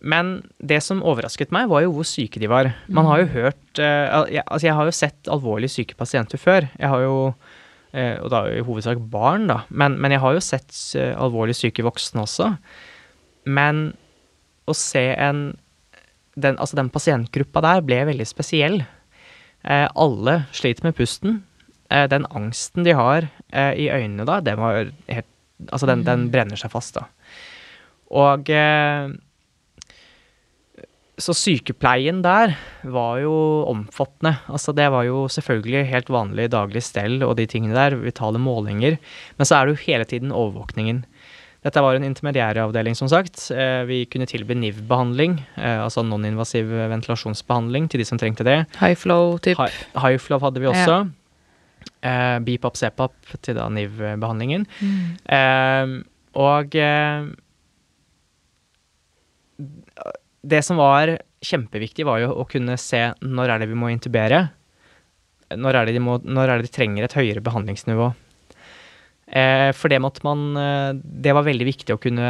Men 0.00 0.32
det 0.60 0.82
som 0.84 1.02
overrasket 1.02 1.52
meg, 1.54 1.70
var 1.70 1.84
jo 1.86 1.94
hvor 1.96 2.06
syke 2.08 2.40
de 2.42 2.50
var. 2.50 2.70
Man 2.92 3.08
har 3.08 3.22
jo 3.22 3.30
hørt 3.32 3.80
uh, 3.80 4.26
jeg, 4.28 4.44
Altså, 4.44 4.66
jeg 4.68 4.76
har 4.76 4.88
jo 4.88 4.96
sett 4.96 5.30
alvorlig 5.32 5.70
syke 5.72 5.96
pasienter 5.98 6.40
før. 6.40 6.68
Jeg 6.76 6.92
har 6.92 7.04
jo 7.04 7.14
uh, 7.32 8.16
Og 8.22 8.28
da 8.32 8.42
i 8.52 8.64
hovedsak 8.66 9.00
barn, 9.12 9.48
da. 9.50 9.62
Men, 9.70 9.96
men 10.02 10.12
jeg 10.12 10.22
har 10.24 10.36
jo 10.36 10.44
sett 10.44 10.74
uh, 11.00 11.14
alvorlig 11.24 11.56
syke 11.56 11.86
voksne 11.86 12.26
også. 12.26 12.52
Men 13.46 13.88
å 14.66 14.74
se 14.76 15.08
en 15.14 15.46
den, 16.36 16.58
Altså, 16.60 16.76
den 16.76 16.92
pasientgruppa 16.92 17.62
der 17.64 17.84
ble 17.86 18.02
veldig 18.10 18.26
spesiell. 18.28 18.82
Eh, 19.64 19.86
alle 19.98 20.34
sliter 20.54 20.84
med 20.86 20.96
pusten. 20.98 21.40
Eh, 21.90 22.04
den 22.10 22.26
angsten 22.28 22.84
de 22.84 22.92
har 22.96 23.28
eh, 23.50 23.72
i 23.72 23.88
øynene 23.90 24.26
da, 24.28 24.40
den 24.44 24.60
var 24.60 24.92
helt 25.08 25.32
Altså, 25.72 25.86
den, 25.88 26.02
den 26.04 26.26
brenner 26.28 26.58
seg 26.60 26.68
fast, 26.68 26.98
da. 26.98 27.06
Og 28.12 28.50
eh, 28.52 29.06
Så 31.18 31.32
sykepleien 31.32 32.18
der 32.20 32.52
var 32.84 33.18
jo 33.22 33.32
omfattende. 33.70 34.34
Altså, 34.52 34.74
det 34.76 34.90
var 34.92 35.06
jo 35.08 35.22
selvfølgelig 35.32 35.86
helt 35.88 36.10
vanlig 36.12 36.50
daglig 36.52 36.82
stell 36.84 37.22
og 37.24 37.38
de 37.38 37.46
tingene 37.48 37.72
der, 37.76 37.96
vitale 38.02 38.36
målinger. 38.42 38.98
Men 39.38 39.48
så 39.48 39.56
er 39.56 39.66
det 39.70 39.76
jo 39.78 39.84
hele 39.86 40.04
tiden 40.04 40.34
overvåkningen. 40.36 41.04
Dette 41.64 41.80
var 41.82 41.96
en 41.96 42.04
intermediæravdeling, 42.06 42.94
som 42.94 43.08
sagt. 43.10 43.46
Eh, 43.50 43.80
vi 43.88 44.02
kunne 44.12 44.28
tilby 44.28 44.52
NIV-behandling, 44.60 45.38
eh, 45.56 45.80
altså 45.82 46.04
non-invasiv 46.06 46.68
ventilasjonsbehandling, 46.92 47.88
til 47.90 47.98
de 47.98 48.06
som 48.06 48.20
trengte 48.20 48.44
det. 48.46 48.58
High 48.78 48.94
flow 48.94 49.38
typ? 49.42 49.56
Hi- 49.58 49.72
High 50.04 50.20
flow 50.22 50.38
hadde 50.44 50.60
vi 50.62 50.68
også. 50.70 51.00
Eh, 52.04 52.38
BPAP, 52.44 52.76
CPAP 52.76 53.12
til 53.42 53.56
da 53.56 53.66
NIV-behandlingen. 53.72 54.68
Mm. 54.84 55.16
Eh, 55.32 55.96
og 56.36 56.76
eh, 56.76 57.32
det 60.46 60.62
som 60.64 60.78
var 60.80 61.16
kjempeviktig, 61.46 62.06
var 62.08 62.22
jo 62.22 62.30
å 62.40 62.46
kunne 62.48 62.76
se 62.80 63.02
når 63.22 63.52
er 63.56 63.62
det 63.64 63.70
vi 63.72 63.78
må 63.78 63.90
intubere. 63.92 64.46
Når 65.54 65.78
er 65.80 65.86
det 65.90 65.96
de, 65.98 66.02
må, 66.02 66.16
når 66.22 66.50
er 66.50 66.62
det 66.62 66.70
de 66.70 66.74
trenger 66.74 67.06
et 67.06 67.14
høyere 67.18 67.42
behandlingsnivå. 67.44 68.08
Eh, 69.26 69.72
for 69.74 69.90
det 69.90 69.98
måtte 69.98 70.22
man 70.22 70.42
eh, 70.54 70.92
Det 71.02 71.32
var 71.34 71.42
veldig 71.42 71.66
viktig 71.66 71.94
å 71.96 71.98
kunne 71.98 72.28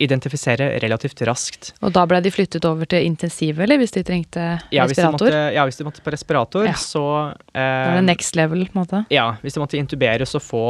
identifisere 0.00 0.70
relativt 0.80 1.20
raskt. 1.28 1.74
Og 1.84 1.92
da 1.92 2.06
ble 2.08 2.22
de 2.24 2.30
flyttet 2.32 2.64
over 2.64 2.88
til 2.88 3.04
intensiv, 3.04 3.58
eller 3.60 3.76
hvis 3.82 3.92
de 3.92 4.00
trengte 4.08 4.40
Ja, 4.72 4.86
hvis 4.88 4.96
de 4.96 5.02
respirator? 5.04 5.28
måtte, 5.28 5.42
ja, 5.52 5.64
hvis 5.68 5.76
de 5.76 5.84
måtte 5.84 6.00
på 6.06 6.14
respirator, 6.14 6.64
Ja. 6.70 6.72
så 6.80 7.02
eh, 7.52 7.60
er 7.60 7.98
det 7.98 8.06
next 8.08 8.38
level, 8.40 8.64
på 8.70 8.78
en 8.78 8.80
måte? 8.80 9.02
Ja, 9.12 9.26
hvis 9.44 9.58
de 9.58 9.60
måtte 9.60 9.76
intuberes 9.76 10.32
og 10.38 10.40
få 10.46 10.64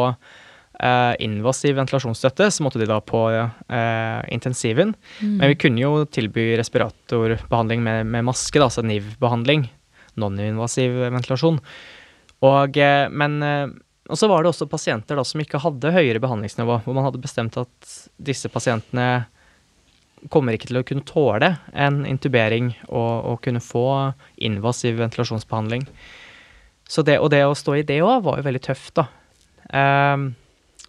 invasiv 1.21 1.75
ventilasjonsstøtte, 1.77 2.47
så 2.49 2.65
måtte 2.65 2.81
de 2.81 2.87
da 2.89 2.97
på 3.05 3.19
eh, 3.31 4.21
intensiven. 4.33 4.95
Mm. 5.21 5.35
Men 5.37 5.53
vi 5.53 5.59
kunne 5.61 5.83
jo 5.83 6.05
tilby 6.09 6.55
respiratorbehandling 6.61 7.83
med, 7.85 8.09
med 8.09 8.25
maske, 8.31 8.57
da, 8.57 8.71
altså 8.71 8.85
NIV-behandling. 8.87 9.67
Non-invasiv 10.21 10.97
ventilasjon. 11.13 11.61
Og, 12.47 12.79
eh, 12.81 13.09
men, 13.13 13.43
eh, 13.45 13.67
og 14.11 14.19
så 14.19 14.29
var 14.31 14.43
det 14.43 14.55
også 14.55 14.71
pasienter 14.71 15.21
da 15.21 15.25
som 15.27 15.43
ikke 15.43 15.61
hadde 15.63 15.93
høyere 15.95 16.23
behandlingsnivå, 16.23 16.81
hvor 16.85 16.97
man 16.97 17.07
hadde 17.07 17.23
bestemt 17.23 17.61
at 17.61 17.93
disse 18.17 18.49
pasientene 18.53 19.27
kommer 20.33 20.57
ikke 20.57 20.69
til 20.69 20.81
å 20.81 20.85
kunne 20.85 21.07
tåle 21.09 21.55
en 21.73 22.03
intubering 22.09 22.75
og, 22.89 23.13
og 23.31 23.39
kunne 23.45 23.63
få 23.65 23.87
invasiv 24.37 24.99
ventilasjonsbehandling. 25.01 25.87
Så 26.91 27.05
det, 27.07 27.21
og 27.23 27.31
det 27.33 27.45
å 27.47 27.57
stå 27.57 27.79
i 27.79 27.87
det 27.87 28.01
òg 28.05 28.25
var 28.27 28.41
jo 28.41 28.49
veldig 28.49 28.63
tøft, 28.67 28.99
da. 28.99 29.07
Um, 29.71 30.33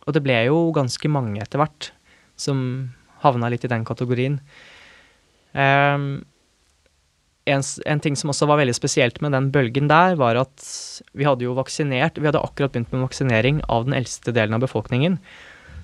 og 0.06 0.16
det 0.16 0.24
ble 0.26 0.38
jo 0.48 0.72
ganske 0.76 1.12
mange 1.12 1.42
etter 1.44 1.62
hvert 1.62 1.92
som 2.40 2.60
havna 3.22 3.52
litt 3.54 3.66
i 3.68 3.72
den 3.72 3.86
kategorien. 3.86 4.40
Um, 5.54 6.24
en, 7.50 7.64
en, 7.86 8.02
ting 8.02 8.16
som 8.18 8.32
også 8.32 8.48
var 8.50 8.62
veldig 8.62 8.76
spesielt 8.78 9.20
med 9.22 9.34
den 9.36 9.50
bølgen 9.54 9.90
der, 9.92 10.16
var 10.20 10.38
at 10.40 10.66
vi 11.18 11.26
hadde 11.28 11.44
jo 11.44 11.56
vaksinert 11.58 12.20
Vi 12.22 12.28
hadde 12.30 12.40
akkurat 12.40 12.72
begynt 12.72 12.94
med 12.94 13.04
vaksinering 13.04 13.64
av 13.68 13.88
den 13.88 13.98
eldste 13.98 14.34
delen 14.36 14.56
av 14.58 14.64
befolkningen. 14.64 15.18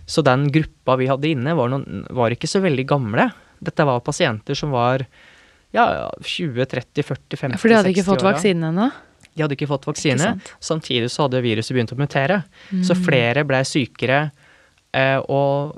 Så 0.07 0.23
den 0.23 0.47
gruppa 0.53 0.95
vi 1.01 1.09
hadde 1.09 1.33
inne, 1.33 1.55
var, 1.57 1.73
noen, 1.73 2.05
var 2.15 2.31
ikke 2.31 2.49
så 2.49 2.61
veldig 2.63 2.85
gamle. 2.87 3.27
Dette 3.59 3.87
var 3.89 4.05
pasienter 4.05 4.55
som 4.55 4.71
var 4.71 5.03
ja, 5.75 6.07
20, 6.21 6.63
30, 6.63 7.03
40, 7.03 7.03
50, 7.03 7.37
60 7.37 7.57
år. 7.57 7.61
For 7.61 7.73
de 7.73 7.79
hadde 7.79 7.91
ikke 7.91 8.07
fått 8.07 8.25
vaksinen 8.25 8.69
ennå? 8.69 8.87
De 9.37 9.45
hadde 9.45 9.57
ikke 9.57 9.69
fått 9.69 9.85
vaksine. 9.87 10.33
Ikke 10.35 10.57
samtidig 10.65 11.11
så 11.13 11.27
hadde 11.27 11.43
viruset 11.45 11.75
begynt 11.75 11.93
å 11.93 11.99
mutere. 11.99 12.41
Mm. 12.71 12.81
Så 12.87 12.97
flere 12.97 13.45
ble 13.47 13.61
sykere, 13.67 14.23
eh, 14.97 15.19
og 15.21 15.77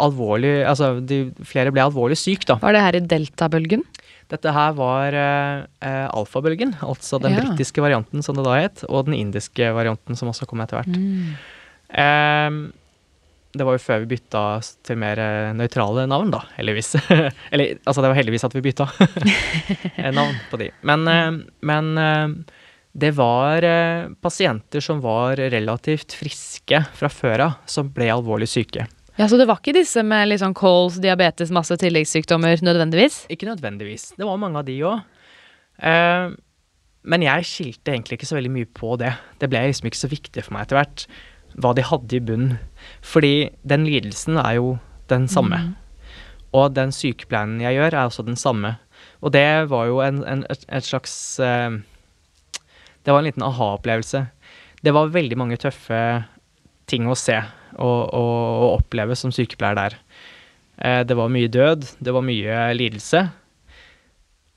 alvorlig 0.00 0.62
Altså, 0.64 0.94
de, 1.04 1.26
flere 1.44 1.72
ble 1.74 1.84
alvorlig 1.84 2.18
syk, 2.18 2.46
da. 2.48 2.58
Var 2.62 2.76
det 2.76 2.84
her 2.86 2.98
i 2.98 3.04
delta-bølgen? 3.12 3.84
Dette 4.30 4.52
her 4.54 4.74
var 4.78 5.16
eh, 5.16 5.62
eh, 5.86 6.06
alfabølgen, 6.14 6.76
altså 6.86 7.18
den 7.22 7.34
ja. 7.34 7.42
britiske 7.42 7.82
varianten 7.82 8.22
som 8.22 8.38
det 8.38 8.46
da 8.46 8.58
het, 8.60 8.84
og 8.86 9.08
den 9.08 9.16
indiske 9.18 9.72
varianten 9.74 10.18
som 10.18 10.30
også 10.30 10.46
kom 10.50 10.62
etter 10.62 10.78
hvert. 10.78 10.94
Mm. 10.94 11.32
Eh, 11.90 12.60
det 13.50 13.66
var 13.66 13.74
jo 13.74 13.82
før 13.82 14.04
vi 14.04 14.12
bytta 14.12 14.44
til 14.86 14.98
mer 15.02 15.18
eh, 15.18 15.50
nøytrale 15.58 16.06
navn, 16.10 16.30
da, 16.30 16.44
heldigvis. 16.54 16.94
Eller 17.52 17.80
altså, 17.82 17.98
det 17.98 18.12
var 18.12 18.18
heldigvis 18.20 18.46
at 18.46 18.54
vi 18.54 18.62
bytta 18.68 18.86
navn 20.20 20.38
på 20.52 20.60
de. 20.62 20.70
Men, 20.86 21.08
eh, 21.10 21.30
men 21.66 21.90
det 22.92 23.12
var 23.14 23.64
pasienter 24.22 24.82
som 24.82 25.02
var 25.04 25.38
relativt 25.38 26.16
friske 26.18 26.80
fra 26.96 27.10
før 27.12 27.44
av, 27.44 27.52
som 27.70 27.92
ble 27.94 28.08
alvorlig 28.10 28.48
syke. 28.50 28.88
Ja, 29.20 29.28
Så 29.28 29.36
det 29.36 29.46
var 29.50 29.58
ikke 29.60 29.76
disse 29.76 30.02
med 30.06 30.30
litt 30.30 30.40
sånn 30.40 30.56
kols, 30.56 30.96
diabetes, 31.02 31.50
masse 31.52 31.76
tilleggssykdommer 31.76 32.62
nødvendigvis? 32.64 33.26
Ikke 33.28 33.48
nødvendigvis. 33.50 34.14
Det 34.16 34.24
var 34.24 34.40
mange 34.40 34.62
av 34.62 34.64
de 34.64 34.78
òg. 34.88 35.02
Eh, 35.76 36.30
men 37.12 37.24
jeg 37.26 37.48
skilte 37.48 37.92
egentlig 37.92 38.18
ikke 38.18 38.30
så 38.30 38.38
veldig 38.38 38.54
mye 38.54 38.70
på 38.76 38.94
det. 39.00 39.12
Det 39.40 39.50
ble 39.52 39.66
liksom 39.68 39.90
ikke 39.90 40.00
så 40.00 40.10
viktig 40.10 40.44
for 40.46 40.56
meg 40.56 40.66
etter 40.66 40.80
hvert 40.80 41.06
hva 41.60 41.74
de 41.76 41.84
hadde 41.84 42.16
i 42.16 42.22
bunnen. 42.22 42.56
Fordi 43.04 43.50
den 43.66 43.84
lidelsen 43.88 44.38
er 44.40 44.56
jo 44.60 44.74
den 45.12 45.26
samme. 45.28 45.58
Mm. 45.58 45.70
Og 46.56 46.74
den 46.76 46.92
sykepleien 46.94 47.58
jeg 47.62 47.76
gjør, 47.76 47.94
er 47.94 48.04
også 48.06 48.24
den 48.26 48.38
samme. 48.40 48.76
Og 49.20 49.34
det 49.36 49.68
var 49.68 49.88
jo 49.90 50.00
en, 50.04 50.22
en, 50.24 50.44
et, 50.48 50.86
slags 50.86 51.14
eh, 51.44 51.80
Det 53.10 53.14
var 53.14 53.24
en 53.24 53.26
liten 53.26 53.42
aha-opplevelse. 53.42 54.20
Det 54.86 54.92
var 54.94 55.08
veldig 55.10 55.34
mange 55.34 55.56
tøffe 55.58 55.96
ting 56.86 57.08
å 57.10 57.16
se 57.18 57.40
og, 57.74 58.02
og, 58.14 58.36
og 58.62 58.66
oppleve 58.76 59.16
som 59.18 59.32
sykepleier 59.34 59.74
der. 59.74 59.96
Eh, 60.78 61.00
det 61.02 61.16
var 61.18 61.32
mye 61.34 61.48
død, 61.50 61.88
det 61.98 62.14
var 62.14 62.22
mye 62.22 62.68
lidelse. 62.78 63.24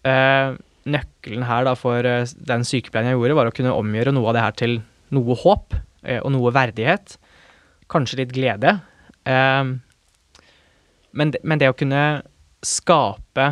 Eh, 0.05 0.53
nøkkelen 0.85 1.47
her 1.49 1.65
da 1.65 1.73
for 1.79 2.05
eh, 2.05 2.29
den 2.45 2.67
sykepleien 2.69 3.09
jeg 3.09 3.17
gjorde, 3.17 3.39
var 3.39 3.49
å 3.49 3.55
kunne 3.57 3.73
omgjøre 3.73 4.13
noe 4.13 4.29
av 4.29 4.37
det 4.37 4.45
her 4.45 4.55
til 4.61 4.77
noe 5.17 5.39
håp 5.41 5.73
eh, 6.03 6.21
og 6.21 6.29
noe 6.35 6.53
verdighet. 6.53 7.17
Kanskje 7.89 8.21
litt 8.21 8.37
glede. 8.37 8.75
Eh, 9.25 9.73
men, 11.09 11.33
men, 11.41 11.57
det 11.57 11.73
å 11.73 11.79
kunne 11.81 12.21
skape 12.61 13.49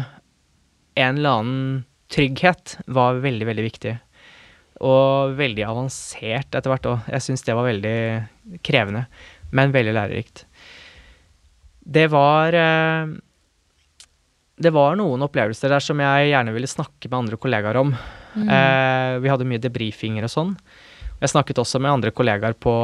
en 0.94 1.18
eller 1.18 1.42
annen 1.42 1.84
trygghet 2.14 2.78
var 2.86 3.18
veldig, 3.26 3.50
veldig 3.50 3.68
viktig. 3.72 3.98
Og 4.82 5.36
veldig 5.38 5.68
avansert 5.68 6.56
etter 6.58 6.72
hvert 6.72 6.90
òg. 6.90 7.12
Jeg 7.14 7.26
syns 7.28 7.46
det 7.46 7.54
var 7.58 7.70
veldig 7.70 7.98
krevende 8.66 9.06
men 9.52 9.72
veldig 9.72 9.94
lærerikt. 9.96 10.46
Det 11.80 12.08
var 12.12 12.54
eh, 12.54 13.14
Det 14.62 14.70
var 14.70 14.96
noen 15.00 15.26
opplevelser 15.26 15.74
der 15.74 15.84
som 15.84 16.00
jeg 16.00 16.28
gjerne 16.32 16.54
ville 16.54 16.70
snakke 16.70 17.10
med 17.10 17.18
andre 17.24 17.40
kollegaer 17.42 17.80
om. 17.82 17.96
Mm. 18.36 18.50
Eh, 18.50 19.16
vi 19.24 19.32
hadde 19.32 19.48
mye 19.50 19.62
debrifinger 19.62 20.28
og 20.28 20.32
sånn. 20.32 20.52
Jeg 21.22 21.34
snakket 21.34 21.60
også 21.62 21.82
med 21.82 21.92
andre 21.92 22.12
kollegaer 22.14 22.54
på, 22.54 22.76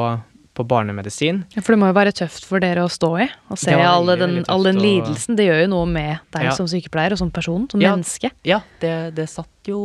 på 0.57 0.65
barnemedisin. 0.67 1.43
Ja, 1.53 1.61
For 1.61 1.73
det 1.73 1.79
må 1.81 1.91
jo 1.91 1.97
være 1.97 2.15
tøft 2.17 2.45
for 2.49 2.61
dere 2.61 2.85
å 2.85 2.91
stå 2.91 3.11
i 3.21 3.27
og 3.53 3.61
se 3.61 3.77
all 3.77 4.09
den, 4.17 4.41
all 4.49 4.65
den, 4.65 4.81
lidelsen. 4.81 5.37
Det 5.37 5.47
gjør 5.47 5.63
jo 5.63 5.71
noe 5.75 5.89
med 5.89 6.17
deg 6.33 6.49
ja. 6.49 6.57
som 6.57 6.69
sykepleier 6.69 7.15
og 7.15 7.21
som 7.21 7.31
person, 7.33 7.69
som 7.71 7.81
ja, 7.81 7.93
menneske. 7.93 8.33
Ja, 8.45 8.63
det, 8.81 8.95
det, 9.17 9.29
satt 9.31 9.69
jo 9.69 9.79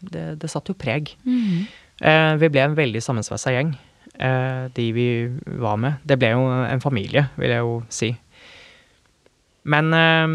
det, 0.00 0.24
det 0.42 0.50
satt 0.50 0.68
jo 0.70 0.76
preg. 0.78 1.12
Mm. 1.24 1.68
Eh, 2.00 2.32
vi 2.40 2.50
ble 2.52 2.64
en 2.64 2.78
veldig 2.78 3.02
sammensveisa 3.04 3.52
gjeng. 3.54 3.74
Eh, 4.20 4.64
de 4.76 4.92
vi 4.96 5.06
var 5.60 5.78
med. 5.80 6.00
Det 6.04 6.18
ble 6.20 6.32
jo 6.34 6.48
en 6.48 6.82
familie, 6.82 7.28
vil 7.40 7.54
jeg 7.54 7.64
jo 7.64 7.76
si. 7.92 8.10
Men 9.70 9.92
eh, 9.96 10.34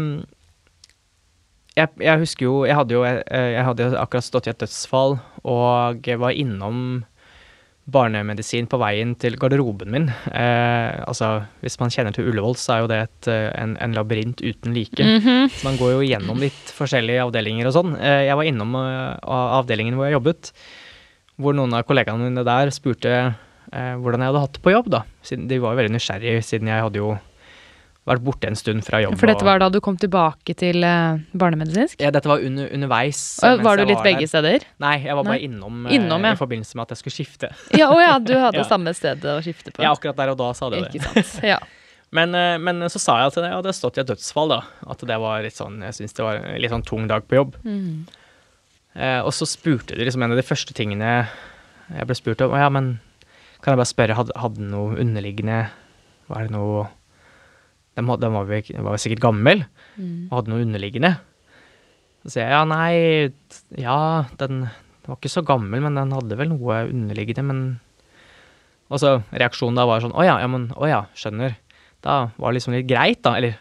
jeg, 1.76 1.88
jeg, 2.00 2.18
husker 2.22 2.46
jo 2.46 2.64
Jeg 2.64 2.78
hadde 2.78 2.94
jo 2.94 3.02
eh, 3.04 3.50
jeg 3.52 3.64
hadde 3.66 3.90
akkurat 4.00 4.24
stått 4.24 4.46
i 4.48 4.52
et 4.54 4.62
dødsfall 4.62 5.18
og 5.44 6.08
var 6.22 6.32
innom 6.32 7.04
barnemedisin 7.86 8.66
på 8.66 8.80
veien 8.82 9.14
til 9.20 9.36
garderoben 9.38 9.92
min. 9.94 10.08
Eh, 10.10 11.02
altså, 11.06 11.46
Hvis 11.62 11.78
man 11.78 11.92
kjenner 11.94 12.14
til 12.14 12.26
Ullevål, 12.30 12.56
så 12.58 12.74
er 12.74 12.80
jo 12.82 12.90
det 12.90 12.98
et, 13.04 13.28
en, 13.30 13.76
en, 13.82 13.94
labyrint 13.94 14.42
uten 14.42 14.74
like. 14.74 15.02
Mm 15.02 15.20
-hmm. 15.20 15.48
Så 15.48 15.64
man 15.64 15.78
går 15.78 15.92
jo 15.92 16.02
gjennom 16.02 16.40
litt 16.40 16.72
forskjellige 16.74 17.22
avdelinger 17.22 17.66
og 17.66 17.72
sånn. 17.72 17.96
Eh, 17.96 18.26
jeg 18.26 18.36
var 18.36 18.44
innom 18.44 18.74
uh, 18.74 19.16
avdelingen 19.22 19.94
hvor 19.94 20.06
jeg 20.06 20.18
jobbet, 20.18 20.52
hvor 21.36 21.54
noen 21.54 21.74
av 21.74 21.84
kollegaene 21.84 22.30
mine 22.30 22.44
der 22.44 22.70
spurte 22.70 23.34
eh, 23.72 23.94
hvordan 24.00 24.20
jeg 24.20 24.30
hadde 24.30 24.44
hatt 24.44 24.52
det 24.52 24.62
på 24.62 24.74
jobb, 24.74 24.90
da. 24.90 25.02
Siden, 25.22 25.48
de 25.48 25.58
var 25.58 25.74
jo 25.74 25.80
veldig 25.82 25.94
nysgjerrige, 25.96 26.42
siden 26.42 26.68
jeg 26.68 26.82
hadde 26.82 27.02
jo 27.02 27.16
vært 28.06 28.24
borte 28.26 28.50
en 28.50 28.58
stund 28.58 28.84
fra 28.86 29.00
jobb. 29.02 29.16
For 29.18 29.30
dette 29.30 29.46
var 29.46 29.60
da 29.62 29.68
du 29.72 29.80
kom 29.84 29.96
tilbake 29.98 30.54
til 30.58 30.84
eh, 30.86 31.22
barnemedisinsk? 31.36 31.98
Ja, 32.02 32.12
dette 32.14 32.30
var 32.30 32.44
under, 32.44 32.68
underveis. 32.74 33.22
Og, 33.46 33.64
var 33.66 33.80
du 33.80 33.84
litt 33.86 33.98
var 33.98 34.06
begge 34.06 34.24
der. 34.24 34.30
steder? 34.30 34.66
Nei, 34.82 34.94
jeg 35.04 35.16
var 35.18 35.26
bare 35.26 35.40
innom, 35.42 35.80
eh, 35.88 35.96
innom 35.98 36.28
ja. 36.28 36.36
i 36.36 36.38
forbindelse 36.38 36.78
med 36.78 36.86
at 36.86 36.94
jeg 36.94 37.02
skulle 37.02 37.16
skifte. 37.16 37.50
ja, 37.74 37.90
Å 37.90 37.98
ja, 38.02 38.12
du 38.22 38.36
hadde 38.38 38.60
ja. 38.62 38.68
samme 38.68 38.94
sted 38.96 39.26
å 39.26 39.40
skifte 39.44 39.74
på? 39.74 39.82
Ja, 39.82 39.94
akkurat 39.96 40.18
der 40.20 40.34
og 40.34 40.38
da 40.40 40.52
sa 40.56 40.70
du 40.70 40.78
det. 40.78 40.92
Ikke 40.92 41.08
sant, 41.08 41.40
ja. 41.54 41.58
Men, 42.14 42.36
eh, 42.38 42.54
men, 42.62 42.86
så 42.92 43.02
sa 43.02 43.18
jeg 43.20 43.32
at 43.32 43.40
jeg 43.42 43.56
hadde 43.56 43.74
stått 43.74 43.98
i 43.98 44.04
et 44.04 44.12
dødsfall, 44.12 44.54
da. 44.54 44.60
At 44.86 45.02
det 45.08 45.18
var 45.20 45.42
litt 45.42 45.58
sånn 45.58 45.80
Jeg 45.82 45.98
syntes 45.98 46.14
det 46.16 46.24
var 46.24 46.38
en 46.38 46.60
litt 46.62 46.72
sånn 46.72 46.86
tung 46.86 47.08
dag 47.10 47.26
på 47.26 47.40
jobb. 47.40 47.58
Mm. 47.66 48.06
Eh, 48.96 49.18
og 49.20 49.34
så 49.34 49.48
spurte 49.48 49.98
de 49.98 50.06
liksom 50.06 50.22
en 50.24 50.32
av 50.32 50.38
de 50.38 50.46
første 50.46 50.76
tingene 50.76 51.16
jeg 51.90 52.06
ble 52.06 52.16
spurt 52.18 52.46
om. 52.46 52.54
Ja, 52.56 52.70
men 52.72 52.96
kan 53.60 53.74
jeg 53.74 53.82
bare 53.82 53.90
spørre, 53.90 54.16
hadde, 54.18 54.36
hadde 54.38 54.62
noe 54.70 54.94
underliggende 55.00 55.66
Var 56.30 56.46
det 56.46 56.54
noe 56.54 56.86
Den, 57.96 58.10
de 58.20 58.30
var, 58.32 58.50
var 58.86 59.00
sikkert 59.00 59.24
gammel 59.24 59.64
mm. 59.96 60.28
og 60.28 60.34
hadde 60.38 60.52
noe 60.52 60.64
underliggende. 60.66 61.14
Så 62.24 62.34
sier 62.34 62.48
jeg 62.48 62.56
ja, 62.56 62.62
nei 62.68 62.94
Ja, 63.80 63.98
den, 64.40 64.66
den, 64.66 65.08
var 65.08 65.18
ikke 65.18 65.32
så 65.32 65.44
gammel, 65.46 65.80
men 65.84 65.98
den 65.98 66.12
hadde 66.12 66.38
vel 66.38 66.52
noe 66.52 66.82
underliggende, 66.90 67.46
men 67.46 67.62
Og 68.90 69.00
så 69.02 69.16
reaksjonen 69.32 69.78
da 69.78 69.86
var 69.88 70.04
sånn 70.04 70.16
å 70.16 70.26
ja, 70.26 70.36
ja, 70.42 70.50
men 70.50 70.68
å 70.76 70.90
ja, 70.90 71.00
skjønner. 71.18 71.56
Da 72.04 72.28
var 72.36 72.52
det 72.52 72.60
liksom 72.60 72.76
litt 72.76 72.90
greit, 72.90 73.22
da, 73.24 73.36
eller 73.40 73.56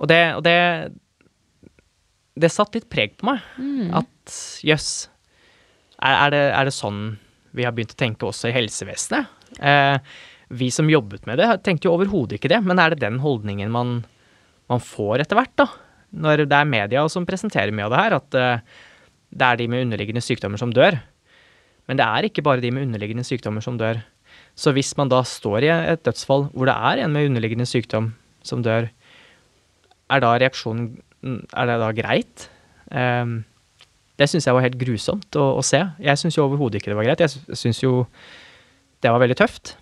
Og 0.00 0.08
det, 0.10 0.22
og 0.38 0.44
det 0.46 0.58
det 2.38 2.50
satt 2.52 2.76
litt 2.76 2.88
preg 2.92 3.16
på 3.20 3.28
meg. 3.28 3.42
Mm. 3.60 3.92
At 4.02 4.36
jøss, 4.64 4.90
er, 5.98 6.14
er, 6.14 6.36
er, 6.48 6.68
det 6.68 6.74
sånn 6.74 7.02
vi 7.52 7.66
har 7.66 7.74
begynt 7.76 7.94
å 7.94 8.00
tenke 8.00 8.28
også 8.28 8.48
i 8.48 8.54
helsevesenet. 8.56 9.28
Eh, 9.60 9.96
vi 10.52 10.68
som 10.74 10.90
jobbet 10.90 11.24
med 11.28 11.40
det, 11.40 11.48
tenkte 11.64 11.88
jo 11.88 11.96
overhodet 11.96 12.36
ikke 12.36 12.50
det, 12.52 12.60
men 12.66 12.80
er 12.80 12.92
det 12.92 13.02
den 13.02 13.18
holdningen 13.22 13.72
man, 13.72 14.00
man, 14.70 14.82
får 14.84 15.24
etter 15.24 15.38
hvert, 15.38 15.54
da? 15.58 15.68
Når 16.12 16.44
det 16.44 16.58
er 16.58 16.68
media 16.68 17.04
som 17.08 17.24
presenterer 17.28 17.72
mye 17.72 17.88
av 17.88 17.94
det 17.94 18.00
her, 18.02 18.16
at 18.18 18.36
uh, 18.36 18.80
det 19.32 19.48
er 19.48 19.60
de 19.60 19.68
med 19.72 19.86
underliggende 19.86 20.24
sykdommer 20.24 20.60
som 20.60 20.74
dør. 20.76 20.98
Men 21.88 21.98
det 21.98 22.04
er 22.04 22.28
ikke 22.28 22.44
bare 22.44 22.62
de 22.62 22.70
med 22.74 22.84
underliggende 22.86 23.24
sykdommer 23.24 23.64
som 23.64 23.78
dør. 23.80 24.02
Så 24.54 24.74
hvis 24.76 24.92
man 24.98 25.08
da 25.08 25.22
står 25.24 25.64
i 25.64 25.70
et 25.72 26.04
dødsfall 26.04 26.50
hvor 26.52 26.68
det 26.68 26.76
er 26.76 27.02
en 27.02 27.14
med 27.14 27.30
underliggende 27.30 27.66
sykdom 27.68 28.12
som 28.44 28.64
dør, 28.64 28.90
er 30.12 30.20
da 30.20 30.34
reaksjonen 30.36 30.98
Er 31.22 31.68
det 31.70 31.76
da 31.78 31.88
greit? 31.94 32.48
Um, 32.90 33.44
det 34.18 34.26
syns 34.28 34.48
jeg 34.48 34.56
var 34.56 34.64
helt 34.64 34.80
grusomt 34.80 35.36
å, 35.38 35.44
å 35.60 35.62
se. 35.62 35.78
Jeg 36.02 36.18
syns 36.18 36.34
jo 36.34 36.48
overhodet 36.48 36.80
ikke 36.80 36.90
det 36.90 36.98
var 36.98 37.06
greit. 37.06 37.22
Jeg 37.22 37.58
syns 37.60 37.78
jo 37.82 37.92
det 39.02 39.10
var 39.10 39.22
veldig 39.22 39.38
tøft. 39.38 39.76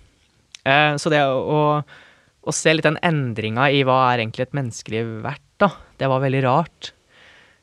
Eh, 0.70 0.96
så 1.00 1.12
det 1.12 1.20
å, 1.26 1.60
å, 1.82 2.54
se 2.54 2.74
litt 2.74 2.86
den 2.86 2.98
endringa 3.06 3.68
i 3.74 3.82
hva 3.86 4.02
er 4.10 4.24
egentlig 4.24 4.48
et 4.48 4.56
menneskeliv 4.56 5.20
verdt, 5.24 5.46
da, 5.60 5.72
det 6.00 6.10
var 6.10 6.22
veldig 6.24 6.42
rart. 6.46 6.92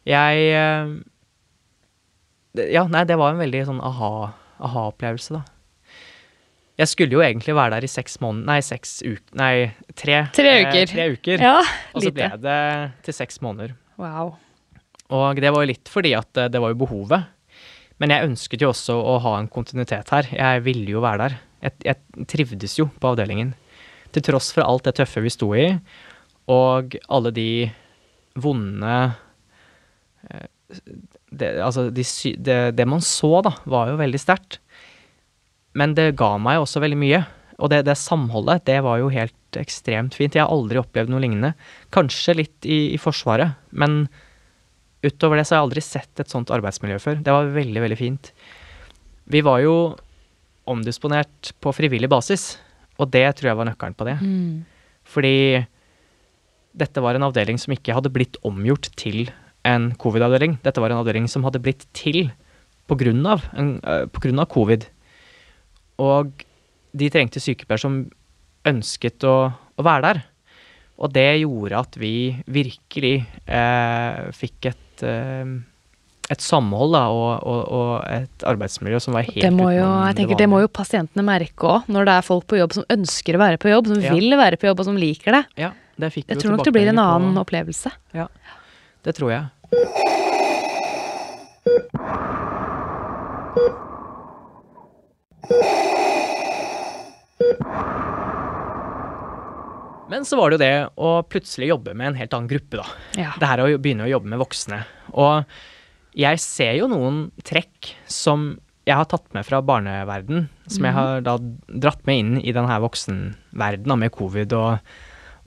Jeg 0.08 0.50
eh, 0.56 0.96
Ja, 2.74 2.88
nei, 2.90 3.04
det 3.10 3.20
var 3.20 3.34
en 3.34 3.42
veldig 3.44 3.68
sånn 3.68 3.84
aha-opplevelse, 3.84 5.38
aha 5.38 5.44
da. 5.44 5.54
Jeg 6.78 6.92
skulle 6.92 7.18
jo 7.18 7.24
egentlig 7.26 7.56
være 7.58 7.74
der 7.74 7.88
i 7.88 7.90
seks 7.90 8.20
måneder 8.22 8.52
Nei, 8.52 8.58
seks 8.62 8.92
uker 9.02 9.40
Nei, 9.40 9.54
tre. 9.98 10.20
Tre 10.38 10.52
eh, 10.52 10.68
uker. 10.68 10.92
tre 10.92 11.08
uker. 11.16 11.42
Ja, 11.42 11.56
og 11.98 12.06
så 12.06 12.12
ble 12.14 12.30
det 12.44 12.60
til 13.08 13.18
seks 13.18 13.42
måneder. 13.42 13.74
Wow. 13.98 14.36
Og 15.18 15.42
det 15.42 15.50
var 15.56 15.66
jo 15.66 15.72
litt 15.72 15.90
fordi 15.90 16.14
at 16.14 16.38
det 16.54 16.62
var 16.62 16.76
jo 16.76 16.82
behovet. 16.84 17.34
Men 17.98 18.14
jeg 18.14 18.30
ønsket 18.30 18.62
jo 18.62 18.70
også 18.70 18.94
å 18.94 19.18
ha 19.26 19.34
en 19.40 19.50
kontinuitet 19.50 20.12
her. 20.14 20.30
Jeg 20.38 20.64
ville 20.68 20.94
jo 20.94 21.02
være 21.02 21.24
der. 21.24 21.38
Jeg, 21.64 21.74
jeg 21.86 22.28
trivdes 22.30 22.78
jo 22.80 22.90
på 23.00 23.14
avdelingen. 23.14 23.54
Til 24.16 24.26
tross 24.26 24.52
for 24.56 24.66
alt 24.66 24.86
det 24.88 24.98
tøffe 25.00 25.24
vi 25.24 25.34
sto 25.34 25.52
i, 25.58 25.68
og 26.52 26.96
alle 27.12 27.32
de 27.36 27.50
vonde 28.40 28.98
eh, 30.30 30.48
det, 31.32 31.50
Altså, 31.64 31.90
de, 31.92 32.06
det, 32.38 32.60
det 32.78 32.88
man 32.88 33.04
så, 33.04 33.40
da, 33.46 33.56
var 33.66 33.92
jo 33.92 34.00
veldig 34.00 34.22
sterkt. 34.22 34.60
Men 35.78 35.94
det 35.98 36.16
ga 36.20 36.36
meg 36.42 36.62
også 36.62 36.82
veldig 36.84 37.00
mye. 37.00 37.24
Og 37.58 37.72
det, 37.74 37.84
det 37.88 37.98
samholdet, 38.00 38.66
det 38.70 38.80
var 38.86 39.02
jo 39.02 39.12
helt 39.14 39.60
ekstremt 39.60 40.16
fint. 40.18 40.36
Jeg 40.36 40.46
har 40.46 40.54
aldri 40.54 40.80
opplevd 40.82 41.12
noe 41.12 41.22
lignende. 41.24 41.54
Kanskje 41.94 42.38
litt 42.38 42.68
i, 42.68 42.94
i 42.94 43.02
Forsvaret, 43.02 43.58
men 43.72 44.06
utover 45.06 45.40
det 45.40 45.46
så 45.48 45.56
har 45.56 45.62
jeg 45.62 45.68
aldri 45.68 45.84
sett 45.86 46.22
et 46.22 46.32
sånt 46.32 46.52
arbeidsmiljø 46.54 47.00
før. 47.02 47.22
Det 47.24 47.34
var 47.34 47.54
veldig, 47.56 47.84
veldig 47.86 48.00
fint. 48.00 48.32
Vi 49.28 49.42
var 49.46 49.62
jo 49.64 49.78
omdisponert 50.70 51.54
på 51.64 51.74
frivillig 51.76 52.10
basis, 52.12 52.58
og 52.98 53.12
det 53.14 53.26
tror 53.38 53.52
jeg 53.52 53.60
var 53.60 53.70
nøkkelen 53.70 53.98
på 53.98 54.08
det. 54.08 54.18
Fordi 55.08 55.36
dette 56.78 57.02
var 57.02 57.18
en 57.18 57.28
avdeling 57.30 57.58
som 57.62 57.74
ikke 57.74 57.96
hadde 57.96 58.12
blitt 58.14 58.38
omgjort 58.46 58.90
til 59.00 59.30
en 59.68 59.92
covid-avdeling. 60.00 60.60
Dette 60.64 60.82
var 60.84 60.94
en 60.94 61.02
avdeling 61.02 61.28
som 61.32 61.46
hadde 61.48 61.62
blitt 61.64 61.88
til 61.98 62.32
av, 63.28 63.44
en, 63.58 63.82
eh, 63.84 64.46
covid. 64.48 64.86
Og 66.00 66.44
de 66.96 67.10
trengte 67.10 67.42
sykepleiere 67.42 67.82
som 67.82 68.12
ønsket 68.66 69.24
å, 69.28 69.52
å 69.52 69.84
være 69.84 70.02
der. 70.06 70.22
Og 70.98 71.14
det 71.14 71.42
gjorde 71.42 71.78
at 71.78 71.98
vi 72.00 72.36
virkelig 72.48 73.26
eh, 73.46 74.32
fikk 74.34 74.72
et, 74.72 75.04
eh, 75.04 75.46
et 76.30 76.42
samhold 76.44 76.92
da, 76.92 77.06
og, 77.08 77.44
og, 77.48 77.62
og 77.72 77.92
et 78.12 78.44
arbeidsmiljø 78.52 79.00
som 79.00 79.16
var 79.16 79.24
helt 79.24 79.46
Det 79.46 79.52
må 79.56 79.70
jo, 79.72 79.86
jeg 80.10 80.18
tenker, 80.20 80.36
det 80.42 80.50
må 80.52 80.60
jo 80.60 80.68
pasientene 80.68 81.24
merke 81.24 81.70
òg, 81.72 81.88
når 81.88 82.10
det 82.10 82.16
er 82.18 82.26
folk 82.28 82.48
på 82.52 82.60
jobb 82.60 82.76
som 82.76 82.84
ønsker 82.92 83.38
å 83.38 83.44
være 83.46 83.62
på 83.64 83.72
jobb, 83.72 83.88
som 83.94 84.02
Ja. 84.04 84.12
vil 84.18 84.36
være 84.40 84.60
på 84.60 84.68
jobb, 84.68 84.80
og 84.84 84.90
som 84.90 85.00
liker 85.00 85.32
det. 85.40 85.44
Ja, 85.64 85.72
det 85.98 86.12
fikk 86.14 86.28
Jeg 86.34 86.44
tror 86.44 86.58
nok 86.58 86.66
det 86.68 86.74
blir 86.76 86.92
en 86.92 87.00
annen 87.00 87.34
på. 87.40 87.46
opplevelse. 87.48 87.92
Det 89.08 89.16
tror 89.16 89.32
jeg. 89.32 89.46
Men 100.10 100.26
så 100.26 100.38
var 100.40 100.50
det 100.50 100.56
jo 100.56 100.62
det 100.64 100.76
å 101.04 101.10
plutselig 101.28 101.68
jobbe 101.74 101.94
med 101.98 102.14
en 102.14 102.20
helt 102.22 102.36
annen 102.36 102.48
gruppe, 102.48 102.80
da. 102.80 102.86
Ja. 103.20 103.34
Det 103.42 103.50
her 103.50 103.60
å 103.66 103.66
begynne 103.76 104.06
å 104.06 104.12
jobbe 104.12 104.30
med 104.32 104.40
voksne. 104.40 104.80
Og 105.20 105.44
jeg 106.18 106.42
ser 106.42 106.78
jo 106.80 106.90
noen 106.92 107.28
trekk 107.46 107.92
som 108.10 108.56
jeg 108.88 108.96
har 108.96 109.08
tatt 109.12 109.28
med 109.36 109.44
fra 109.44 109.60
barneverden, 109.66 110.48
som 110.72 110.86
jeg 110.88 110.96
har 110.96 111.24
da 111.26 111.36
dratt 111.68 112.06
med 112.08 112.22
inn 112.22 112.38
i 112.40 112.54
denne 112.56 112.78
voksenverdenen 112.82 114.00
med 114.00 114.14
covid 114.16 114.56
og, 114.56 114.94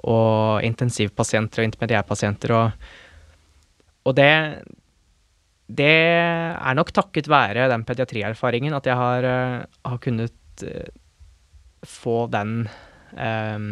og 0.05 0.67
intensivpasienter 0.67 1.63
og 1.63 1.71
intermediærpasienter 1.71 2.55
og, 2.59 2.91
og 4.05 4.17
det 4.19 4.31
det 5.71 5.87
er 5.87 6.75
nok 6.75 6.91
takket 6.91 7.29
være 7.31 7.69
den 7.71 7.85
pediatrierfaringen 7.87 8.75
at 8.75 8.89
jeg 8.91 8.99
har, 8.99 9.27
eh, 9.27 9.61
har 9.87 10.01
kunnet 10.03 10.65
eh, 10.67 10.91
få 11.87 12.25
den 12.33 12.65
um, 13.15 13.69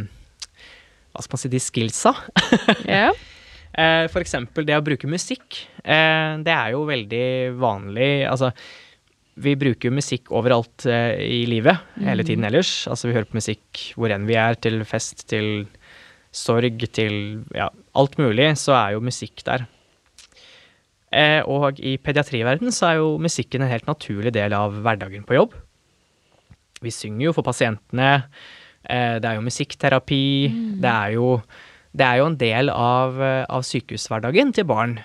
Hva 1.13 1.25
skal 1.25 1.35
man 1.35 1.43
si, 1.43 1.51
de 1.51 1.61
skillsa. 1.61 2.15
Ja. 2.87 3.11
Eh, 3.79 4.19
eksempel 4.21 4.67
det 4.67 4.77
å 4.77 4.85
bruke 4.85 5.11
musikk. 5.11 5.62
Eh, 5.85 6.35
det 6.43 6.55
er 6.55 6.75
jo 6.75 6.85
veldig 6.88 7.27
vanlig. 7.61 8.11
Altså, 8.27 8.51
vi 9.38 9.55
bruker 9.59 9.95
musikk 9.95 10.33
overalt 10.35 10.87
eh, 10.91 11.21
i 11.23 11.45
livet, 11.47 11.79
hele 12.03 12.27
tiden 12.27 12.47
ellers. 12.49 12.88
Altså, 12.91 13.09
vi 13.09 13.14
hører 13.14 13.31
på 13.31 13.38
musikk 13.38 13.85
hvor 13.95 14.11
enn 14.14 14.27
vi 14.27 14.38
er, 14.41 14.59
til 14.59 14.83
fest, 14.88 15.29
til 15.31 15.69
sorg, 16.35 16.83
til 16.93 17.45
ja, 17.57 17.71
alt 17.99 18.19
mulig, 18.21 18.51
så 18.61 18.75
er 18.77 18.97
jo 18.97 19.05
musikk 19.05 19.45
der. 19.47 19.69
Eh, 21.09 21.41
og 21.49 21.79
i 21.81 21.97
pediatriverden 22.03 22.73
så 22.75 22.91
er 22.91 22.99
jo 23.01 23.14
musikken 23.23 23.64
en 23.64 23.71
helt 23.71 23.88
naturlig 23.88 24.35
del 24.37 24.53
av 24.57 24.77
hverdagen 24.85 25.25
på 25.29 25.38
jobb. 25.38 25.55
Vi 26.85 26.93
synger 26.95 27.29
jo 27.29 27.35
for 27.37 27.47
pasientene. 27.47 28.11
Eh, 28.85 29.17
det 29.23 29.25
er 29.25 29.38
jo 29.38 29.47
musikkterapi. 29.47 30.25
Det, 30.83 30.93
er 30.93 31.17
jo, 31.17 31.38
det 31.99 32.07
er 32.07 32.21
jo 32.21 32.29
en 32.31 32.39
del 32.39 32.71
av, 32.71 33.21
eh, 33.23 33.45
av 33.51 33.65
sykehushverdagen 33.67 34.53
til 34.55 34.67
barn. 34.69 34.99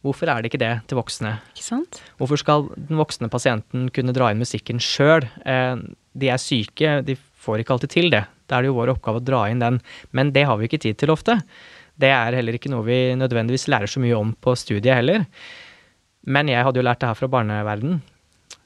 Hvorfor 0.00 0.30
er 0.32 0.40
det 0.40 0.50
ikke 0.50 0.62
det 0.62 0.72
til 0.88 0.96
voksne? 0.96 1.34
Ikke 1.52 1.66
sant? 1.66 2.00
Hvorfor 2.16 2.40
skal 2.40 2.68
den 2.72 2.96
voksne 2.96 3.28
pasienten 3.28 3.90
kunne 3.92 4.14
dra 4.16 4.30
inn 4.32 4.40
musikken 4.40 4.80
sjøl? 4.80 5.26
Eh, 5.44 5.76
de 6.16 6.30
er 6.32 6.40
syke, 6.40 7.04
de 7.04 7.18
får 7.40 7.60
ikke 7.60 7.76
alltid 7.76 7.92
til 7.92 8.10
det. 8.14 8.24
Da 8.48 8.58
er 8.58 8.64
det 8.64 8.70
jo 8.72 8.78
vår 8.78 8.94
oppgave 8.96 9.20
å 9.20 9.24
dra 9.24 9.44
inn 9.50 9.60
den, 9.60 9.80
men 10.16 10.32
det 10.32 10.46
har 10.48 10.56
vi 10.58 10.68
ikke 10.68 10.80
tid 10.80 10.98
til 10.98 11.12
ofte. 11.12 11.36
Det 12.00 12.08
er 12.08 12.38
heller 12.38 12.56
ikke 12.56 12.72
noe 12.72 12.86
vi 12.86 13.12
nødvendigvis 13.14 13.68
lærer 13.68 13.90
så 13.90 14.00
mye 14.00 14.16
om 14.16 14.32
på 14.40 14.56
studiet 14.56 14.96
heller. 14.96 15.26
Men 16.26 16.48
jeg 16.48 16.64
hadde 16.64 16.80
jo 16.80 16.86
lært 16.86 17.02
det 17.02 17.10
her 17.10 17.18
fra 17.18 17.28
barneverden. 17.28 18.00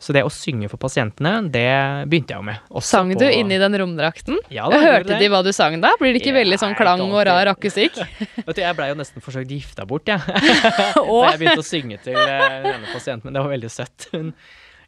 Så 0.05 0.13
det 0.13 0.21
å 0.27 0.29
synge 0.29 0.69
for 0.69 0.77
pasientene, 0.83 1.31
det 1.49 1.65
begynte 2.13 2.35
jeg 2.35 2.43
jo 2.43 2.45
med. 2.45 2.59
Sang 2.85 3.09
du 3.15 3.23
på- 3.25 3.31
inni 3.33 3.57
den 3.63 3.73
romdrakten? 3.81 4.37
Ja 4.53 4.67
da, 4.69 4.77
jeg 4.77 4.91
Hørte 4.91 5.13
det. 5.15 5.21
de 5.23 5.29
hva 5.33 5.41
du 5.47 5.49
sang 5.57 5.79
da? 5.81 5.95
Blir 6.01 6.13
det 6.13 6.21
ikke 6.21 6.35
Ja, 6.35 6.41
veldig 6.43 6.59
sånn 6.61 6.75
klang 6.77 7.01
og 7.07 7.23
rar 7.25 7.49
akustikk? 7.55 7.97
Vet 8.45 8.53
du, 8.59 8.61
jeg 8.61 8.77
blei 8.77 8.91
jo 8.91 8.99
nesten 9.01 9.25
forsøkt 9.25 9.49
gifta 9.55 9.87
bort, 9.89 10.05
jeg. 10.13 10.21
Da 10.29 11.31
jeg 11.33 11.41
begynte 11.41 11.65
å 11.65 11.67
synge 11.67 12.03
til 12.05 12.19
denne 12.21 12.91
pasienten, 12.93 13.25
men 13.31 13.39
det 13.39 13.45
var 13.47 13.55
veldig 13.57 13.73
søtt. 13.73 14.09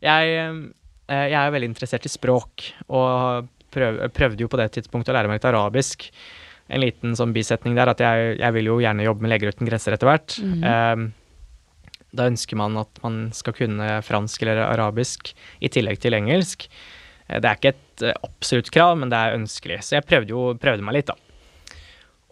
Jeg, 0.05 0.37
eh, 1.09 1.27
jeg 1.33 1.41
er 1.41 1.55
veldig 1.57 1.71
interessert 1.73 2.05
i 2.05 2.13
språk, 2.13 2.67
og 2.93 3.49
prøv, 3.73 4.03
prøvde 4.13 4.45
jo 4.45 4.49
på 4.53 4.61
det 4.61 4.69
tidspunktet 4.77 5.15
å 5.15 5.17
lære 5.17 5.31
meg 5.33 5.41
litt 5.41 5.49
arabisk. 5.49 6.11
En 6.69 6.83
liten 6.83 7.15
sånn 7.17 7.33
bisetning 7.33 7.77
der 7.79 7.89
at 7.95 8.01
jeg, 8.05 8.37
jeg 8.43 8.53
vil 8.59 8.69
jo 8.75 8.81
gjerne 8.85 9.05
jobbe 9.07 9.23
med 9.25 9.33
Leger 9.33 9.55
uten 9.55 9.69
grenser 9.69 9.95
etter 9.97 10.11
hvert. 10.13 10.37
Eh, 10.43 11.07
da 12.17 12.29
ønsker 12.31 12.59
man 12.59 12.79
at 12.81 13.01
man 13.05 13.27
skal 13.37 13.55
kunne 13.57 14.01
fransk 14.07 14.43
eller 14.47 14.65
arabisk 14.67 15.35
i 15.61 15.71
tillegg 15.73 16.01
til 16.03 16.17
engelsk. 16.19 16.67
Eh, 17.29 17.39
Det 17.41 17.51
er 17.51 17.61
ikke 17.61 17.75
et 17.75 18.07
eh, 18.09 18.19
absolutt 18.27 18.73
krav, 18.75 18.97
men 18.99 19.13
det 19.13 19.21
er 19.21 19.39
ønskelig. 19.39 19.83
Så 19.85 19.99
jeg 19.99 20.09
prøvde 20.09 20.35
jo 20.35 20.51
prøvde 20.61 20.87
meg 20.87 20.99
litt, 21.01 21.13
da. 21.13 21.17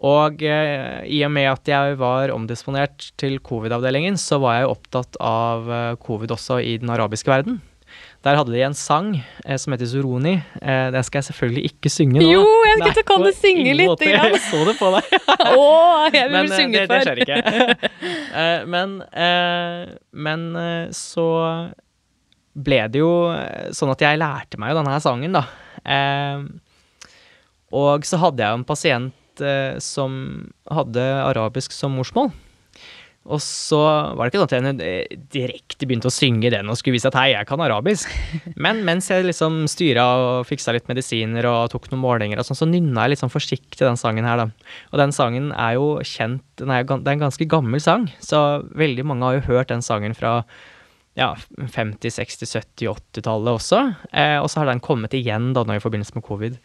Og 0.05 0.41
eh, 0.43 1.05
i 1.07 1.21
og 1.23 1.31
med 1.31 1.47
at 1.53 1.69
jeg 1.71 1.95
var 2.01 2.33
omdisponert 2.33 3.11
til 3.21 3.39
covid-avdelingen, 3.39 4.17
så 4.19 4.41
var 4.43 4.59
jeg 4.59 4.73
opptatt 4.73 5.17
av 5.23 5.71
eh, 5.71 5.95
covid 6.03 6.35
også 6.35 6.59
i 6.61 6.75
den 6.81 6.91
arabiske 6.93 7.31
verden. 7.31 7.61
Der 8.25 8.39
hadde 8.39 8.55
de 8.55 8.61
en 8.65 8.73
sang 8.73 9.11
eh, 9.45 9.57
som 9.61 9.73
heter 9.75 9.85
Zoroni. 9.85 10.33
Eh, 10.57 10.87
den 10.93 11.05
skal 11.05 11.21
jeg 11.21 11.27
selvfølgelig 11.27 11.69
ikke 11.69 11.91
synge 11.93 12.17
nå. 12.17 12.25
Jo, 12.25 12.45
jeg 12.65 12.79
Nei, 12.81 12.87
vet 12.87 12.97
du 12.97 13.03
kan 13.05 13.21
du 13.21 13.29
synge 13.37 13.75
litt. 13.77 14.01
Jeg 14.01 14.39
så 14.47 14.61
det 14.65 14.73
på 14.79 14.89
deg. 14.95 15.11
Å, 15.59 15.67
jeg 16.09 16.31
vil 16.31 16.33
Men 16.33 16.49
eh, 16.49 16.55
synge 16.57 16.81
det, 16.81 16.87
det 16.89 17.01
skjer 17.05 17.25
ikke. 17.25 17.91
Eh, 18.35 18.65
men 18.67 18.97
eh, 19.15 19.93
men 20.11 20.41
eh, 20.59 20.87
så 20.93 21.25
ble 22.51 22.79
det 22.91 22.99
jo 22.99 23.11
sånn 23.75 23.93
at 23.93 24.03
jeg 24.03 24.19
lærte 24.19 24.59
meg 24.59 24.73
jo 24.73 24.79
denne 24.81 24.97
sangen, 25.03 25.37
da. 25.37 25.45
Og 27.75 28.07
så 28.07 28.19
hadde 28.19 28.43
jeg 28.43 28.59
en 28.59 28.65
pasient 28.67 29.43
som 29.83 30.19
hadde 30.71 31.05
arabisk 31.23 31.75
som 31.75 31.95
morsmål. 31.95 32.33
Og 33.25 33.41
så 33.41 33.79
var 34.13 34.19
det 34.27 34.35
ikke 34.35 34.43
sånn 34.43 34.67
at 34.69 34.81
jeg 34.85 35.17
direkte 35.33 35.87
begynte 35.89 36.11
å 36.11 36.13
synge 36.13 36.51
den 36.53 36.69
og 36.69 36.77
skulle 36.77 36.93
vise 36.99 37.09
at 37.09 37.17
hei, 37.17 37.31
jeg 37.33 37.47
kan 37.49 37.63
arabisk. 37.65 38.11
Men 38.67 38.83
mens 38.85 39.09
jeg 39.09 39.25
liksom 39.25 39.63
styra 39.71 40.05
og 40.21 40.45
fiksa 40.45 40.75
litt 40.75 40.85
medisiner 40.91 41.47
og 41.49 41.71
tok 41.73 41.89
noen 41.89 42.03
målinger 42.03 42.41
og 42.41 42.45
sånn, 42.45 42.59
så 42.59 42.69
nynna 42.69 43.07
jeg 43.07 43.15
litt 43.15 43.23
sånn 43.23 43.33
forsiktig 43.33 43.81
den 43.81 43.97
sangen 43.97 44.29
her, 44.29 44.43
da. 44.43 44.75
Og 44.93 45.01
den 45.01 45.15
sangen 45.15 45.49
er 45.57 45.79
jo 45.79 45.87
kjent, 46.05 46.45
den 46.61 46.73
er, 46.75 46.85
det 46.85 47.01
er 47.01 47.17
en 47.17 47.25
ganske 47.25 47.49
gammel 47.49 47.81
sang, 47.81 48.05
så 48.21 48.45
veldig 48.77 49.07
mange 49.09 49.25
har 49.25 49.39
jo 49.39 49.47
hørt 49.49 49.73
den 49.73 49.85
sangen 49.85 50.13
fra 50.17 50.37
ja, 51.15 51.31
50-, 51.57 52.11
60-, 52.11 52.45
70-, 52.59 52.91
80-tallet 52.91 53.55
også. 53.55 53.81
Eh, 54.11 54.37
og 54.37 54.51
så 54.51 54.61
har 54.61 54.69
den 54.69 54.83
kommet 54.83 55.15
igjen 55.17 55.53
da 55.55 55.63
nå 55.65 55.77
i 55.77 55.83
forbindelse 55.83 56.17
med 56.17 56.27
covid. 56.27 56.57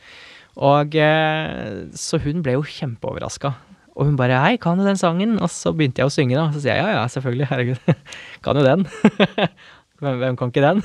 Og 0.61 0.97
eh, 0.99 1.87
så 1.97 2.19
hun 2.21 2.43
ble 2.45 2.59
jo 2.59 2.67
kjempeoverraska. 2.67 3.55
Og 3.99 4.07
hun 4.07 4.19
bare 4.19 4.39
'hei, 4.39 4.59
kan 4.61 4.79
du 4.79 4.85
den 4.85 4.99
sangen?' 5.01 5.41
Og 5.43 5.51
så 5.51 5.73
begynte 5.75 6.03
jeg 6.03 6.11
å 6.11 6.15
synge, 6.15 6.37
da. 6.39 6.51
Så 6.53 6.63
sier 6.63 6.79
jeg 6.79 6.85
ja, 6.85 7.01
ja, 7.01 7.07
selvfølgelig, 7.11 7.49
herregud. 7.51 7.81
kan 8.45 8.57
jo 8.57 8.67
den. 8.67 8.87
hvem, 10.01 10.21
hvem 10.21 10.37
kan 10.39 10.53
ikke 10.53 10.65
den? 10.65 10.85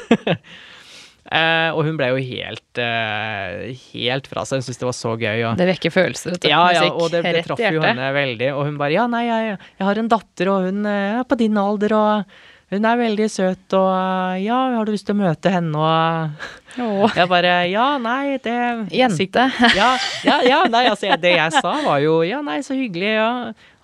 eh, 1.40 1.70
og 1.70 1.84
hun 1.86 2.00
ble 2.00 2.10
jo 2.12 2.24
helt, 2.24 2.82
eh, 2.82 3.76
helt 3.94 4.28
fra 4.32 4.46
seg. 4.46 4.60
Hun 4.60 4.66
syntes 4.68 4.82
det 4.82 4.90
var 4.90 4.98
så 4.98 5.14
gøy. 5.14 5.46
Og, 5.46 5.54
Det 5.62 5.70
vekker 5.70 5.94
følelser 5.94 6.40
ja, 6.50 6.64
ja, 6.74 6.90
og 6.90 7.14
det, 7.14 7.24
det 7.24 7.46
traff 7.48 7.62
jo 7.62 7.86
henne 7.86 8.10
veldig. 8.18 8.52
Og 8.56 8.66
hun 8.72 8.82
bare 8.82 8.98
'ja, 8.98 9.06
nei, 9.08 9.26
jeg, 9.30 9.56
jeg 9.78 9.88
har 9.92 10.02
en 10.02 10.12
datter, 10.12 10.52
og 10.52 10.70
hun 10.72 10.86
eh, 10.90 11.22
er 11.22 11.24
på 11.30 11.40
din 11.40 11.62
alder', 11.62 11.96
og 11.96 12.44
hun 12.74 12.86
er 12.90 12.98
veldig 12.98 13.26
søt, 13.30 13.66
og 13.78 13.90
eh, 13.94 14.46
ja, 14.48 14.58
har 14.74 14.88
du 14.88 14.94
lyst 14.96 15.06
til 15.06 15.14
å 15.14 15.20
møte 15.22 15.52
henne? 15.54 15.78
Og 15.78 16.80
Åh. 16.86 17.14
jeg 17.16 17.30
bare 17.32 17.54
Ja, 17.72 17.86
nei, 18.02 18.36
det 18.44 18.56
Jente. 18.92 19.46
Ja, 19.78 19.92
ja, 20.26 20.40
ja 20.44 20.64
nei, 20.72 20.86
altså, 20.90 21.14
det 21.22 21.36
jeg 21.38 21.54
sa 21.56 21.76
var 21.86 22.02
jo 22.04 22.18
Ja, 22.26 22.42
nei, 22.44 22.58
så 22.66 22.76
hyggelig, 22.76 23.14
ja. 23.20 23.30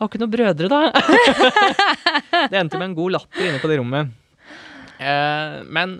Har 0.01 0.09
ikke 0.09 0.23
noen 0.23 0.33
brødre, 0.33 0.71
da? 0.71 0.81
det 2.51 2.57
endte 2.57 2.81
med 2.81 2.89
en 2.89 2.97
god 2.97 3.19
latter 3.19 3.47
inne 3.47 3.61
på 3.61 3.69
det 3.69 3.77
rommet. 3.79 4.11
Eh, 4.97 5.61
men 5.69 5.99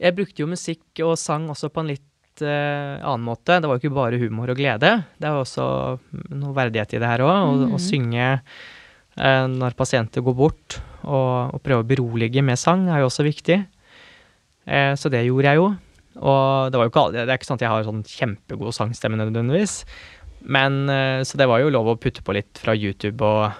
jeg 0.00 0.16
brukte 0.16 0.40
jo 0.40 0.48
musikk 0.48 1.02
og 1.04 1.18
sang 1.20 1.50
også 1.52 1.68
på 1.68 1.84
en 1.84 1.92
litt 1.92 2.44
eh, 2.44 2.96
annen 2.96 3.26
måte. 3.28 3.60
Det 3.60 3.68
var 3.68 3.76
jo 3.76 3.84
ikke 3.84 3.98
bare 4.00 4.20
humor 4.24 4.52
og 4.52 4.60
glede. 4.60 4.94
Det 5.20 5.28
var 5.28 5.44
også 5.44 5.66
noe 6.32 6.56
verdighet 6.56 6.96
i 6.96 7.02
det 7.02 7.10
her 7.12 7.24
òg. 7.28 7.66
Å 7.76 7.80
synge 7.82 8.30
eh, 8.32 9.44
når 9.52 9.76
pasienter 9.76 10.24
går 10.24 10.38
bort, 10.40 10.80
og, 11.04 11.54
og 11.56 11.62
prøve 11.64 11.84
å 11.84 11.88
berolige 11.88 12.42
med 12.44 12.58
sang 12.60 12.88
er 12.90 13.02
jo 13.02 13.08
også 13.10 13.26
viktig. 13.26 13.60
Eh, 14.66 14.92
så 14.98 15.12
det 15.12 15.24
gjorde 15.26 15.52
jeg 15.52 15.60
jo. 15.60 15.70
Og 16.20 16.72
det 16.72 16.80
ikke, 16.90 17.04
det 17.14 17.24
er 17.24 17.36
ikke 17.36 17.48
sånn 17.48 17.60
at 17.60 17.64
jeg 17.64 17.72
har 17.72 17.86
sånn 17.86 18.02
kjempegod 18.06 18.76
sangstemme 18.76 19.20
nødvendigvis. 19.20 19.84
Men 20.40 20.88
eh, 20.90 21.22
Så 21.24 21.38
det 21.40 21.48
var 21.48 21.62
jo 21.62 21.72
lov 21.72 21.92
å 21.92 21.98
putte 22.00 22.24
på 22.24 22.34
litt 22.36 22.60
fra 22.60 22.74
YouTube, 22.76 23.24
og 23.24 23.52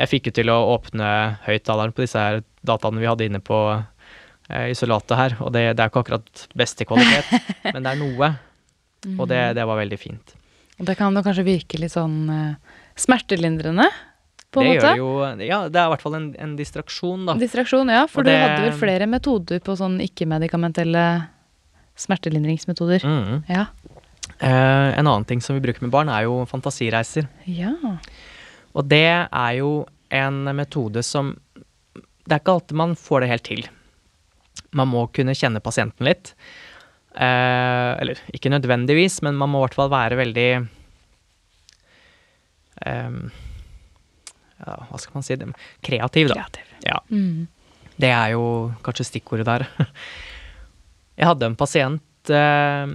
jeg 0.00 0.10
fikk 0.10 0.30
jo 0.30 0.36
til 0.40 0.52
å 0.52 0.60
åpne 0.74 1.08
høyttaleren 1.46 1.94
på 1.94 2.04
disse 2.04 2.18
her 2.20 2.42
dataene 2.66 3.02
vi 3.02 3.10
hadde 3.10 3.26
inne 3.28 3.42
på 3.44 3.58
eh, 3.74 4.70
isolatet 4.72 5.18
her, 5.18 5.36
og 5.42 5.52
det, 5.54 5.66
det 5.76 5.84
er 5.84 5.90
ikke 5.90 6.04
akkurat 6.04 6.46
beste 6.58 6.86
kvalitet, 6.88 7.50
men 7.74 7.82
det 7.82 7.92
er 7.92 8.00
noe. 8.00 8.32
Og 9.18 9.26
det, 9.26 9.40
det 9.58 9.66
var 9.66 9.80
veldig 9.80 9.98
fint. 9.98 10.36
Og 10.78 10.86
Det 10.86 10.94
kan 10.98 11.14
jo 11.14 11.24
kanskje 11.26 11.46
virke 11.46 11.78
litt 11.82 11.94
sånn 11.94 12.18
eh, 12.32 12.78
smertelindrende, 12.98 13.88
på 14.52 14.60
en 14.62 14.68
det 14.68 14.76
måte. 14.76 14.92
gjør 15.00 15.36
det 15.38 15.46
jo 15.46 15.48
Ja, 15.48 15.58
det 15.68 15.80
er 15.80 15.86
i 15.88 15.92
hvert 15.94 16.02
fall 16.04 16.14
en, 16.18 16.26
en 16.38 16.56
distraksjon, 16.58 17.26
da. 17.26 17.34
Distraksjon, 17.40 17.88
ja. 17.92 18.06
For 18.06 18.20
Og 18.20 18.26
det- 18.28 18.34
du 18.36 18.42
hadde 18.44 18.66
vel 18.70 18.78
flere 18.78 19.06
metoder 19.08 19.60
på 19.64 19.76
sånn 19.80 19.98
ikke-medikamentelle 20.04 21.04
smertelindringsmetoder. 21.96 23.02
Mm. 23.04 23.44
Ja. 23.48 23.66
Eh, 24.40 24.98
en 24.98 25.06
annen 25.06 25.24
ting 25.28 25.40
som 25.40 25.54
vi 25.56 25.60
bruker 25.64 25.82
med 25.82 25.90
barn, 25.92 26.08
er 26.08 26.24
jo 26.24 26.44
fantasireiser. 26.48 27.28
Ja. 27.46 27.74
Og 28.74 28.88
det 28.88 29.04
er 29.28 29.52
jo 29.58 29.86
en 30.10 30.44
metode 30.56 31.02
som 31.04 31.36
Det 32.24 32.36
er 32.36 32.38
ikke 32.40 32.52
alltid 32.54 32.76
man 32.78 32.94
får 32.94 33.20
det 33.20 33.28
helt 33.32 33.42
til. 33.44 33.64
Man 34.72 34.88
må 34.88 35.06
kunne 35.12 35.34
kjenne 35.34 35.60
pasienten 35.60 36.06
litt. 36.06 36.34
Eh, 37.16 37.92
eller 38.00 38.14
ikke 38.32 38.48
nødvendigvis, 38.52 39.20
men 39.22 39.34
man 39.36 39.50
må 39.50 39.58
i 39.58 39.66
hvert 39.66 39.74
fall 39.74 39.90
være 39.90 40.16
veldig 40.16 40.68
eh, 42.86 43.10
ja, 44.66 44.76
Hva 44.90 45.00
skal 45.00 45.18
man 45.18 45.26
si? 45.26 45.38
Dem? 45.40 45.54
Kreativ, 45.84 46.30
da. 46.32 46.38
Kreativ. 46.42 46.70
Ja. 46.86 47.00
Mm. 47.10 47.48
Det 48.02 48.10
er 48.10 48.34
jo 48.34 48.44
kanskje 48.84 49.08
stikkordet 49.10 49.48
der. 49.48 49.66
Jeg 51.20 51.28
hadde 51.28 51.50
en 51.50 51.58
pasient 51.60 52.32
eh, 52.32 52.94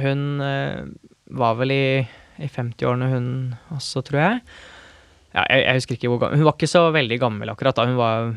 Hun 0.00 0.22
eh, 0.42 0.86
var 1.36 1.58
vel 1.58 1.74
i, 1.74 1.84
i 2.40 2.48
50-årene, 2.48 3.10
hun 3.12 3.28
også, 3.74 4.02
tror 4.06 4.20
jeg. 4.20 4.40
Ja, 5.34 5.42
jeg, 5.50 5.60
jeg 5.64 5.78
husker 5.78 5.96
ikke 5.96 6.10
hvor 6.12 6.20
gammel 6.22 6.40
Hun 6.40 6.46
var 6.46 6.56
ikke 6.56 6.70
så 6.70 6.82
veldig 6.94 7.18
gammel 7.20 7.50
akkurat 7.52 7.78
da. 7.78 7.86
Hun 7.90 7.98
var 7.98 8.34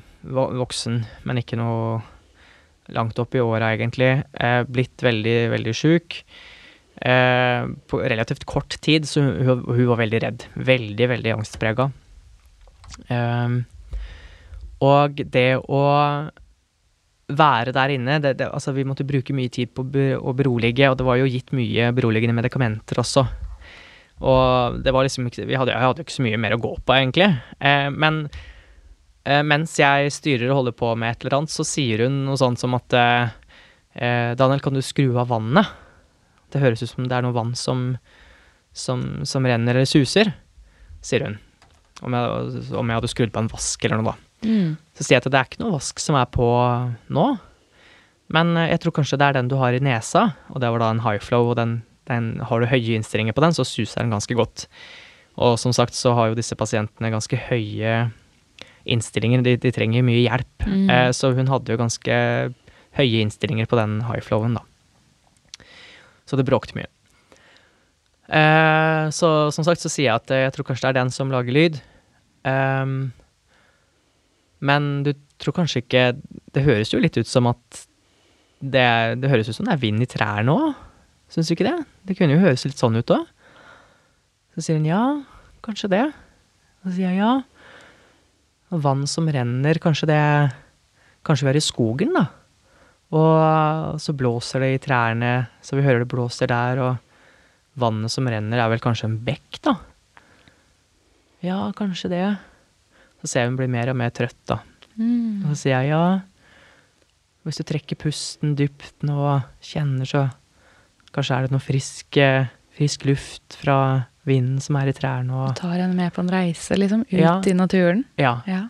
voksen, 0.60 1.02
men 1.30 1.42
ikke 1.42 1.60
noe 1.60 2.00
langt 2.96 3.20
opp 3.22 3.36
i 3.36 3.44
åra, 3.44 3.74
egentlig. 3.76 4.12
Eh, 4.34 4.62
blitt 4.68 5.04
veldig, 5.06 5.38
veldig 5.54 5.76
sjuk. 5.78 6.22
Eh, 6.98 7.70
på 7.88 8.02
relativt 8.02 8.48
kort 8.50 8.80
tid, 8.82 9.06
så 9.10 9.22
hun, 9.22 9.34
hun, 9.46 9.64
hun 9.68 9.90
var 9.92 10.02
veldig 10.02 10.22
redd. 10.24 10.48
Veldig, 10.56 11.10
veldig 11.14 11.36
angstprega. 11.38 11.90
Eh, 13.08 13.58
og 14.88 15.24
det 15.34 15.50
å 15.66 15.84
være 17.28 17.74
der 17.76 17.92
inne 17.98 18.20
det, 18.24 18.38
det, 18.40 18.48
altså 18.54 18.72
Vi 18.72 18.86
måtte 18.88 19.04
bruke 19.08 19.36
mye 19.36 19.52
tid 19.52 19.74
på 19.76 19.84
å 19.84 20.34
berolige, 20.38 20.90
og 20.90 20.98
det 21.00 21.08
var 21.08 21.20
jo 21.20 21.30
gitt 21.30 21.52
mye 21.56 21.92
beroligende 21.96 22.38
medikamenter 22.38 23.02
også. 23.02 23.26
Og 24.18 24.78
det 24.82 24.94
var 24.96 25.06
liksom 25.06 25.28
ikke 25.28 25.46
hadde, 25.46 25.74
jeg 25.74 25.84
hadde 25.84 26.02
jo 26.02 26.06
ikke 26.08 26.16
så 26.16 26.26
mye 26.26 26.40
mer 26.42 26.56
å 26.56 26.62
gå 26.62 26.72
på, 26.80 26.94
egentlig. 26.96 27.28
Eh, 27.60 27.90
men 27.94 28.24
eh, 29.28 29.44
mens 29.46 29.76
jeg 29.78 30.14
styrer 30.14 30.50
og 30.50 30.62
holder 30.62 30.78
på 30.80 30.94
med 30.98 31.14
et 31.14 31.26
eller 31.26 31.42
annet, 31.42 31.54
så 31.54 31.66
sier 31.68 32.06
hun 32.06 32.24
noe 32.26 32.40
sånt 32.40 32.62
som 32.62 32.78
at 32.78 32.98
eh, 32.98 33.36
eh, 34.00 34.32
Daniel, 34.40 34.64
kan 34.64 34.78
du 34.78 34.82
skru 34.86 35.12
av 35.18 35.30
vannet? 35.34 35.70
Det 36.54 36.64
høres 36.64 36.82
ut 36.86 36.94
som 36.94 37.06
det 37.06 37.18
er 37.18 37.26
noe 37.26 37.36
vann 37.36 37.54
som, 37.60 37.92
som, 38.72 39.04
som 39.28 39.46
renner 39.46 39.76
eller 39.76 39.90
suser, 39.90 40.32
sier 41.04 41.28
hun. 41.28 41.38
Om 42.06 42.14
jeg, 42.14 42.64
om 42.78 42.90
jeg 42.90 43.00
hadde 43.00 43.10
skrudd 43.10 43.34
på 43.34 43.42
en 43.42 43.52
vask 43.52 43.86
eller 43.86 44.02
noe, 44.02 44.14
da. 44.14 44.48
Mm. 44.48 44.74
Så 44.94 45.04
sier 45.04 45.18
jeg 45.18 45.24
at 45.26 45.32
det 45.34 45.40
er 45.40 45.48
ikke 45.50 45.64
noe 45.64 45.78
vask 45.80 46.02
som 46.02 46.18
er 46.20 46.28
på 46.30 46.48
nå, 47.16 47.28
men 48.34 48.54
eh, 48.60 48.72
jeg 48.74 48.84
tror 48.84 48.98
kanskje 49.00 49.20
det 49.20 49.30
er 49.30 49.40
den 49.40 49.52
du 49.52 49.58
har 49.62 49.76
i 49.76 49.84
nesa, 49.84 50.30
og 50.52 50.62
det 50.64 50.72
var 50.74 50.84
da 50.84 50.92
en 50.94 51.04
high 51.06 51.22
flow, 51.24 51.52
og 51.52 51.58
den, 51.60 51.80
den 52.10 52.36
har 52.50 52.62
du 52.62 52.70
høye 52.70 52.98
innstillinger 52.98 53.36
på 53.38 53.44
den, 53.46 53.56
så 53.56 53.66
suser 53.68 54.04
den 54.04 54.14
ganske 54.14 54.38
godt. 54.38 54.68
Og 55.38 55.58
som 55.62 55.74
sagt 55.76 55.96
så 55.98 56.16
har 56.18 56.32
jo 56.32 56.40
disse 56.40 56.58
pasientene 56.58 57.14
ganske 57.14 57.40
høye 57.48 58.08
innstillinger, 58.88 59.44
de, 59.46 59.58
de 59.62 59.74
trenger 59.76 60.06
mye 60.06 60.24
hjelp. 60.26 60.68
Mm. 60.68 60.88
Eh, 60.92 61.10
så 61.16 61.32
hun 61.36 61.52
hadde 61.52 61.74
jo 61.74 61.82
ganske 61.82 62.20
høye 62.98 63.24
innstillinger 63.24 63.70
på 63.70 63.80
den 63.80 64.02
high 64.08 64.24
flowen, 64.24 64.58
da. 64.58 64.66
Så 66.28 66.40
det 66.40 66.48
bråkte 66.48 66.76
mye. 66.76 66.90
Eh, 68.28 69.04
så 69.16 69.30
som 69.56 69.64
sagt 69.64 69.84
så 69.84 69.92
sier 69.92 70.10
jeg 70.10 70.20
at 70.20 70.34
jeg 70.36 70.56
tror 70.56 70.68
kanskje 70.68 70.88
det 70.88 70.92
er 70.92 71.00
den 71.00 71.14
som 71.14 71.32
lager 71.32 71.56
lyd. 71.56 71.80
Um, 72.48 73.12
men 74.64 75.04
du 75.06 75.12
tror 75.42 75.54
kanskje 75.58 75.82
ikke 75.82 76.04
Det 76.56 76.64
høres 76.64 76.94
jo 76.94 77.02
litt 77.02 77.18
ut 77.20 77.28
som 77.28 77.50
at 77.50 77.82
det, 78.64 79.20
det 79.20 79.30
høres 79.30 79.50
ut 79.52 79.58
som 79.58 79.68
det 79.68 79.76
er 79.76 79.82
vind 79.82 80.02
i 80.02 80.10
trærne 80.10 80.54
òg. 80.54 80.72
Syns 81.30 81.50
du 81.50 81.54
ikke 81.54 81.68
det? 81.68 81.78
Det 82.08 82.16
kunne 82.18 82.34
jo 82.34 82.42
høres 82.42 82.66
litt 82.66 82.80
sånn 82.80 82.98
ut 82.98 83.14
òg. 83.14 83.28
Så 84.56 84.64
sier 84.66 84.80
hun 84.80 84.88
ja, 84.90 85.02
kanskje 85.62 85.92
det. 85.94 86.06
Så 86.82 86.96
sier 86.96 87.12
jeg 87.12 87.22
ja. 87.22 87.36
Og 88.74 88.82
vann 88.82 89.06
som 89.08 89.30
renner, 89.30 89.78
kanskje 89.84 90.10
det 90.10 90.24
Kanskje 91.28 91.44
vi 91.44 91.50
er 91.52 91.58
i 91.60 91.66
skogen, 91.66 92.14
da. 92.16 92.24
Og 93.18 94.00
så 94.00 94.14
blåser 94.16 94.64
det 94.64 94.70
i 94.72 94.80
trærne, 94.80 95.32
så 95.60 95.76
vi 95.76 95.84
hører 95.84 96.06
det 96.06 96.12
blåser 96.12 96.48
der, 96.48 96.80
og 96.80 97.07
vannet 97.78 98.12
som 98.14 98.28
renner, 98.30 98.58
er 98.60 98.70
vel 98.74 98.82
kanskje 98.84 99.06
en 99.12 99.20
bekk, 99.28 99.60
da. 99.68 99.76
Ja, 101.46 101.60
kanskje 101.78 102.10
det. 102.12 102.24
Så 103.22 103.30
ser 103.32 103.44
jeg 103.46 103.52
hun 103.52 103.60
blir 103.60 103.70
mer 103.72 103.92
og 103.92 103.98
mer 104.00 104.10
trøtt, 104.16 104.40
da. 104.50 104.60
Mm. 104.98 105.46
Og 105.46 105.52
så 105.54 105.60
sier 105.64 105.78
jeg 105.86 105.92
ja. 105.94 106.04
Hvis 107.48 107.62
du 107.62 107.64
trekker 107.70 108.00
pusten 108.02 108.56
dypt 108.60 109.06
nå 109.08 109.16
og 109.16 109.46
kjenner, 109.64 110.10
så 110.10 110.26
kanskje 111.16 111.38
er 111.38 111.46
det 111.48 111.54
noe 111.56 111.64
frisk, 111.64 112.18
eh, 112.20 112.50
frisk 112.76 113.06
luft 113.08 113.56
fra 113.62 113.78
vinden 114.28 114.60
som 114.62 114.76
er 114.76 114.90
i 114.92 114.96
trærne 114.98 115.32
og 115.32 115.54
Tar 115.56 115.78
henne 115.80 115.96
med 115.96 116.12
på 116.14 116.20
en 116.26 116.34
reise, 116.34 116.76
liksom, 116.76 117.06
ut 117.08 117.14
Ja. 117.16 117.38
i 117.48 117.54
naturen. 117.56 118.04
Ja. 118.20 118.42
Ja. 118.46 118.66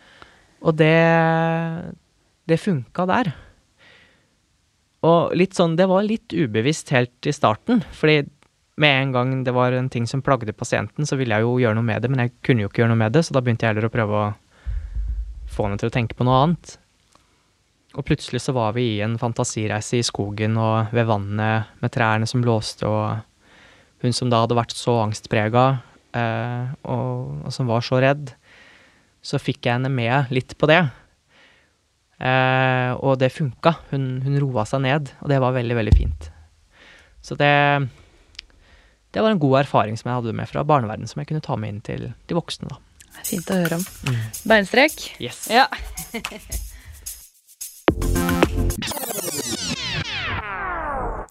Og 0.61 0.75
det 0.77 1.95
Det 2.47 2.59
funka 2.61 3.05
der. 3.07 3.33
Og 5.03 5.33
litt 5.35 5.53
sånn 5.57 5.75
Det 5.75 5.87
var 5.89 6.03
litt 6.03 6.29
ubevisst 6.29 6.89
helt 6.91 7.27
i 7.27 7.31
starten, 7.35 7.83
fordi 7.91 8.29
med 8.77 9.01
en 9.01 9.13
gang 9.15 9.31
det 9.43 9.53
var 9.55 9.73
en 9.73 9.89
ting 9.89 10.05
som 10.07 10.21
plagde 10.21 10.53
pasienten, 10.53 11.05
så 11.05 11.17
ville 11.17 11.33
jeg 11.33 11.45
jo 11.45 11.55
gjøre 11.61 11.77
noe 11.79 11.87
med 11.87 12.03
det, 12.03 12.11
men 12.13 12.21
jeg 12.23 12.35
kunne 12.45 12.63
jo 12.63 12.69
ikke 12.69 12.83
gjøre 12.83 12.93
noe 12.93 13.01
med 13.01 13.15
det, 13.15 13.23
så 13.25 13.33
da 13.33 13.41
begynte 13.41 13.65
jeg 13.65 13.73
heller 13.73 13.89
å 13.89 13.93
prøve 13.93 14.19
å 14.19 14.27
få 15.49 15.65
henne 15.65 15.79
til 15.81 15.89
å 15.89 15.95
tenke 15.95 16.17
på 16.17 16.27
noe 16.27 16.43
annet. 16.43 16.75
Og 17.97 18.05
plutselig 18.05 18.43
så 18.43 18.53
var 18.53 18.75
vi 18.77 18.85
i 18.97 19.01
en 19.01 19.17
fantasireise 19.17 19.97
i 19.97 20.05
skogen 20.05 20.59
og 20.61 20.93
ved 20.93 21.09
vannet 21.09 21.73
med 21.81 21.93
trærne 21.93 22.29
som 22.29 22.43
blåste, 22.45 22.85
og 22.85 24.03
hun 24.05 24.13
som 24.13 24.29
da 24.29 24.43
hadde 24.43 24.59
vært 24.59 24.77
så 24.77 24.99
angstprega 25.07 25.65
eh, 26.13 26.69
og, 26.85 27.47
og 27.47 27.53
som 27.55 27.69
var 27.71 27.85
så 27.85 28.01
redd, 28.03 28.29
så 29.25 29.41
fikk 29.41 29.65
jeg 29.65 29.79
henne 29.79 29.89
med 29.89 30.29
litt 30.29 30.53
på 30.59 30.69
det. 30.69 30.83
Eh, 32.21 32.91
og 33.01 33.17
det 33.21 33.33
funka. 33.33 33.73
Hun, 33.89 34.19
hun 34.25 34.37
roa 34.43 34.67
seg 34.69 34.85
ned, 34.85 35.09
og 35.23 35.31
det 35.33 35.41
var 35.41 35.57
veldig, 35.57 35.77
veldig 35.81 35.95
fint. 35.97 36.29
Så 37.25 37.35
det 37.39 37.55
Det 39.11 39.23
var 39.23 39.31
en 39.31 39.39
god 39.39 39.59
erfaring 39.63 39.97
som 39.97 40.09
jeg 40.11 40.19
hadde 40.19 40.35
med 40.35 40.49
fra 40.49 40.63
barneverden, 40.67 41.07
som 41.07 41.21
jeg 41.21 41.29
kunne 41.29 41.43
ta 41.43 41.55
med 41.59 41.71
inn 41.71 41.83
til 41.85 42.09
de 42.11 42.37
voksne, 42.37 42.67
da. 42.69 42.79
Det 43.07 43.21
er 43.23 43.29
Fint 43.31 43.49
å 43.49 43.57
høre 43.57 43.79
om. 43.79 43.85
Beinstrekk. 44.51 44.97
Yes. 45.23 45.47
Ja. 45.49 45.65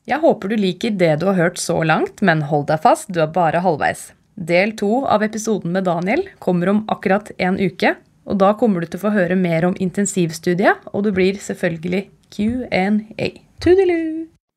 Jeg 0.07 0.23
håper 0.23 0.51
du 0.51 0.57
liker 0.59 0.95
det 0.99 1.13
du 1.21 1.27
har 1.29 1.39
hørt 1.39 1.61
så 1.63 1.81
langt, 1.87 2.23
men 2.23 2.47
hold 2.51 2.69
deg 2.71 2.83
fast, 2.83 3.11
du 3.13 3.21
er 3.23 3.31
bare 3.31 3.63
halvveis. 3.63 4.09
Del 4.37 4.75
to 4.79 5.05
av 5.09 5.25
episoden 5.27 5.73
med 5.77 5.87
Daniel 5.89 6.27
kommer 6.43 6.73
om 6.73 6.85
akkurat 6.93 7.31
en 7.39 7.59
uke, 7.61 7.95
og 8.27 8.41
da 8.43 8.53
kommer 8.59 8.83
du 8.83 8.91
til 8.91 9.01
å 9.01 9.07
få 9.07 9.15
høre 9.15 9.39
mer 9.39 9.69
om 9.69 9.77
intensivstudiet, 9.79 10.89
og 10.93 11.07
du 11.07 11.13
blir 11.15 11.39
selvfølgelig 11.43 12.07
Q&A. 12.35 13.31
Toodaloo! 13.63 14.36